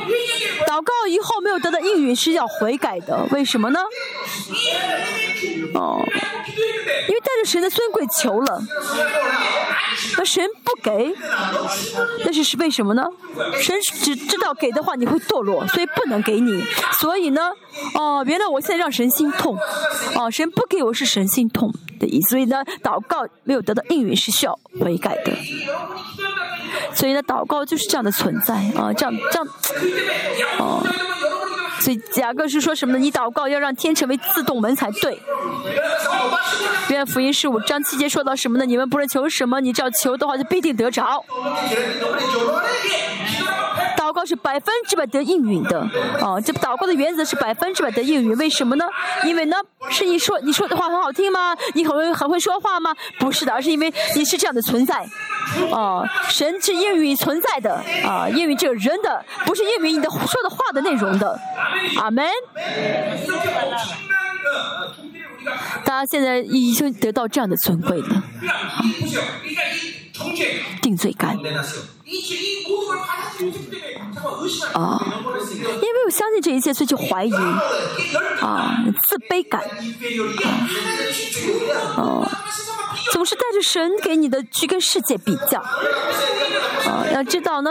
[0.66, 3.26] 祷告以后没有得到应允是要悔改的。
[3.30, 3.80] 为什么呢？
[5.74, 6.02] 哦，
[7.08, 8.62] 因为带着神的尊贵求了，
[10.18, 11.14] 那神不给，
[12.24, 13.06] 那是是为什么呢？
[13.60, 16.62] 神只知道给的话你会堕落，所以不能给你。
[16.98, 17.52] 所以呢，
[17.94, 19.56] 哦，原来我现在让神心痛，
[20.16, 22.30] 哦，神不给我是神心痛的意思。
[22.30, 25.32] 所以呢，祷告没有得到应允是需要悔改的。
[26.94, 29.48] 所以呢，祷告就是这样的存在啊，这样这样，
[30.58, 30.86] 哦。
[31.80, 32.98] 所以雅各是说什么呢？
[32.98, 35.18] 你祷告要让天成为自动门才对。
[36.90, 38.66] 愿福音十五章七节说到什么呢？
[38.66, 41.24] 你们不论求什么，你只要求的话，就必定得着。
[44.24, 45.80] 是百分之百得应允的，
[46.20, 48.36] 啊，这祷告的原则是百分之百得应允。
[48.36, 48.84] 为什么呢？
[49.24, 49.56] 因为呢，
[49.90, 51.56] 是你说你说的话很好听吗？
[51.74, 52.94] 你很会很会说话吗？
[53.18, 55.06] 不是的，而是因为你是这样的存在，
[55.72, 61.38] 啊，神是应允存在的，啊，应允这个人的，不是应允你的说的话的内容的。
[61.98, 62.26] 阿门。
[65.84, 68.22] 大家现在已经得到这样的尊贵了，
[70.82, 71.36] 定罪感。
[74.74, 75.00] 啊，
[75.64, 77.32] 因为我相信这一切，所以就怀疑。
[78.40, 78.76] 啊，
[79.08, 79.62] 自卑感。
[81.96, 82.28] 啊，
[83.12, 87.70] 总是带着神给你的去跟世界比较啊，要知道呢，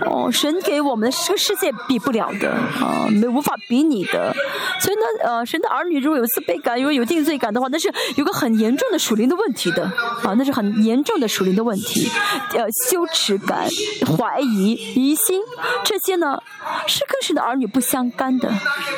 [0.00, 4.34] 哦，神给我们的这个世界比不了的啊，没无法比拟的，
[4.80, 9.84] 所以呢，呃，神的儿女如果有自卑感，如果有定罪感的话，那是有个很严重的属灵的问题的
[10.22, 12.10] 啊，那是很严重的属灵的问题，
[12.54, 13.68] 呃，羞耻感、
[14.16, 15.40] 怀疑、疑心。
[15.84, 16.42] 这些呢，
[16.86, 18.50] 是跟神的儿女不相干的，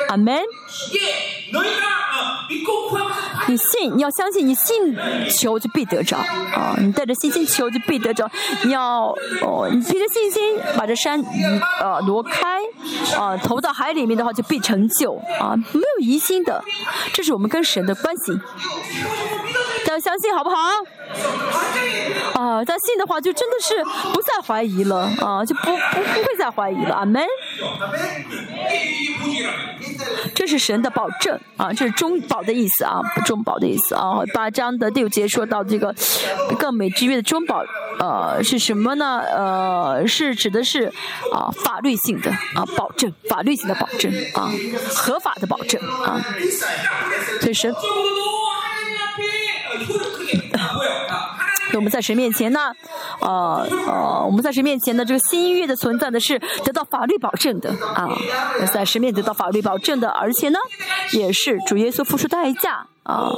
[0.09, 0.41] 阿门。
[3.47, 4.95] 你信，你要相信，你信
[5.37, 6.75] 求就必得着啊！
[6.79, 8.29] 你带着信心求就必得着。
[8.63, 11.23] 你要哦，你凭着信心把这山
[11.79, 12.59] 呃挪开
[13.17, 15.55] 啊，投到海里面的话就必成就啊！
[15.73, 16.63] 没有疑心的，
[17.13, 18.31] 这是我们跟神的关系。
[19.91, 20.55] 要相信好不好？
[22.33, 23.83] 啊，他信的话就真的是
[24.13, 26.95] 不再怀疑了啊，就不不不会再怀疑了。
[26.95, 27.25] 阿门。
[30.35, 34.21] 这是神的保证啊，这是中保的意思啊，中保的意思啊。
[34.33, 35.93] 八章的第五节说到这个
[36.59, 37.63] 更美之约的中保，
[37.99, 39.19] 呃，是什么呢？
[39.19, 40.91] 呃，是指的是
[41.33, 44.51] 啊法律性的啊保证，法律性的保证啊，
[44.95, 46.23] 合法的保证啊。
[47.41, 47.73] 所以神。
[51.77, 52.71] 我们在神面前呢，
[53.21, 58.09] 呃呃，我们在神面前的这个新约的存在呢是得到法律保证的啊，
[58.73, 60.59] 在神面得到法律保证的，而且呢，
[61.11, 63.31] 也是主耶稣付出代价啊。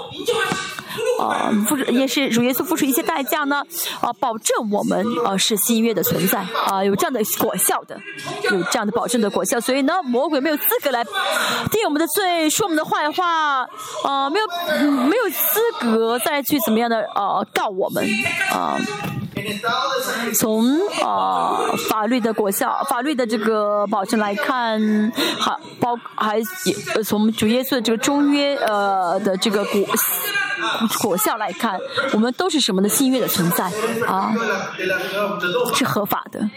[1.19, 3.63] 啊，付出也是主耶稣付出一些代价呢，
[4.01, 7.99] 啊，保证我们啊是新约的存在啊，有这样的果效的，
[8.43, 11.03] 有这样的保证的果效，所以呢，魔鬼没有资格来
[11.71, 13.67] 定我们的罪，说我们的坏话，
[14.03, 14.47] 啊，没有
[15.07, 18.05] 没有资格再去怎么样的啊告我们
[18.51, 18.77] 啊。
[20.35, 21.59] 从啊
[21.89, 26.41] 法律的果效、法律的这个保证来看，还包还
[27.03, 29.85] 从主耶稣的这个中约呃的这个果。
[31.01, 31.79] 果效来看，
[32.11, 33.71] 我们都是什么的新约的存在
[34.05, 34.33] 啊，
[35.73, 36.49] 是合法的，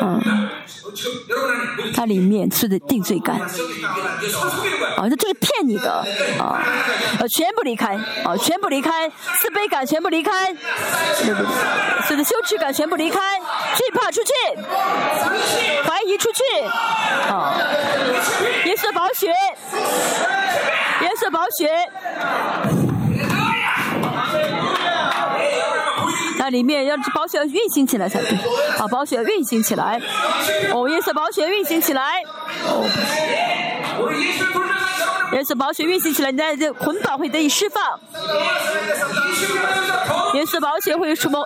[0.00, 0.48] 嗯，
[1.92, 3.40] 它里面是的定罪感，
[4.96, 5.90] 啊，这就是骗你的
[6.38, 6.62] 啊，
[7.18, 7.94] 呃，全部离开
[8.24, 9.08] 啊，全部离开，
[9.40, 11.46] 自卑感全部离开，对不对？
[12.06, 13.18] 所有的羞耻感全部离开，
[13.76, 14.32] 惧怕出去，
[15.88, 16.42] 怀疑出去，
[17.28, 17.54] 啊，
[18.64, 19.32] 颜色保血，
[21.00, 21.70] 颜色保血。
[26.38, 28.36] 那里面要保险运行起来才对，
[28.76, 30.00] 啊，保险运行起来，
[30.72, 32.20] 哦，颜色保险运行起来，
[32.64, 32.82] 哦，
[35.42, 37.98] 颜色保险运行起来，你的这捆绑会得以释放，
[40.34, 41.40] 颜色保险会什么？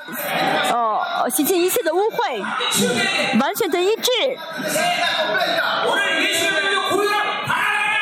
[0.70, 1.00] 哦，
[1.30, 2.44] 洗净一切的污秽，
[3.40, 4.10] 完全的医治。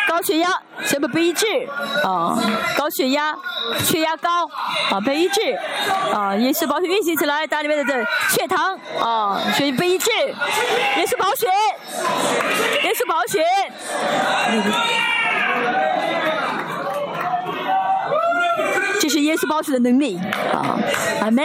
[0.09, 1.47] 高血压全部被医治
[2.03, 2.37] 啊！
[2.77, 3.37] 高血压、
[3.85, 4.47] 血压高
[4.91, 5.41] 啊，被医治
[6.13, 6.35] 啊！
[6.35, 10.11] 也是保险运行起来，大里面的这血糖啊，血被医治，
[10.97, 11.49] 也是保险，
[12.83, 13.45] 也是保险。
[19.01, 20.19] 这是耶稣保险的能力
[20.53, 20.79] 啊！
[21.21, 21.45] 阿门。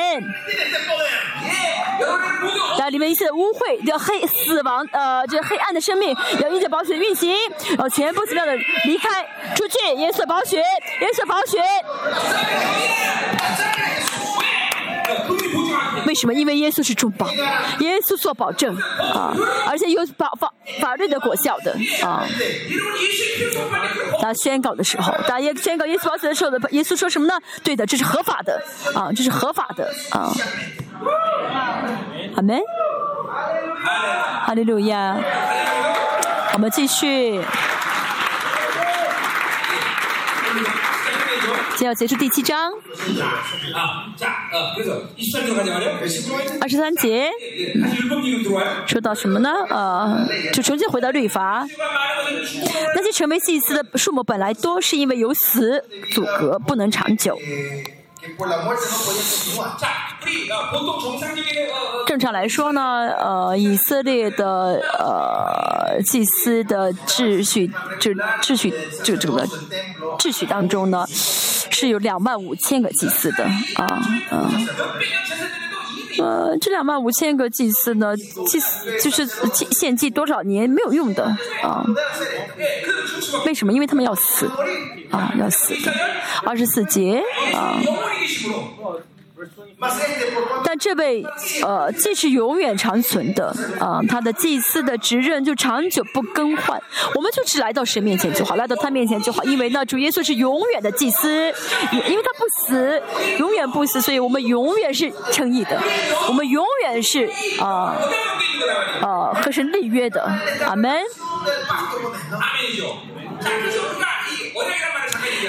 [2.77, 7.35] 在里面一切的污秽，叫黑死亡，呃，这黑暗的生命，要一切保血运行，
[7.71, 8.55] 然后全部死掉的
[8.85, 10.63] 离开出去，耶稣保血，
[11.01, 11.61] 颜色保血。
[16.09, 16.33] 为什么？
[16.33, 18.75] 因为耶稣是重保，耶稣做保证
[19.13, 19.31] 啊，
[19.69, 22.25] 而且有法法法律的果效的啊。
[24.19, 27.35] 他宣告的时候，大家宣告耶稣保险的时候的耶稣说什么呢？
[27.63, 28.59] 对的，这是合法的
[28.95, 30.33] 啊，这是合法的啊。
[32.35, 32.59] 好没，
[34.47, 35.15] 哈利路亚。
[36.53, 37.39] 我们继续，
[41.85, 42.71] 要结束第七章。
[46.59, 47.29] 二十三节，
[48.87, 49.49] 说到什么呢？
[49.69, 51.65] 呃，就重新回到律法。
[52.95, 57.37] 那些成为祭司的数目本来多，是因为有死阻隔，不能长久。
[62.05, 62.81] 正常来说呢，
[63.17, 68.73] 呃，以色列的呃祭司的秩序，就秩序
[69.03, 69.47] 就这个
[70.17, 73.43] 秩序当中呢，是有两万五千个祭司的
[73.75, 74.01] 啊，
[74.31, 74.41] 嗯。
[74.41, 74.51] 呃，
[76.21, 78.15] 呃这两万五千个祭司呢，
[78.47, 79.25] 祭司就是
[79.71, 81.25] 献祭多少年没有用的
[81.63, 81.85] 啊？
[83.45, 83.73] 为什么？
[83.73, 84.49] 因为他们要死
[85.11, 85.93] 啊，要死的。
[86.45, 87.23] 二十四节
[87.53, 87.79] 啊。
[90.65, 91.23] 但这位
[91.63, 96.81] 呃既是永远长存的啊，他的祭司的职任就长久不更换。
[97.15, 101.29] 我们就只来到神面前就好，来到他面前就好，因为呢主耶稣是永远的祭司，
[101.91, 103.01] 因为他不死，
[103.37, 105.81] 永远不死，所以我们永远是称义的，
[106.27, 107.29] 我们永远是
[107.59, 107.95] 啊
[109.01, 110.29] 啊和神立约的，
[110.65, 111.01] 阿门。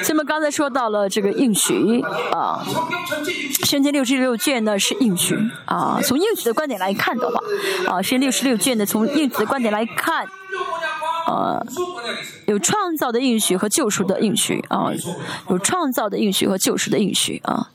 [0.09, 2.01] 那么刚才说到了这个应许
[2.33, 2.65] 啊，
[3.65, 6.01] 圣经六十六卷呢是应许啊。
[6.03, 7.41] 从应许的观点来看的话，
[7.87, 10.27] 啊，圣经六十六卷呢从应许的观点来看，
[11.27, 11.63] 啊，
[12.47, 14.91] 有创造的应许和救赎的应许啊，
[15.49, 17.71] 有创造的应许和救赎的应许啊。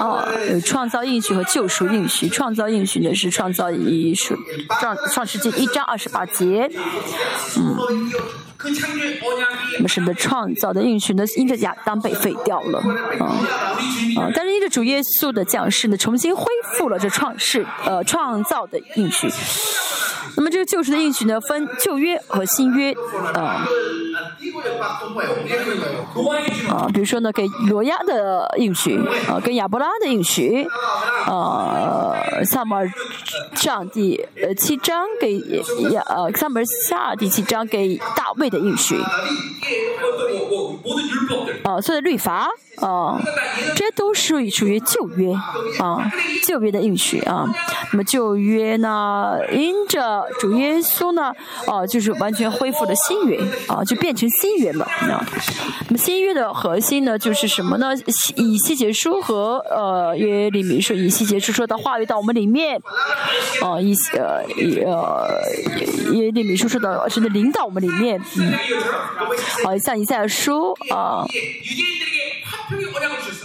[0.00, 2.28] 哦，有创造应许和救赎应许。
[2.28, 4.36] 创造应许呢是创造一数
[4.80, 6.68] 创创世纪一章二十八节，
[7.56, 7.76] 嗯，
[9.76, 12.80] 我们神的创造的应许呢，因着亚当被废掉了，
[13.20, 13.38] 啊
[14.16, 19.28] 啊，但是因着主耶稣的降世呢，重新恢复了这创世呃创造的应许。
[20.36, 22.92] 那么这个救赎的应许呢，分旧约和新约，
[23.34, 23.64] 啊。
[26.74, 28.98] 啊，比如说呢，给罗亚的应许，
[29.28, 30.66] 啊，跟亚伯拉的应许，
[31.26, 32.90] 呃，萨母尔
[33.54, 35.38] 上第呃七章给
[35.92, 38.96] 亚呃萨母尔下第七章给大卫的应许，
[41.62, 42.48] 啊，所有的律法。
[42.80, 43.20] 啊，
[43.76, 45.32] 这都属于属于旧约
[45.78, 46.10] 啊，
[46.44, 47.46] 旧约的应许啊。
[47.92, 51.32] 那么旧约呢，因着主耶稣呢，
[51.68, 55.24] 啊，就是完全恢复了新约啊，就变成新约了啊。
[55.86, 57.90] 那么新约的核心呢，就是什么呢？
[58.36, 62.80] 以细节书和呃约里米说以细节书说的话语到我们里面，
[63.60, 64.40] 啊，以呃
[64.86, 65.28] 呃
[66.14, 68.50] 耶利米书说的是的领导我们里面，嗯，
[69.62, 71.26] 好像以赛亚书啊。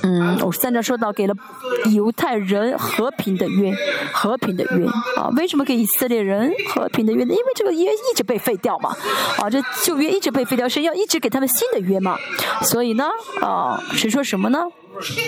[0.03, 1.33] 嗯，我三章说到给了
[1.91, 3.73] 犹太人和平的约，
[4.13, 4.85] 和平的约
[5.17, 7.33] 啊，为什么给以色列人和平的约呢？
[7.33, 8.95] 因为这个约一直被废掉嘛，
[9.37, 12.17] 啊，这旧约一直被废掉，神要一直给他们新的约嘛，
[12.63, 13.09] 所以呢，
[13.41, 14.59] 啊，神说什么呢？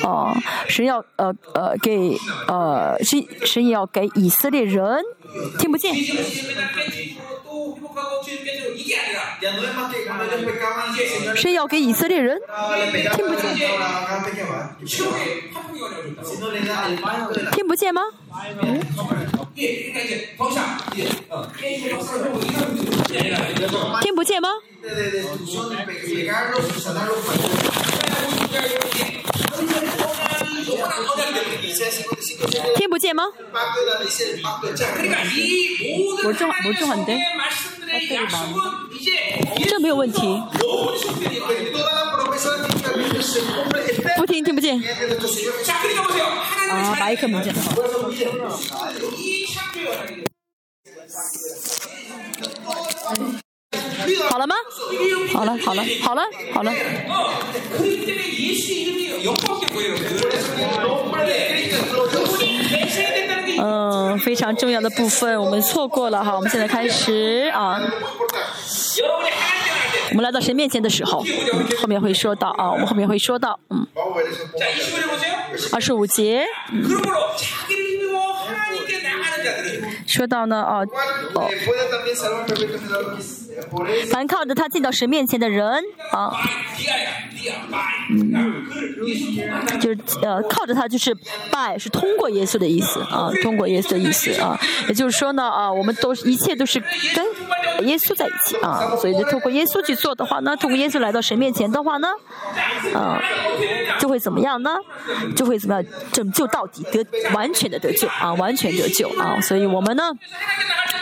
[0.04, 0.36] 啊，
[0.68, 2.18] 神要呃呃给
[2.48, 5.02] 呃神神要给以色列人
[5.60, 5.94] 听不见。
[11.36, 12.40] 是要给以色列人
[13.16, 13.56] 听不见？
[17.52, 18.02] 听不见吗？
[24.02, 24.50] 听不见吗？
[32.76, 33.24] 听不见吗？
[36.24, 37.14] 我重我重很的。
[39.68, 40.42] 这没有问题。
[44.18, 44.82] 不听听不见。
[46.70, 47.62] 啊，麦克没见好。
[54.30, 54.56] 好了吗？
[55.32, 56.24] 好了，好了，好了，
[56.54, 56.74] 好了。
[63.64, 67.80] 嗯，非常重要的部分我们错过了哈，我们现在开始啊。
[70.10, 71.24] 我们来到神面前的时候，
[71.80, 73.88] 后面会说到啊，我们后面会说到，嗯。
[75.72, 76.46] 二十五节。
[80.08, 80.86] 说到呢，哦，
[81.36, 81.50] 哦，
[84.12, 86.32] 凡靠着他进到神面前的人，啊，
[88.10, 88.66] 嗯，
[89.80, 91.16] 就是呃，靠着他就是
[91.52, 96.82] 拜，是通过耶稣的意思啊，通过耶稣的意思啊，也就是说呢，啊，我们都一切都是
[97.16, 102.08] 跟耶稣在一起啊，所以就通过耶稣去做的话呢，通过耶稣来到神面前的话呢，
[102.94, 103.22] 啊，
[104.00, 104.78] 就会怎么样呢？
[105.36, 110.04] 就会怎么样拯救到底，得完全的得救啊，完全得救啊，所以我们呢。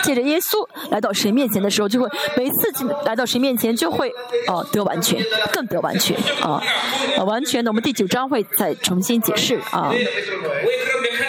[0.01, 2.07] 借着耶稣来到神面前的时候，就会
[2.39, 4.09] 每次进来到神面前就会
[4.47, 5.21] 哦得完全，
[5.51, 6.63] 更得完全啊，
[7.25, 7.69] 完全的。
[7.69, 9.91] 我们第九章会再重新解释啊，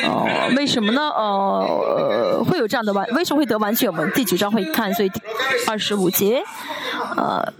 [0.04, 1.00] 哦，为什么呢？
[1.10, 3.90] 呃，会有这样的完，为什么会得完全？
[3.90, 5.10] 我们第九章会看，所以
[5.66, 6.44] 二十五节，
[7.16, 7.52] 呃。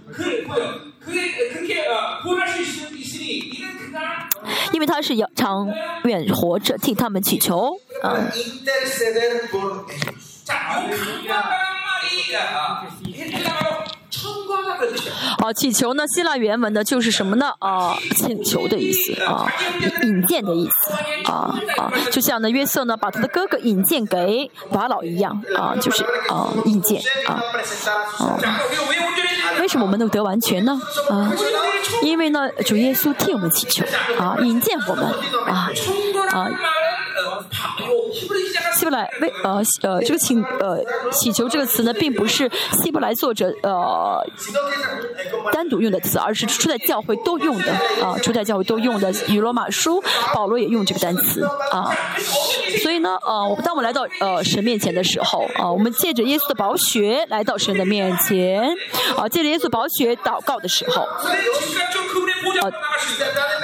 [4.71, 5.67] 因为他是要长
[6.05, 8.31] 远活着，替他们祈求啊。
[15.37, 16.03] 啊，祈求呢？
[16.07, 17.53] 希腊原文呢，就是什么呢？
[17.59, 19.47] 啊，请求的意思啊，
[20.03, 27.41] 引荐的意思啊啊，就像呢，约瑟呢，把他的哥哥引荐给法老一样啊，就是啊，引荐啊
[28.19, 28.39] 啊。
[29.59, 30.79] 为什么我们能得完全呢？
[31.09, 31.31] 啊，
[32.03, 33.83] 因为呢，主耶稣替我们祈求
[34.17, 35.05] 啊，引荐我们
[35.45, 35.69] 啊
[36.31, 36.49] 啊。
[38.91, 42.49] 来为呃呃这个请呃祈求这个词呢，并不是
[42.83, 44.23] 希伯来作者呃
[45.51, 47.71] 单独用的词，而是初代教会都用的
[48.03, 49.11] 啊，初代教会都用的。
[49.27, 50.03] 与罗马书
[50.33, 51.91] 保罗也用这个单词啊，
[52.81, 58.75] 所以呢呃，当我们来到呃神面前的时候啊，我们借着耶稣的宝血来到神的面前
[59.17, 61.07] 啊，借着耶稣宝血祷告的时候啊，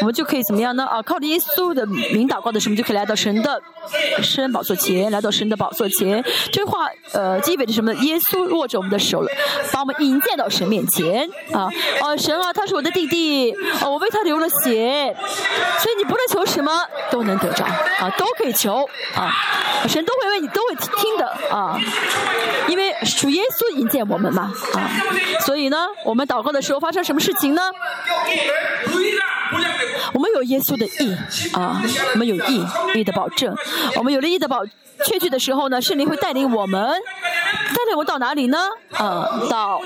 [0.01, 1.01] 我们就可以怎么样呢啊？
[1.01, 3.61] 靠着耶稣的名祷告的时候，我们就可以来到神的。
[4.21, 7.91] 圣宝座前，来到神的宝座前，这话呃意味着什么？
[7.95, 9.31] 耶稣握着我们的手了，
[9.73, 11.68] 把我们引荐到神面前啊！
[12.03, 15.15] 哦，神啊，他是我的弟弟，哦，我为他流了血，
[15.80, 16.72] 所以你不论求什么
[17.10, 19.34] 都能得着啊，都可以求啊，
[19.88, 21.80] 神都会为你，都会听的啊，
[22.68, 24.91] 因为主耶稣引荐我们嘛啊，
[25.48, 27.72] 所以呢，我们祷告的时候发生什么事情呢？
[30.13, 31.15] 我们有耶稣的义
[31.53, 31.81] 啊，
[32.13, 32.65] 我们有义
[32.95, 33.55] 义的保证。
[33.95, 34.65] 我们有了义的保
[35.05, 36.89] 确据的时候呢，圣灵会带领我们
[37.41, 38.57] 带领我到哪里呢？
[38.93, 39.81] 啊，到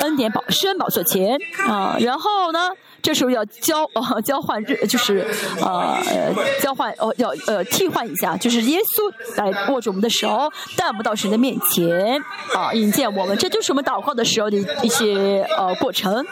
[0.00, 2.70] 恩典宝圣恩宝座前啊，然后呢？
[3.02, 5.26] 这时候要交呃交换日就是
[5.60, 5.98] 呃
[6.60, 12.22] 交换哦要呃替换一下，就是耶稣来握住我们的手，带我们到神的面前
[12.54, 16.24] 啊引荐我们，这就是我们祷告的时候的一些呃过程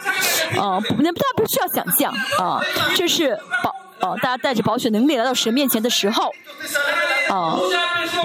[0.57, 2.61] 啊，那大家不需要想象啊，
[2.95, 3.75] 这是保
[4.07, 6.31] 哦大家带着保险能力来到神面前的时候
[7.29, 7.59] 啊，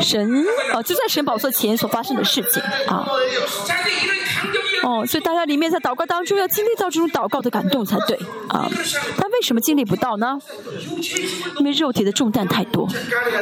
[0.01, 3.09] 神啊就在神宝座前所发生的事情啊。
[4.87, 8.17] 哦，所以大家里面在祷告当中要经历到这种祷告的感动才对
[8.49, 8.71] 啊。
[9.19, 10.39] 但为什么经历不到呢？
[11.59, 12.89] 因为肉体的重担太多，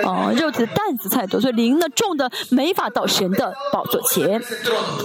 [0.05, 4.43] 哦，肉体的担子太多，所以灵呢重的没法到神的宝座前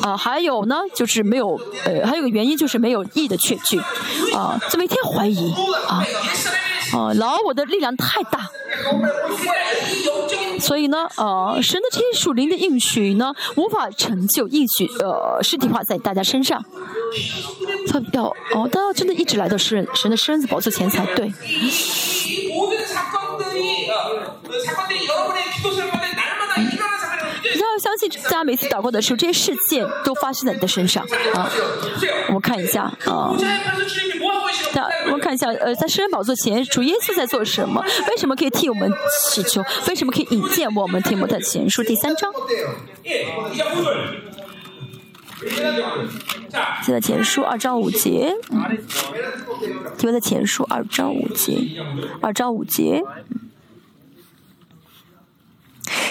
[0.02, 0.16] 啊。
[0.16, 3.78] 还有呢，就是没有呃，还有个原因就是没有义的确据
[4.34, 5.53] 啊，就每天怀疑
[5.90, 6.06] 啊
[6.94, 8.49] 啊，老我的力量太大。
[10.60, 16.64] 所以呢，呃，神的这些属灵的应许呢，无法成就应许，呃，实体化在大家身上。
[17.88, 21.26] 他要哦，他要真的一直来到神神的身子宝座前才对。
[27.51, 31.03] 你要相信，大家每次祷告的时候，这些事件都发生在你的身上
[31.34, 31.49] 啊。
[32.27, 33.34] 我们看一下啊。
[35.06, 37.84] 我们看一下，呃，在圣人宝座前，主耶稣在做什么？
[38.11, 38.91] 为什么可以替我们
[39.31, 39.64] 祈求？
[39.88, 41.01] 为什么可以引荐我们？
[41.01, 42.31] 提摩太前书第三章。
[46.84, 48.36] 现在前书二章五节，
[49.98, 51.57] 提摩太前书二章五节，
[52.22, 53.03] 二章五节。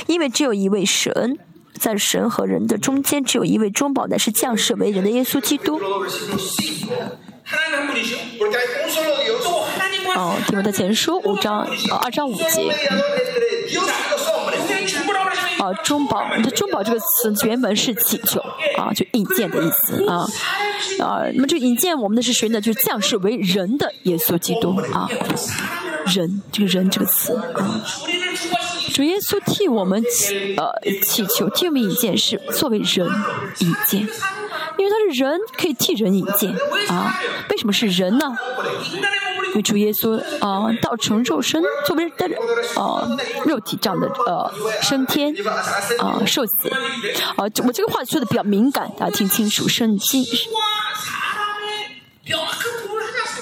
[0.06, 1.38] 因为只有一位神，
[1.74, 5.78] 在神和人的中间，只有一位中保，乃是降世为人的耶稣基督。
[10.16, 12.74] 哦，提摩太前书五章呃二章五节。
[15.74, 18.40] 中保，这中保这个词原本是祈求
[18.76, 20.26] 啊，就引荐的意思啊
[21.00, 21.22] 啊。
[21.34, 22.60] 那么这引荐我们的是谁呢？
[22.60, 25.08] 就是降世为人的耶稣基督啊，
[26.06, 27.84] 人这个人这个词啊。
[28.92, 30.72] 主耶稣替我们祈呃
[31.02, 33.08] 祈求，替我们引荐是作为人
[33.60, 34.08] 引荐，
[34.78, 36.50] 因为他是人，可以替人引荐
[36.88, 37.20] 啊。
[37.50, 38.36] 为什么是人呢？
[39.48, 42.36] 因为主耶稣啊，道成肉身，作为带着
[42.76, 43.08] 啊
[43.44, 44.52] 肉体这样的呃
[44.82, 45.34] 升天
[45.98, 46.68] 啊受死
[47.36, 50.24] 啊，我这个话说的比较敏感，大家听清楚，圣经。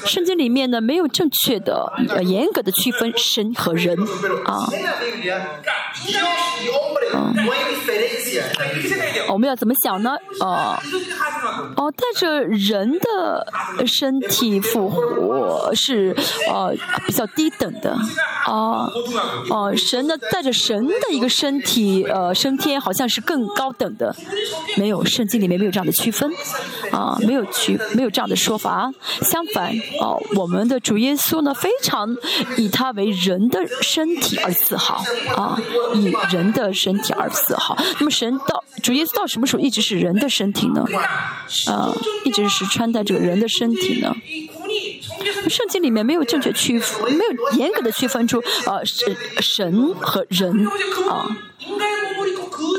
[0.04, 3.98] 圣经里面呢，没有正确的、呃严格的区分神和人
[4.44, 4.68] 啊。
[7.12, 7.34] 嗯，
[9.28, 10.16] 我们要怎么想呢？
[10.40, 10.76] 哦，
[11.76, 16.14] 哦，带着人的身体复活是
[16.50, 16.74] 呃
[17.06, 17.96] 比较低等的
[18.44, 18.88] 啊。
[19.50, 24.14] 哦，神呢带着神的一个身体呃升天，好像是更高等的。
[24.76, 26.30] 没有，圣经里面没有这样的区分
[26.92, 28.90] 啊，没有区，没有这样的说法。
[29.22, 29.72] 相反。
[30.00, 32.14] 哦，我们的主耶稣呢，非常
[32.56, 35.02] 以他为人的身体而自豪
[35.34, 35.58] 啊，
[35.94, 37.76] 以人的身体而自豪。
[37.98, 40.84] 那么神到主耶稣到什么时候一直是人的身体呢？
[41.68, 41.90] 啊，
[42.24, 44.14] 一直是穿戴这个人的身体呢？
[45.48, 50.66] 圣经里面没有正确区分，没有严格的区分出呃神神和人
[51.08, 51.26] 啊。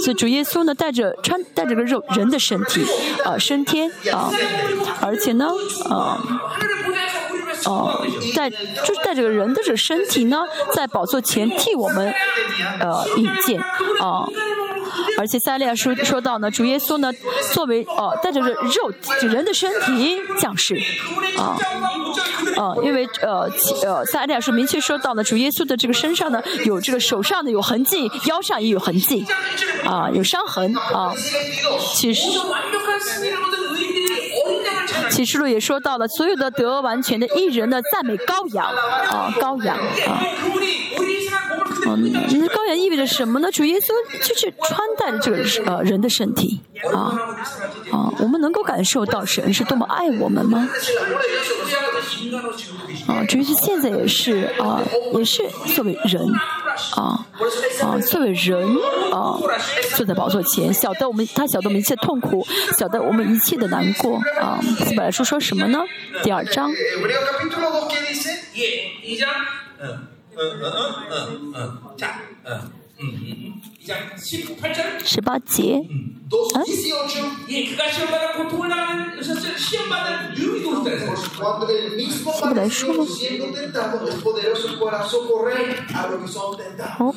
[0.04, 2.86] 所以主耶稣呢，带着穿带着个肉人的身体
[3.26, 4.32] 啊升天啊，
[5.02, 5.50] 而且呢
[5.90, 6.22] 啊。
[7.66, 8.06] 哦，
[8.36, 10.44] 带就是带着个人的这个身体呢，
[10.74, 12.14] 在宝座前替我们
[12.80, 13.60] 呃引荐
[14.00, 14.26] 啊，
[15.18, 17.12] 而且塞利亚说说到呢，主耶稣呢
[17.52, 20.80] 作为哦带着个肉就人的身体降世
[21.38, 21.58] 啊
[22.56, 23.50] 啊，因为呃
[23.84, 29.26] 呃塞利亚是明确说到呢，主耶稣的这个身上呢有这个手上呢有痕迹，腰上也有痕迹
[29.84, 31.14] 啊，有伤痕啊，
[31.96, 32.30] 其实。
[35.18, 40.22] 启示录也说到了，所有的得完全的艺人的赞美羔羊啊，羔羊啊，
[41.86, 43.52] 嗯，那羔羊意味着什么呢？
[43.52, 43.88] 主耶稣
[44.28, 46.60] 就是穿戴着这个呃人的身体
[46.94, 47.18] 啊
[47.92, 50.70] 啊，我们能够感受到神是多么爱我们吗？
[53.08, 54.82] 啊，主耶稣现在也是啊，
[55.14, 55.44] 也是
[55.76, 56.28] 作为人。
[56.96, 57.26] 啊
[57.82, 57.98] 啊！
[58.06, 58.64] 作为人
[59.12, 59.34] 啊，
[59.96, 62.46] 坐在宝座前，晓得我们，他晓得我们一切痛苦，
[62.78, 64.60] 晓得我们一切的难过啊。
[64.90, 65.80] 本来说说什么呢？
[66.22, 66.72] 第二章。
[70.40, 72.62] 嗯嗯嗯嗯嗯加嗯
[73.00, 73.67] 嗯嗯嗯
[75.06, 75.82] 十八节。
[82.42, 83.06] 不来说吗？
[87.00, 87.14] 哦。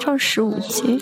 [0.00, 0.98] 唱十五节。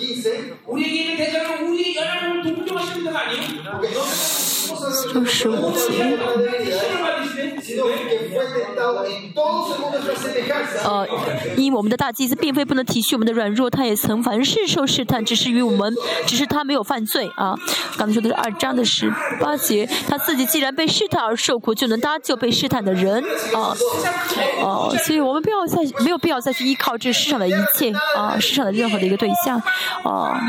[5.12, 6.18] 唱十五节。
[10.82, 11.06] 呃，
[11.56, 15.94] 因我们的大祭司并非不能体恤我们的软弱，他也曾凡事受试探，只是与我们，
[16.26, 17.54] 只是他没有犯罪啊。
[17.96, 23.22] 刚才说的是二章的十八节，他自己既然被试探而受苦，就能搭救被试探的人
[23.54, 23.74] 啊。
[24.62, 29.60] 哦，所以我们不要再没有必要再去依靠这世上的一切啊，世上的任何的一个对象
[30.04, 30.40] 啊，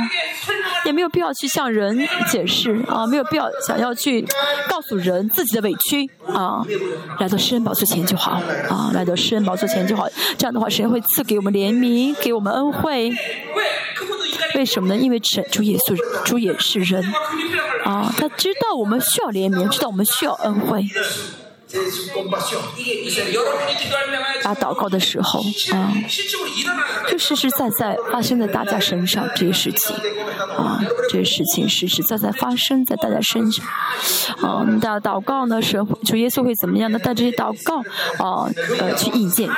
[0.85, 4.25] 也没有必要去向人解释啊，没有必要想要去
[4.69, 6.65] 告诉人自己的委屈啊。
[7.19, 10.07] 来到施恩宝座前就好啊，来到施恩宝座前就好。
[10.37, 13.11] 这样的话，神会赐给我们怜悯，给我们恩惠。
[14.55, 14.97] 为什么呢？
[14.97, 15.95] 因为主主耶稣
[16.25, 17.03] 主也是人
[17.85, 20.85] 啊，他知道我们需要怜悯，知道我们需要恩惠。
[24.43, 25.39] 啊， 祷告的时候
[25.73, 25.93] 啊，
[27.09, 29.95] 就实实在在发生在大家身上这些事情
[30.57, 33.65] 啊，这些事情实实在在发生在大家身上
[34.41, 34.65] 啊。
[34.81, 36.99] 大家祷告呢，神主耶稣会怎么样呢？
[36.99, 37.77] 带这些祷告
[38.23, 38.49] 啊，
[38.79, 39.49] 呃，去引荐，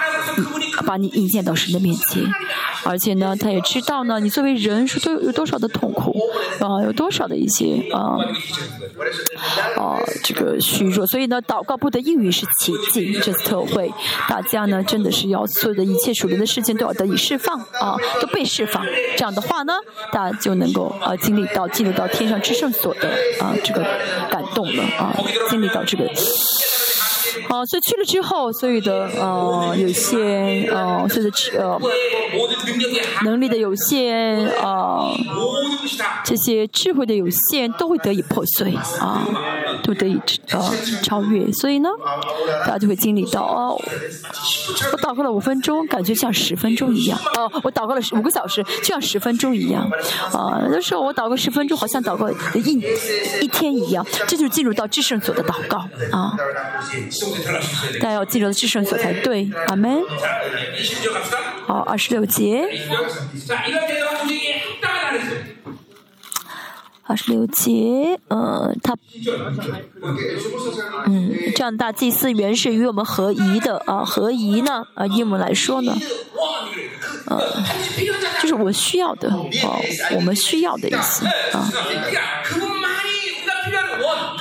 [0.86, 2.24] 把你引荐到神的面前。
[2.86, 6.13] 而且呢，他也知道呢，你作为人是都有多少的痛苦
[6.60, 8.18] 啊，有多少的一些啊
[9.78, 11.08] 啊这个虚弱。
[11.08, 12.04] 所以呢，祷告不得。
[12.04, 13.90] 应允是奇迹，这次特会，
[14.28, 18.86] 大家呢真的是要所有的一切属灵的事情都要得以释放啊，都被释放。
[19.16, 19.74] 这样的话呢，
[20.12, 23.08] 大家就能够啊经历到进入到天上至圣所的
[23.40, 23.86] 啊这个
[24.30, 25.16] 感动了啊，
[25.50, 26.04] 经历到这个。
[27.50, 31.80] 啊，所以去了之后，所有的呃有限呃，所有的呃
[33.24, 35.12] 能力的有限啊，
[36.24, 39.28] 这些智慧的有限都会得以破碎啊，
[39.84, 40.20] 都得以
[40.52, 40.74] 呃
[41.04, 41.52] 超越。
[41.52, 41.90] 所以呢，
[42.62, 43.80] 大家就会经历到哦，
[44.92, 47.20] 我祷告了五分钟，感觉像十分钟一样。
[47.38, 49.90] 哦，我祷告了五个小时，就像十分钟一样。
[50.32, 52.82] 啊，那时候我祷告十分钟，好像祷告一
[53.42, 54.06] 一天一样。
[54.28, 55.78] 这就进入到至圣所的祷告
[56.12, 56.36] 啊。
[58.00, 60.02] 大家要记住至圣所才对，阿门。
[61.68, 62.68] 好，二十六节。
[67.06, 68.96] 二十六节，呃，他，
[71.06, 75.94] 嗯，这样大祭司原是与我们合宜的啊，合宜呢，啊，英文来说呢，
[77.28, 77.62] 呃，
[78.42, 79.46] 就是我需要的，哦，
[80.16, 81.70] 我们需要的意思啊。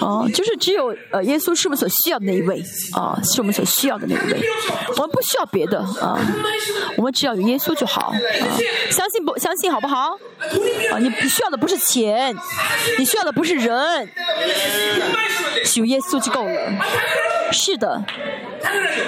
[0.02, 2.60] 哦，就是只有呃，耶稣是我们所需要的那一位
[2.92, 4.42] 啊，是我们所需要的那一位，
[4.96, 6.18] 我们不需要别的啊，
[6.96, 8.18] 我们只要有耶稣就好啊，
[8.90, 10.18] 相信不相信好不好？
[10.92, 12.36] 啊，你需要的不是钱，
[12.98, 14.08] 你需要的不是人，
[15.76, 16.52] 有耶稣就够了。
[17.52, 18.02] 是的，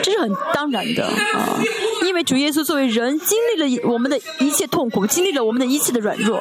[0.03, 1.59] 这是很当然的啊，
[2.05, 6.41] 因为主耶稣作为人，经历了我们的一切痛苦，经历了我们的一切的软弱，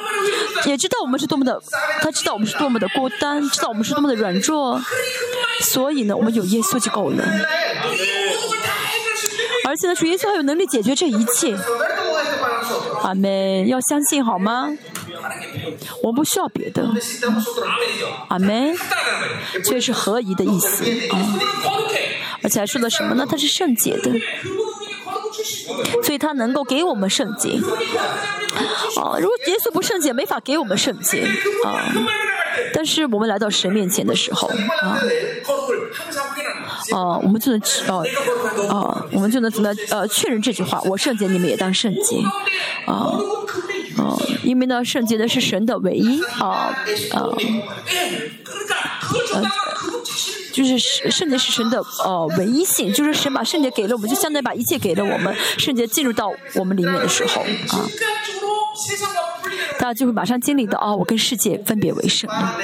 [0.66, 1.62] 也知道我们是多么的，
[2.02, 4.82] 他知道我们是多么的孤单，知道我们是多么的软弱，
[5.62, 7.24] 所以呢，我们有耶稣就够了。
[9.66, 11.58] 而且呢，主耶稣还有能力解决这一切。
[13.02, 14.70] 阿门，要相信好吗？
[16.02, 16.84] 我们不需要别的。
[18.28, 18.76] 阿门，
[19.64, 21.40] 这是合宜的意思啊。
[22.44, 23.26] 而且还说的什么呢？
[23.30, 24.12] 他是圣洁的，
[26.04, 27.62] 所以他能够给我们圣经。
[28.98, 31.24] 啊，如果耶稣不圣洁，没法给我们圣经
[31.66, 31.92] 啊。
[32.74, 34.48] 但是我们来到神面前的时候
[34.82, 35.00] 啊。
[36.92, 38.04] 啊，我们就能啊，
[38.70, 40.82] 啊，我们就能怎么呃确认这句话？
[40.86, 42.18] 我圣洁，你们也当圣洁，
[42.86, 43.18] 啊
[43.98, 46.76] 啊，因为呢，圣洁的是神的唯一啊
[47.12, 47.30] 啊，
[50.52, 50.78] 就是
[51.12, 57.88] 圣洁是神的呃唯一性，就是神把圣洁给了我们，就相当于把一切给了我们，圣洁进入到我们里面的时候啊。
[59.78, 62.58] 大家就会马上经历到啊，我跟世界分别为圣了啊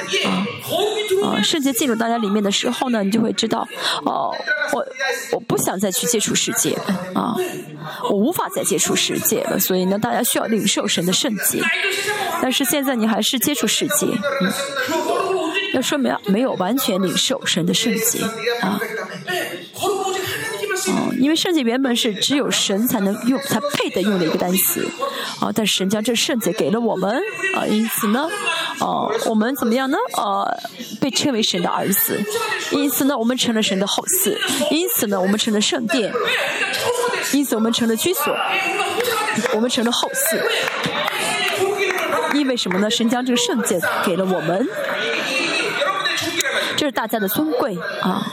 [1.24, 1.42] 啊！
[1.42, 3.66] 圣洁进入大家里面的时候呢，你就会知道
[4.04, 4.34] 哦，
[4.72, 4.86] 我
[5.32, 6.72] 我不想再去接触世界
[7.14, 7.34] 啊，
[8.10, 11.62] 我无法再接触世界了，所以呢，大家需要领受神的圣洁。
[12.42, 14.06] 但是现在你还是接触世界，
[14.40, 14.52] 嗯，
[15.74, 18.24] 那说明没有完全领受神的圣洁
[18.60, 18.80] 啊。
[21.20, 24.88] 因为圣洁原本是只有神才能用、才配得用的一个单词，
[25.38, 27.22] 啊，但是神将这圣洁给了我们，
[27.54, 28.26] 啊，因此呢，
[28.80, 29.98] 哦，我们怎么样呢？
[30.16, 30.58] 呃，
[31.00, 32.18] 被称为神的儿子，
[32.70, 34.34] 因此呢，我们成了神的后嗣，
[34.70, 36.10] 因此呢，我们成了圣殿，
[37.32, 38.34] 因此我们成了居所。
[39.54, 40.40] 我们成了后嗣。
[42.34, 42.90] 因为什么呢？
[42.90, 44.66] 神将这个圣洁给了我们，
[46.76, 48.26] 这是大家的尊贵啊。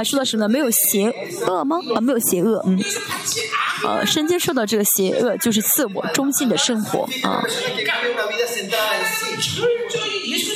[0.00, 0.48] 还说到什么呢？
[0.48, 1.10] 没有邪
[1.46, 1.78] 恶吗？
[1.94, 2.82] 啊，没有邪恶，嗯。
[3.84, 7.44] 呃，圣经说到这个邪恶，就是自我中心的生活啊。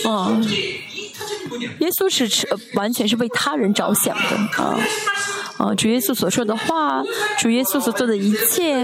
[0.06, 0.40] 啊。
[1.80, 4.80] 耶稣是完全是为他人着想的啊。
[5.58, 7.02] 啊，主耶稣所说的话，
[7.38, 8.82] 主耶稣所做的一切，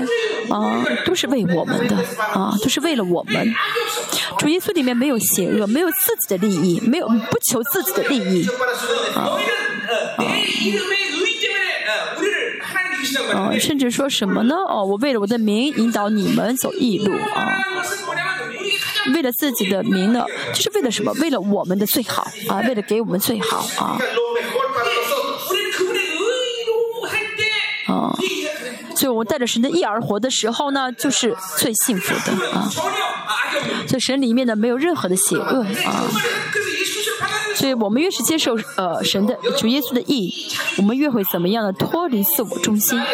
[0.51, 1.97] 啊，都是为我们的，
[2.33, 3.55] 啊，都是为了我们。
[4.39, 8.49] 主耶稣里面没有邪恶，没有自己的利益，没有不求自己的利益，
[9.17, 9.37] 啊，
[13.35, 14.55] 啊，甚至说什么呢？
[14.55, 17.59] 哦，我为了我的名引导你们走义路，啊，
[19.15, 21.13] 为了自己的名呢，就是为了什么？
[21.21, 23.99] 为了我们的最好，啊，为了给我们最好，啊。
[27.87, 28.15] 啊，
[28.95, 32.71] 所以我带着神的意而活的时候呢，就是最幸福的啊。
[33.89, 36.05] 所以神里面呢，没有任何的邪恶啊。
[37.61, 40.33] 所以我们越是接受呃神的主耶稣的意，
[40.79, 43.07] 我们越会怎么样的脱离自我中心啊，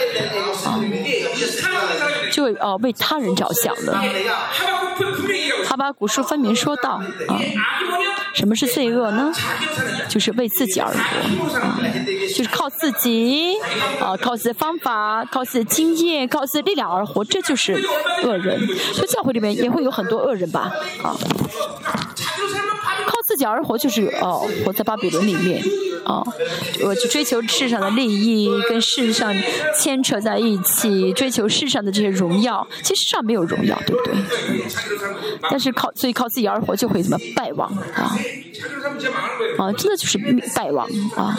[2.31, 4.01] 就会啊为他人着想了。
[5.67, 7.41] 他把古书分明说到啊。
[8.35, 9.33] 什么是罪恶呢？
[10.11, 11.81] 就是为自己而活，啊，
[12.37, 13.57] 就是靠自己，
[13.99, 17.73] 啊，靠自己的方法，靠自己的经验，靠自己的力量而活，这就是
[18.25, 18.61] 恶人。
[18.93, 20.71] 所以教会里面也会有很多恶人吧，
[21.03, 21.17] 啊。
[23.07, 25.63] 靠自己而活就是哦，活在巴比伦里面，
[26.05, 26.23] 啊，
[26.85, 29.35] 我去追求世上的利益，跟世上
[29.79, 34.15] 牵扯在一起，追求世上的这些荣耀，其实世上没有荣耀，对不对？
[35.51, 38.17] 但是靠，所以靠自己而活就会怎么败亡啊？
[39.59, 40.19] 啊，真的就是
[40.55, 41.37] 败亡啊！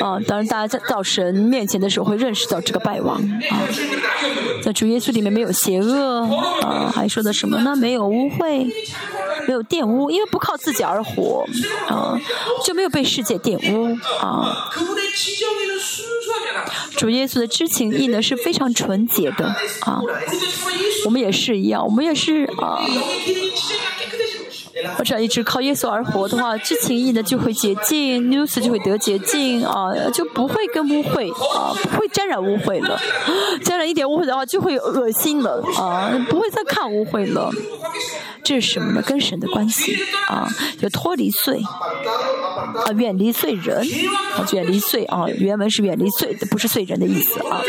[0.00, 3.16] 啊，当然大家在到神面前的时候会认识到这个败亡
[3.50, 3.58] 啊。
[4.62, 6.22] 在主耶稣里面没有邪恶
[6.62, 7.74] 啊，还说的什么呢？
[7.76, 8.70] 没有污秽。
[9.44, 11.44] 没有玷污，因为不靠自己而活，
[11.88, 12.16] 啊，
[12.64, 14.70] 就没有被世界玷污啊。
[16.96, 19.46] 主耶稣的知情意呢是非常纯洁的
[19.80, 20.00] 啊，
[21.04, 22.78] 我们也是一样，我们也但是啊。
[24.98, 33.00] 我只要一直靠耶稣而活的话，知情意呢就会洁净，news 就会得洁净啊，就不会跟污秽啊，不会沾染污秽了。
[33.64, 37.50] 沾染一点污秽的话，就会恶心了啊，不会再看污秽了。
[38.44, 39.02] 这是什么呢？
[39.02, 40.48] 跟神的关系啊，
[40.78, 41.62] 就脱离罪
[42.84, 43.78] 啊，远离罪人
[44.36, 47.40] 啊，远离罪啊，原文是远离罪的，不是罪人的意思。
[47.40, 47.62] 啊，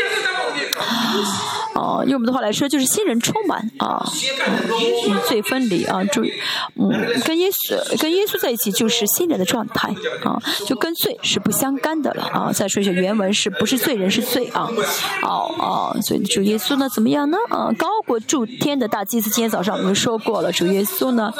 [2.06, 4.04] 用我们的话来说，就是新人充满啊，
[5.08, 6.32] 与罪分离啊，注意，
[6.76, 6.88] 嗯，
[7.24, 9.88] 跟耶稣跟耶稣在一起就是新人的状态
[10.22, 12.52] 啊，就跟罪是不相干的了啊。
[12.52, 14.68] 再说一下原文是不是罪人是罪啊？
[15.22, 17.38] 哦哦，所以主耶稣呢怎么样呢？
[17.50, 21.32] 啊，高过诸天的大祭司，今天早上我们说过了，主耶稣呢，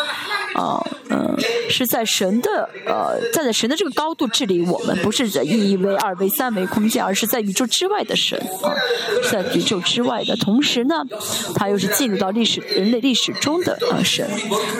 [0.55, 1.37] 啊嗯，
[1.69, 8.75] 是在神的呃站在神的这个高度治理我们，不是在一维、二维、三维空间，而是在宇宙之外的神啊，
[9.31, 10.24] 在宇宙之外。
[10.25, 10.37] 的。
[10.37, 10.97] 同时呢，
[11.55, 14.29] 他又是进入到历史人类历史中的啊神，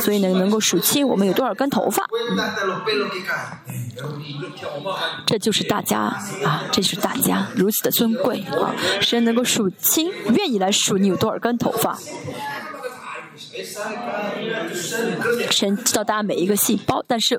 [0.01, 2.05] 所以呢能够数清我们有多少根头发，
[5.27, 6.01] 这就是大家
[6.45, 11.99] 啊，这就是大家如此的尊贵啊，神能够数清，愿意来数你有多少根头发。
[15.51, 17.37] 神知道大家每一个细胞，但是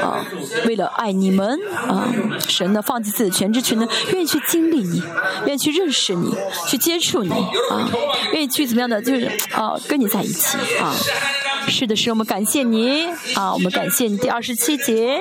[0.00, 0.24] 啊，
[0.66, 2.12] 为了爱你们啊，
[2.48, 5.02] 神呢放弃自己的全知全能，愿意去经历你，
[5.46, 6.34] 愿意去认识你，
[6.68, 7.90] 去接触你啊，
[8.32, 10.94] 愿意去怎么样的，就是啊，跟你在一起啊。
[11.68, 14.16] 是的，是我们感谢你啊，我们感谢你。
[14.16, 15.20] 第二十七节，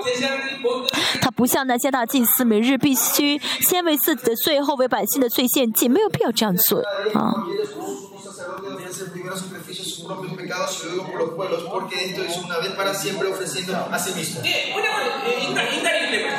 [1.22, 6.82] 他不像那些大祭司，每日必须先为自己的罪，后为百姓的罪献祭，没有必要这样做
[7.14, 7.46] 啊。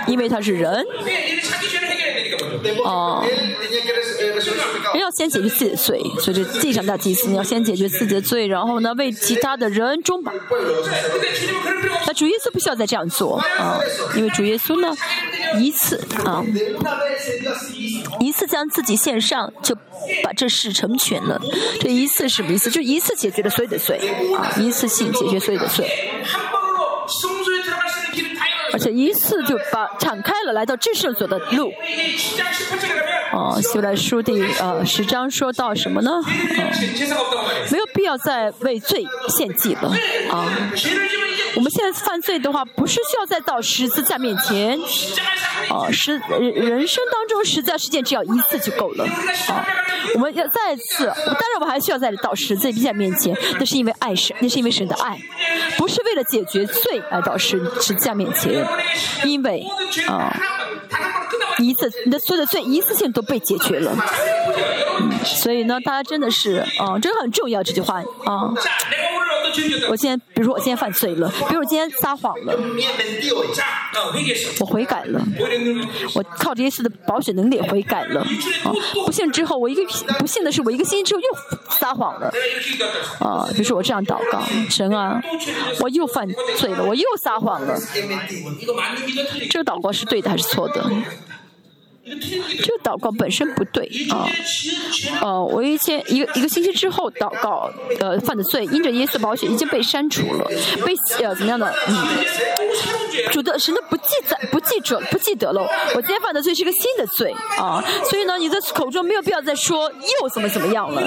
[0.06, 0.84] 因为他是人。
[2.84, 3.24] 哦，
[4.92, 10.32] 人要先解决自己的罪，所以这地上大祭司要先解决自己的罪，然后呢为其他的人中保。
[12.06, 13.78] 那主耶稣不需要再这样做啊，
[14.16, 14.94] 因为主耶稣呢
[15.59, 16.44] 一次啊
[18.20, 19.74] 一次将自己献上，就
[20.22, 21.40] 把这事成全了。
[21.80, 22.70] 这一次是什么意思？
[22.70, 23.98] 就一次解决了所有的罪
[24.36, 25.90] 啊，一次性解决所有的罪。
[28.72, 31.72] 而且一次就把敞开了来到至圣所的路。
[33.32, 36.20] 哦，希伯来书第呃十章说到什么呢？
[37.70, 39.92] 没有必要再为罪献祭了
[40.30, 40.47] 啊。
[41.56, 44.78] 我们现在犯罪的话，不是需要再到十字架面前，
[45.68, 49.66] 啊，十人人生当中十字架事件只要一次就够了，啊，
[50.14, 55.18] 我们要再次，当然我们还需要再到十字架面前，那是因为爱神，那是因为神的爱，
[55.77, 58.64] 不是为了解决罪来到十十字架面前，
[59.24, 59.66] 因为
[60.09, 60.36] 啊，
[61.59, 63.93] 一次你的所有的罪一次性都被解决了，
[65.01, 68.55] 嗯，所以呢，大家真的是，啊，这个很重要这句话啊。
[69.89, 72.55] 我今天，比如说我今天犯罪了，比如我今天撒谎了，
[74.60, 75.20] 我悔改了，
[76.14, 78.20] 我靠这些事的保险能力悔改了。
[78.20, 78.72] 啊，
[79.05, 79.82] 不幸之后，我一个
[80.18, 81.28] 不幸的是，我一个星期之后又
[81.70, 82.32] 撒谎了。
[83.18, 85.20] 啊，比如说我这样祷告，神啊，
[85.81, 87.77] 我又犯罪了，我又撒谎了。
[89.51, 90.85] 这个祷告是对的还是错的？
[92.62, 94.26] 这个祷告本身不对啊，
[95.20, 97.70] 呃，我一天一个一个星期之后祷告，
[98.00, 100.44] 呃，犯的罪，因着耶稣宝血已经被删除了，
[100.84, 101.72] 被呃怎么样的？
[101.88, 101.94] 嗯，
[103.30, 105.62] 主的神的不记载，不记着，不记得了。
[105.94, 111.02] 我今天犯的罪是个新的罪啊，所以呢，你的口中没有必要再说又怎么怎么样了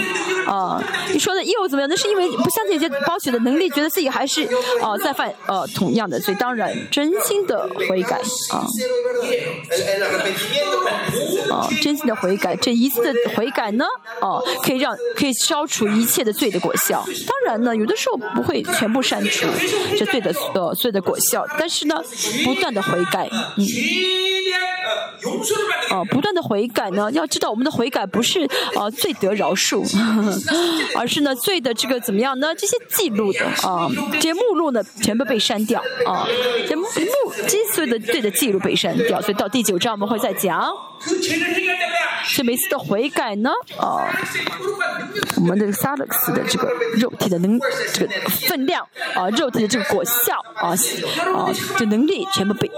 [0.48, 0.82] 啊？
[1.12, 1.90] 你说的又怎么样？
[1.90, 4.44] 那是因为不相信这宝血的能力，觉得自己还是
[4.82, 6.34] 啊在犯呃同样的罪。
[6.36, 8.18] 当然，真心的悔改
[8.52, 8.66] 啊。
[11.52, 13.86] 啊，真心的悔改，这一次的悔改呢，
[14.22, 17.04] 啊，可以让可以消除一切的罪的果效。
[17.28, 19.48] 当然呢，有的时候不会全部删除
[19.98, 22.02] 这罪的呃罪的果效，但是呢，
[22.44, 23.66] 不断的悔改，嗯，
[25.92, 29.84] 哦，不断的悔改呢，要知道我们的悔改不是啊罪得饶恕，
[30.98, 32.54] 而是呢罪的这个怎么样呢？
[32.56, 36.26] 这些记录的啊，这些目录呢全部被删掉啊，
[36.68, 36.86] 这目
[37.48, 40.73] 这些的罪的记录被删掉，所以到第九章我们会再讲。
[42.26, 44.08] 所以每次的悔改呢，啊，
[45.36, 47.60] 我们这个萨勒斯的这个肉体的能
[47.94, 50.70] 这个分量啊，肉体的这个果效啊
[51.36, 52.74] 啊，这能力全部被就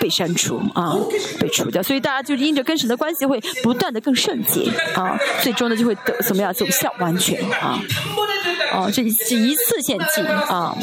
[0.00, 0.96] 被删除啊，
[1.38, 1.82] 被除掉。
[1.82, 7.78] 所以大家就是因着跟神的关系会不断的更圣洁啊，最终呢就会得怎么样走向完全啊
[8.72, 10.74] 啊，这是一次献祭啊，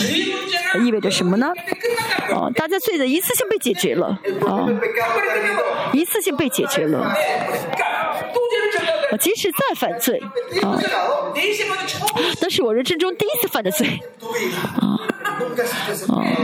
[0.85, 1.47] 意味着什么呢？
[2.31, 4.67] 啊，大家罪的一次性被解决了啊，
[5.93, 7.11] 一次性被解决了。
[9.11, 10.21] 我，即使再犯罪
[10.61, 10.77] 啊，
[12.41, 13.87] 那是我人生中第一次犯的罪
[14.81, 14.99] 啊
[16.09, 16.35] 啊，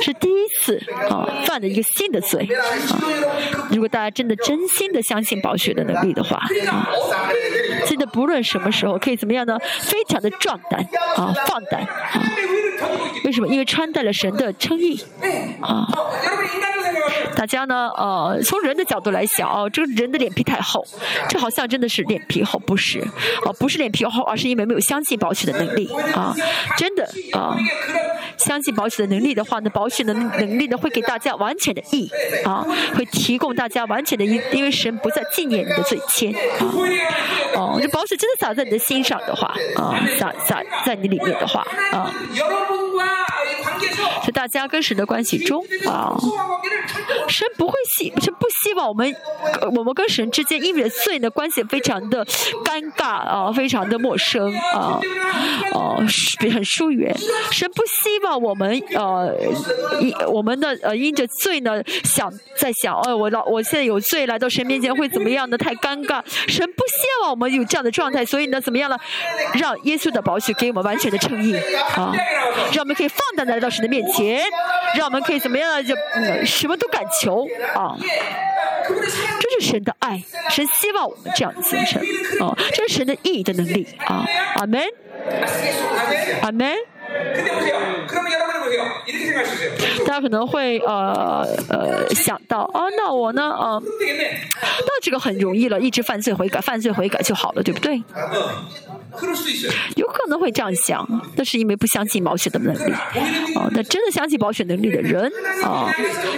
[0.00, 2.64] 是第一次啊犯的一个新的罪啊。
[3.70, 6.36] 如果大家真的真心的相信宝血的能力的话
[6.68, 6.88] 啊，
[7.86, 9.58] 真的不论什么时候可以怎么样呢？
[9.80, 10.80] 非常的壮胆
[11.16, 12.32] 啊，放胆啊。
[13.24, 13.48] 为什么？
[13.48, 15.02] 因为穿戴了神的称义
[15.60, 15.86] 啊。
[17.34, 17.90] 大家呢？
[17.96, 20.86] 呃，从人的角度来想，哦，这个人的脸皮太厚，
[21.28, 23.00] 这好像真的是脸皮厚，不是？
[23.44, 26.32] 哦，不是脸皮厚，而是因为没有相信保险的能力啊！
[26.78, 27.02] 真的
[27.32, 27.58] 啊，
[28.38, 32.08] 相信保险的能力的话呢，保险的能力呢会给大家完全的义
[32.44, 32.64] 啊，
[32.94, 36.70] 会提供大家完全的义，因为神不再纪念你的罪愆啊。
[37.56, 42.14] 哦，这保险真的洒在你的心上的话啊，洒洒在你里面的话啊。
[44.34, 46.14] 大家跟神的关系中啊，
[47.28, 49.14] 神不会希，神不希望我们，
[49.76, 52.24] 我们跟神之间因为罪的关系非常的
[52.64, 55.00] 尴尬啊，非常的陌生啊，
[55.72, 55.96] 哦，
[56.52, 57.16] 很疏远。
[57.50, 59.32] 神不希望我们呃，
[60.00, 65.56] 因我们的呃因着罪呢，想在想，哦，我老我现在有罪来到神面前会怎么样呢？
[65.56, 66.22] 太尴尬。
[66.48, 68.98] 神不希望我们有这样的状态，所以呢，怎么样呢？
[69.54, 71.54] 让耶稣的宝血给我们完全的称义
[71.94, 72.12] 啊，
[72.72, 74.23] 让我们可以放胆来到神的面前。
[74.24, 74.42] 钱，
[74.96, 75.84] 让我们可以怎么样？
[75.84, 75.94] 就
[76.44, 77.96] 什么都敢求啊！
[79.40, 82.00] 这是神的爱，神希望我们这样的形成
[82.46, 82.56] 啊！
[82.72, 84.24] 这是神的意义的能力啊！
[84.56, 84.82] 阿门，
[86.42, 86.74] 阿门。
[90.06, 98.02] 大家可能会呃呃想到啊，那我呢啊，那这个很容易了，一直犯罪悔改，犯罪悔改就好了，对不对？
[99.96, 102.92] 有可能会这样想，那是因为不相信保险的能力。
[103.54, 105.30] 哦，那真的相信保险能力的人
[105.62, 105.92] 啊，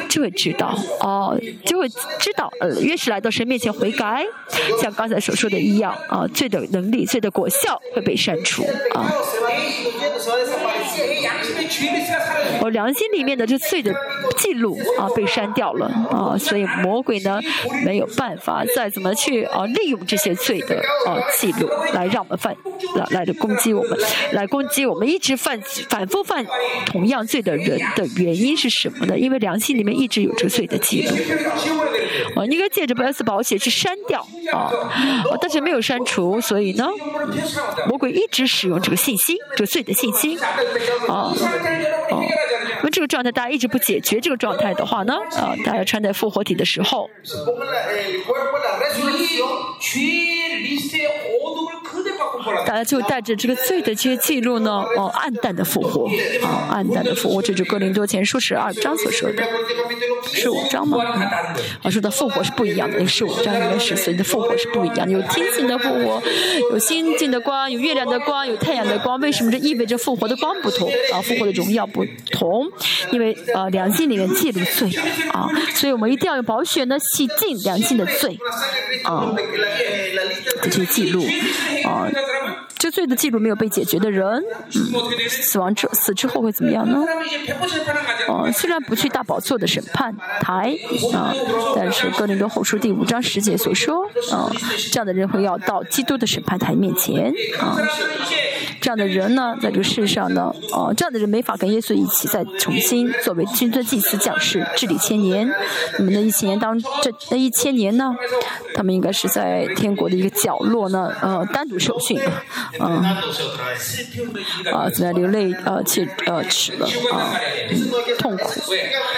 [0.08, 4.24] 就会知道哦，就会知道呃，越是来到神面前悔改，
[4.80, 9.12] 像刚才所说的一样啊，罪的能力、罪的果效会被删除啊。
[12.60, 13.94] 我良心里面的这罪的
[14.36, 17.40] 记录啊，被删掉了啊，所以魔鬼呢
[17.84, 20.76] 没有办法再怎么去啊利用这些罪的
[21.06, 22.56] 啊记录来让我们犯
[22.94, 23.98] 来来的攻击我们，
[24.32, 26.46] 来攻击我们一直犯反复犯
[26.86, 29.18] 同样罪的人的原因是什么呢？
[29.18, 31.14] 因为良心里面一直有这罪的记录。
[32.34, 34.20] 啊，应该借着白色保险去删掉
[34.52, 34.70] 啊，
[35.40, 36.86] 但是没有删除，所以呢，
[37.88, 40.36] 魔鬼一直使用这个信息，这个罪的信息
[41.08, 41.34] 啊，啊，
[42.82, 47.08] 那这个状态大家一直不解决这个状态的话呢，啊，大家穿在复活体的时候。
[52.66, 56.08] 大家就带着这个罪的这些记录呢，哦，暗淡的复活，
[56.44, 59.42] 啊，暗淡的复活，这就哥林多前书十二章所说的，
[60.32, 61.04] 十五章嘛，
[61.82, 66.22] 啊，说的复活是不一样的，十五章里面是所以的复活是不一样的，有天性的复活，
[66.72, 70.90] 有心境的光，有月亮的光，有太阳的光，为什么这意味着复活的光不同？
[71.12, 72.66] 啊，复活的荣耀不同，
[73.10, 74.90] 因为呃，良心里面记录罪，
[75.32, 78.38] 啊，所以我们一定要用宝血呢洗净良心的罪，
[79.04, 79.34] 啊，
[80.62, 81.24] 这些记录，
[81.84, 82.08] 啊。
[82.78, 84.26] 这罪的记录没有被解决的人，
[84.74, 87.04] 嗯，死亡之死之后会怎么样呢？
[88.28, 90.76] 哦，虽然不去大宝座的审判台
[91.14, 91.34] 啊，
[91.74, 94.52] 但是哥林多后书第五章十节所说，啊，
[94.92, 97.78] 这样的人会要到基督的审判台面前啊。
[98.86, 105.44] 这样的人呢，在这个世上呢，哦，这样的人没法跟耶稣一起再重新作为君尊祭司讲师治理千年。
[105.98, 108.14] 那么那一千年当这那一千年呢，
[108.76, 112.16] 他们应该是在天国的一个角落呢，呃，单独受训，
[112.78, 113.02] 嗯，
[114.72, 117.34] 啊，怎么样流泪呃，去呃齿了啊，
[118.20, 118.60] 痛苦，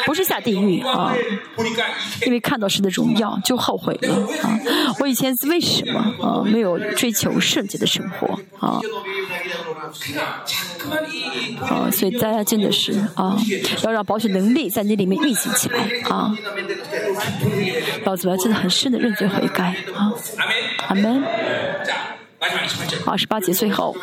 [0.07, 1.15] 不是下地狱啊，
[2.24, 4.59] 因为看到神的荣耀就后悔了啊。
[5.01, 8.81] 我以前为什么啊没有追求圣洁的生活啊？
[11.62, 13.36] 啊，所以大家真的是啊，
[13.82, 16.36] 要让保险能力在那里面运行起来啊。
[18.05, 20.12] 老子要真的很深的认罪悔改啊。
[20.89, 21.22] 阿门。
[23.05, 23.97] 二十八节最后，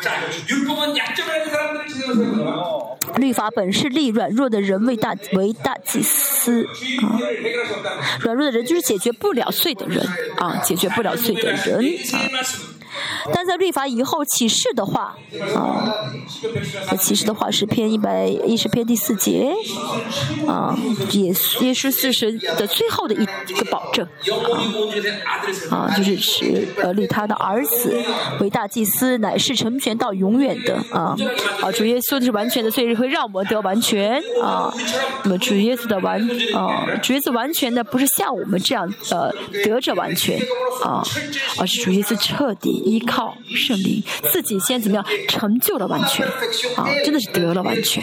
[3.16, 6.66] 律法本是立软弱的人为大为大祭司
[7.02, 7.18] 啊。
[8.20, 10.06] 软弱的人就是解决不了罪的人
[10.36, 12.20] 啊，解决不了罪的人啊。
[13.46, 15.14] 但在律法以后启示的话，
[15.54, 15.92] 啊，
[16.98, 19.52] 启示的话是篇一百一十篇第四节，
[20.48, 20.74] 啊，
[21.12, 24.08] 也也是四神的最后的一一个保证，
[25.70, 28.02] 啊，啊，就是是呃立他的儿子
[28.40, 31.14] 为大祭司，乃是成全到永远的，啊，
[31.60, 34.72] 啊，主耶稣的是完全的，所以会让我们得完全，啊，
[35.24, 36.18] 那么主耶稣的完，
[36.54, 39.30] 啊，主耶稣完全的不是像我们这样呃
[39.62, 40.40] 得着完全，
[40.82, 41.04] 啊，
[41.58, 42.84] 而是主耶稣彻底。
[42.86, 44.02] 依靠圣灵，
[44.32, 46.26] 自己先怎么样成就了完全
[46.76, 46.86] 啊？
[47.04, 48.02] 真的是得了完全。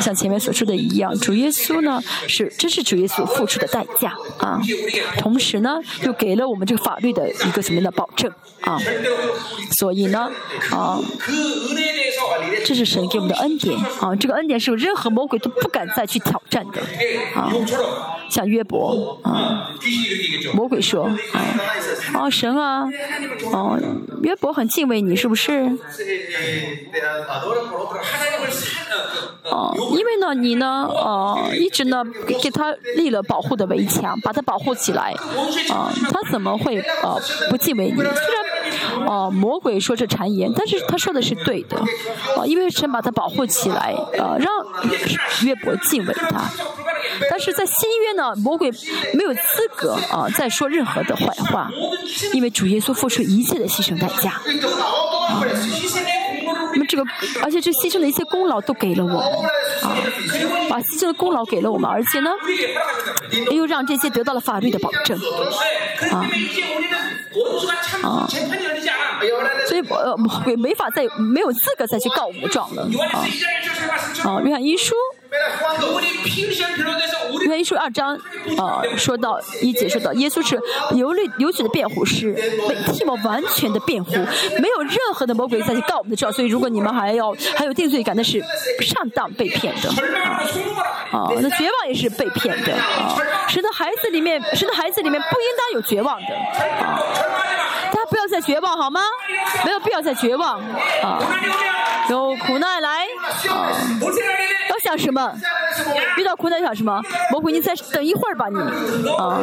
[0.00, 4.60] 像前面所说的一样，主耶稣呢是，这是主耶稣付出的代价啊。
[5.18, 8.30] 同时呢，又给了我们这个法律的一个什么样的保证
[8.60, 8.78] 啊？
[9.78, 10.30] 所以呢，
[10.70, 10.98] 啊，
[12.64, 14.14] 这是神给我们的恩典啊。
[14.16, 16.80] 这个恩典是有任何魔鬼都不敢再去挑战的
[17.34, 17.52] 啊。
[18.28, 19.70] 像约伯啊，
[20.54, 21.40] 魔鬼说啊，
[22.14, 22.88] 啊神啊，
[23.52, 23.78] 啊。
[24.22, 25.76] 约伯很敬畏你，是不是？
[29.50, 32.04] 哦，因为呢，你呢，呃，一直呢
[32.40, 35.12] 给他立了保护的围墙，把他保护起来，
[35.70, 37.20] 啊，他怎么会呃
[37.50, 37.96] 不敬畏你？
[37.96, 41.76] 虽然，哦，魔鬼说这谗言，但是他说的是对的，
[42.36, 44.48] 啊，因为神把他保护起来，呃，让
[45.44, 46.50] 约伯敬畏他。
[47.30, 47.74] 但是在新
[48.04, 48.70] 约呢，魔鬼
[49.14, 49.40] 没有资
[49.76, 51.70] 格啊再说任何的坏话，
[52.32, 54.40] 因为主耶稣付出一切的牺牲代价。
[56.92, 57.04] 这个，
[57.42, 59.18] 而且这牺牲的一些功劳都给了我们
[59.82, 59.96] 啊，
[60.68, 62.30] 把牺牲的功劳给了我们，而且呢，
[63.50, 65.18] 又让这些得到了法律的保证
[66.10, 66.28] 啊
[68.02, 68.28] 啊。
[69.66, 70.14] 所以呃，
[70.44, 72.82] 鬼没法再没有资格再去告我们状了
[73.12, 73.24] 啊
[74.24, 74.40] 啊！
[74.44, 74.94] 约翰一书。
[77.40, 78.14] 约翰一书二章，
[78.58, 80.60] 啊，说到一节说到，耶稣是
[80.94, 82.32] 流泪流血的辩护师，
[82.68, 86.30] 为替我完全的辩护，没有任何的魔鬼再去告我们的状。
[86.30, 88.42] 所以如果你我们还要还有定罪感，那是
[88.80, 89.88] 上当被骗的
[91.12, 91.30] 啊！
[91.40, 93.14] 那绝望也是被骗的啊！
[93.48, 96.34] 神的孩子里面，神的孩子里面不应当有绝望的
[96.84, 96.98] 啊！
[97.92, 99.00] 大家不要再绝望好吗？
[99.64, 100.58] 没有必要再绝望
[101.04, 101.20] 啊！
[102.10, 103.06] 有苦难来
[103.48, 103.70] 啊！
[104.84, 105.32] 要想什么？
[106.16, 107.00] 遇到苦难想什么？
[107.30, 108.58] 魔鬼，你再等一会儿吧，你
[109.10, 109.40] 啊，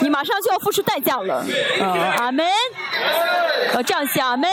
[0.00, 1.44] 你马上就要付出代价了。
[1.80, 2.46] 啊，阿门。
[3.74, 4.50] 要这样想，阿门。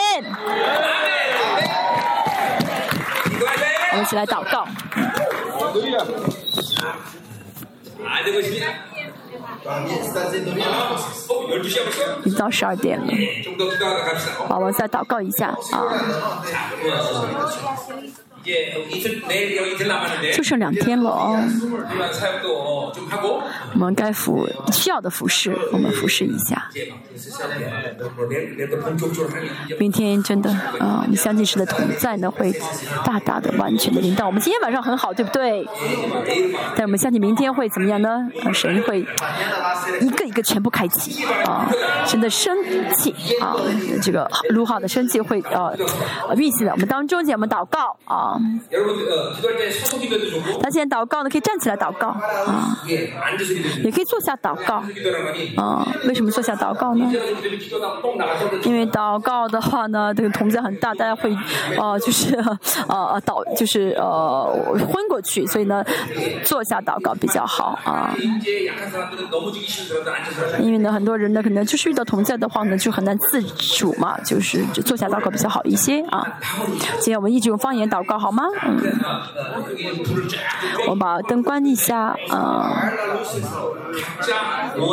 [3.92, 4.68] 我们一起来祷告。
[12.24, 13.08] 已经到十二点了，
[14.48, 15.84] 宝宝再祷告一下啊。
[20.34, 21.38] 就剩两天了哦。
[23.74, 26.70] 我们该服需要的服饰，我们服饰一下。
[29.80, 30.50] 明天真的
[30.80, 32.54] 啊，我们相信神的同在呢，会
[33.04, 34.26] 大大的、完全的领导。
[34.26, 35.68] 我们今天晚上很好，对不对？
[36.76, 38.30] 但我们相信明天会怎么样呢？
[38.54, 39.06] 神会
[40.02, 41.70] 一个一个全部开启啊，
[42.06, 42.56] 神的生
[42.96, 43.56] 气啊，
[44.02, 45.76] 这个卢好的生气会呃
[46.36, 48.37] 运行在我们当中，请我们祷告啊。
[50.62, 52.78] 那现在祷告呢，可以站起来祷告啊，
[53.84, 54.84] 也可以坐下祷告
[55.62, 55.88] 啊。
[56.06, 57.12] 为什么坐下祷告呢？
[58.64, 61.36] 因为祷告的话呢，这个同在很大，大家会
[61.78, 62.36] 呃就是
[62.88, 64.46] 呃倒就是呃
[64.92, 65.84] 昏过去，所以呢
[66.44, 68.14] 坐下祷告比较好啊。
[70.60, 76.40] 因为呢很多人呢可能就是遇到同在的话呢就很难自主嘛，就是坐下祷告比较好一些啊。
[77.00, 78.44] 今天我们一直用方言祷告好好吗？
[78.66, 78.78] 嗯。
[80.90, 82.92] 我把灯关一下啊。
[84.76, 84.84] 嗯，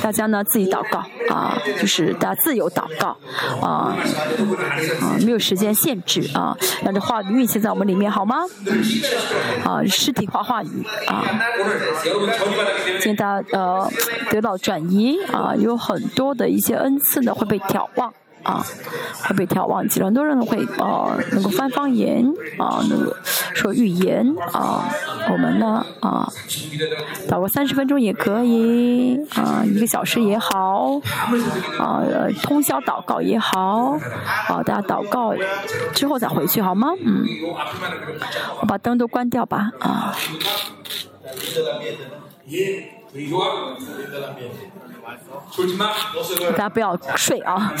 [0.00, 3.14] 大家呢自己祷告啊，就是大家自由祷告
[3.60, 3.94] 啊
[5.02, 8.36] 啊，没有时间限制啊，让这话语运行在我们里面好吗？
[9.62, 11.22] 啊，实体化话语啊，
[12.98, 13.86] 现在呃
[14.30, 18.10] 得到转移啊，有很多的一些恩赐呢会被眺望。
[18.44, 18.64] 啊，
[19.24, 22.24] 会被眺望，很多人会呃能够翻方言
[22.58, 23.12] 啊，能够
[23.54, 24.88] 说语言啊。
[25.30, 26.30] 我们呢啊，
[27.26, 31.00] 祷告三十分钟也可以啊，一个小时也好
[31.78, 32.02] 啊，
[32.42, 33.98] 通宵祷告也好
[34.48, 35.34] 啊，大家祷告
[35.94, 36.88] 之后再回去好吗？
[37.02, 37.24] 嗯，
[38.60, 40.14] 我把灯都关掉吧啊。
[46.52, 47.72] 大家不要睡啊，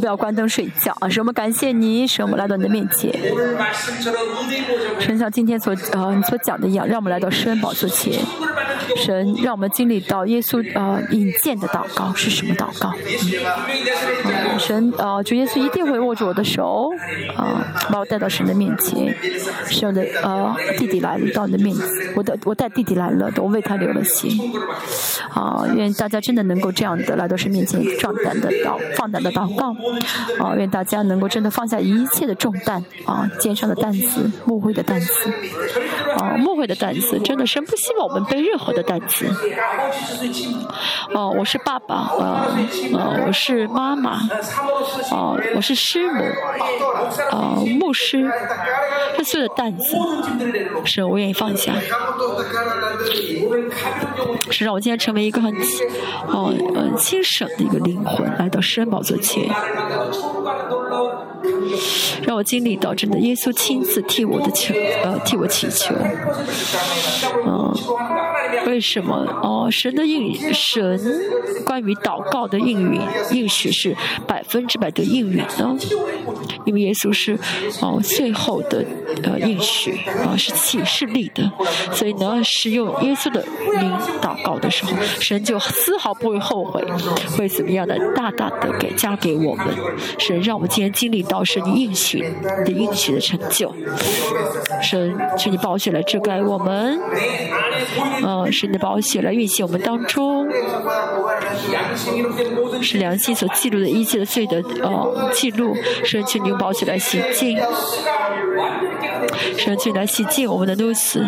[0.00, 1.08] 不要关灯睡觉啊！
[1.08, 3.12] 神我们感谢你，神我们来到你的面前。
[4.98, 8.20] 神像今天所呃你所讲的一样，让我们来到施恩宝座前。
[8.96, 12.92] 神让我们经历到耶稣呃引荐的祷告是什么祷告？
[14.58, 16.90] 神呃主耶稣一定会握住我的手
[17.36, 19.14] 啊，把我带到神的面前。
[19.66, 21.86] 神的呃弟弟来了，到你的面前，
[22.16, 24.28] 我的我带弟弟来了，我为他流了血。
[25.34, 29.74] 啊，愿大家真的能够这样的来到神面前，壮胆的祷，放胆的祷告。
[30.38, 35.32] 啊，愿大家能够真的放下一切的重担，啊，肩上的担子，牧会的担子，
[36.16, 39.26] 啊，牧会的担子，真的神不希望我们背任何的担子。
[41.14, 42.46] 哦，我是爸爸，啊，
[42.94, 44.10] 啊，我是妈妈，
[45.10, 46.24] 啊，我是师母，
[47.30, 48.30] 啊，牧师，
[49.16, 49.96] 这所有的担子，
[50.84, 51.74] 是我愿意放下。
[54.50, 55.54] 是让我今天成为一个很
[56.26, 56.52] 哦
[56.96, 59.48] 轻省的一个灵魂，来到施恩宝座前，
[62.26, 65.94] 让我经历到真的耶稣亲自替我的求呃替我祈求，
[67.46, 67.74] 嗯，
[68.70, 70.98] 为什么哦神的应神
[71.64, 73.00] 关于祷告的应允
[73.32, 73.96] 应许是
[74.28, 75.76] 百分之百的应允呢？
[76.64, 77.36] 因为耶稣是
[77.80, 78.84] 哦最后的
[79.24, 81.50] 呃应许啊是启示力的，
[81.92, 83.44] 所以呢使用耶稣的
[83.80, 83.90] 名
[84.22, 86.80] 祷告的时候，神就丝毫不会后悔，
[87.36, 89.66] 会怎么样的大大的给加给我们。
[90.18, 92.20] 神让我们今天经历到神应许
[92.64, 93.74] 的应许的成就。
[94.80, 97.00] 神，请你保险来遮盖我们，
[98.22, 100.46] 呃，神的保险来运行我们当中，
[102.82, 105.74] 是良心所记录的一切的罪的呃记录。
[106.04, 107.58] 神，请你用保险来洗净，
[109.56, 111.24] 神，请来洗净我们的怒死。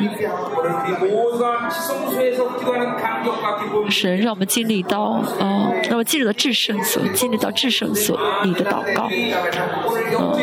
[3.89, 10.37] 神让我们经历到，呃，让我们进入到至圣所，经历到至圣所，你的祷告，嗯，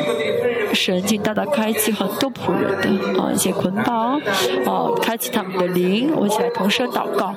[0.74, 4.18] 神经大大开启很多仆人的啊一些捆绑，
[4.66, 7.34] 啊，开启他们的灵，我们一起来同声祷告。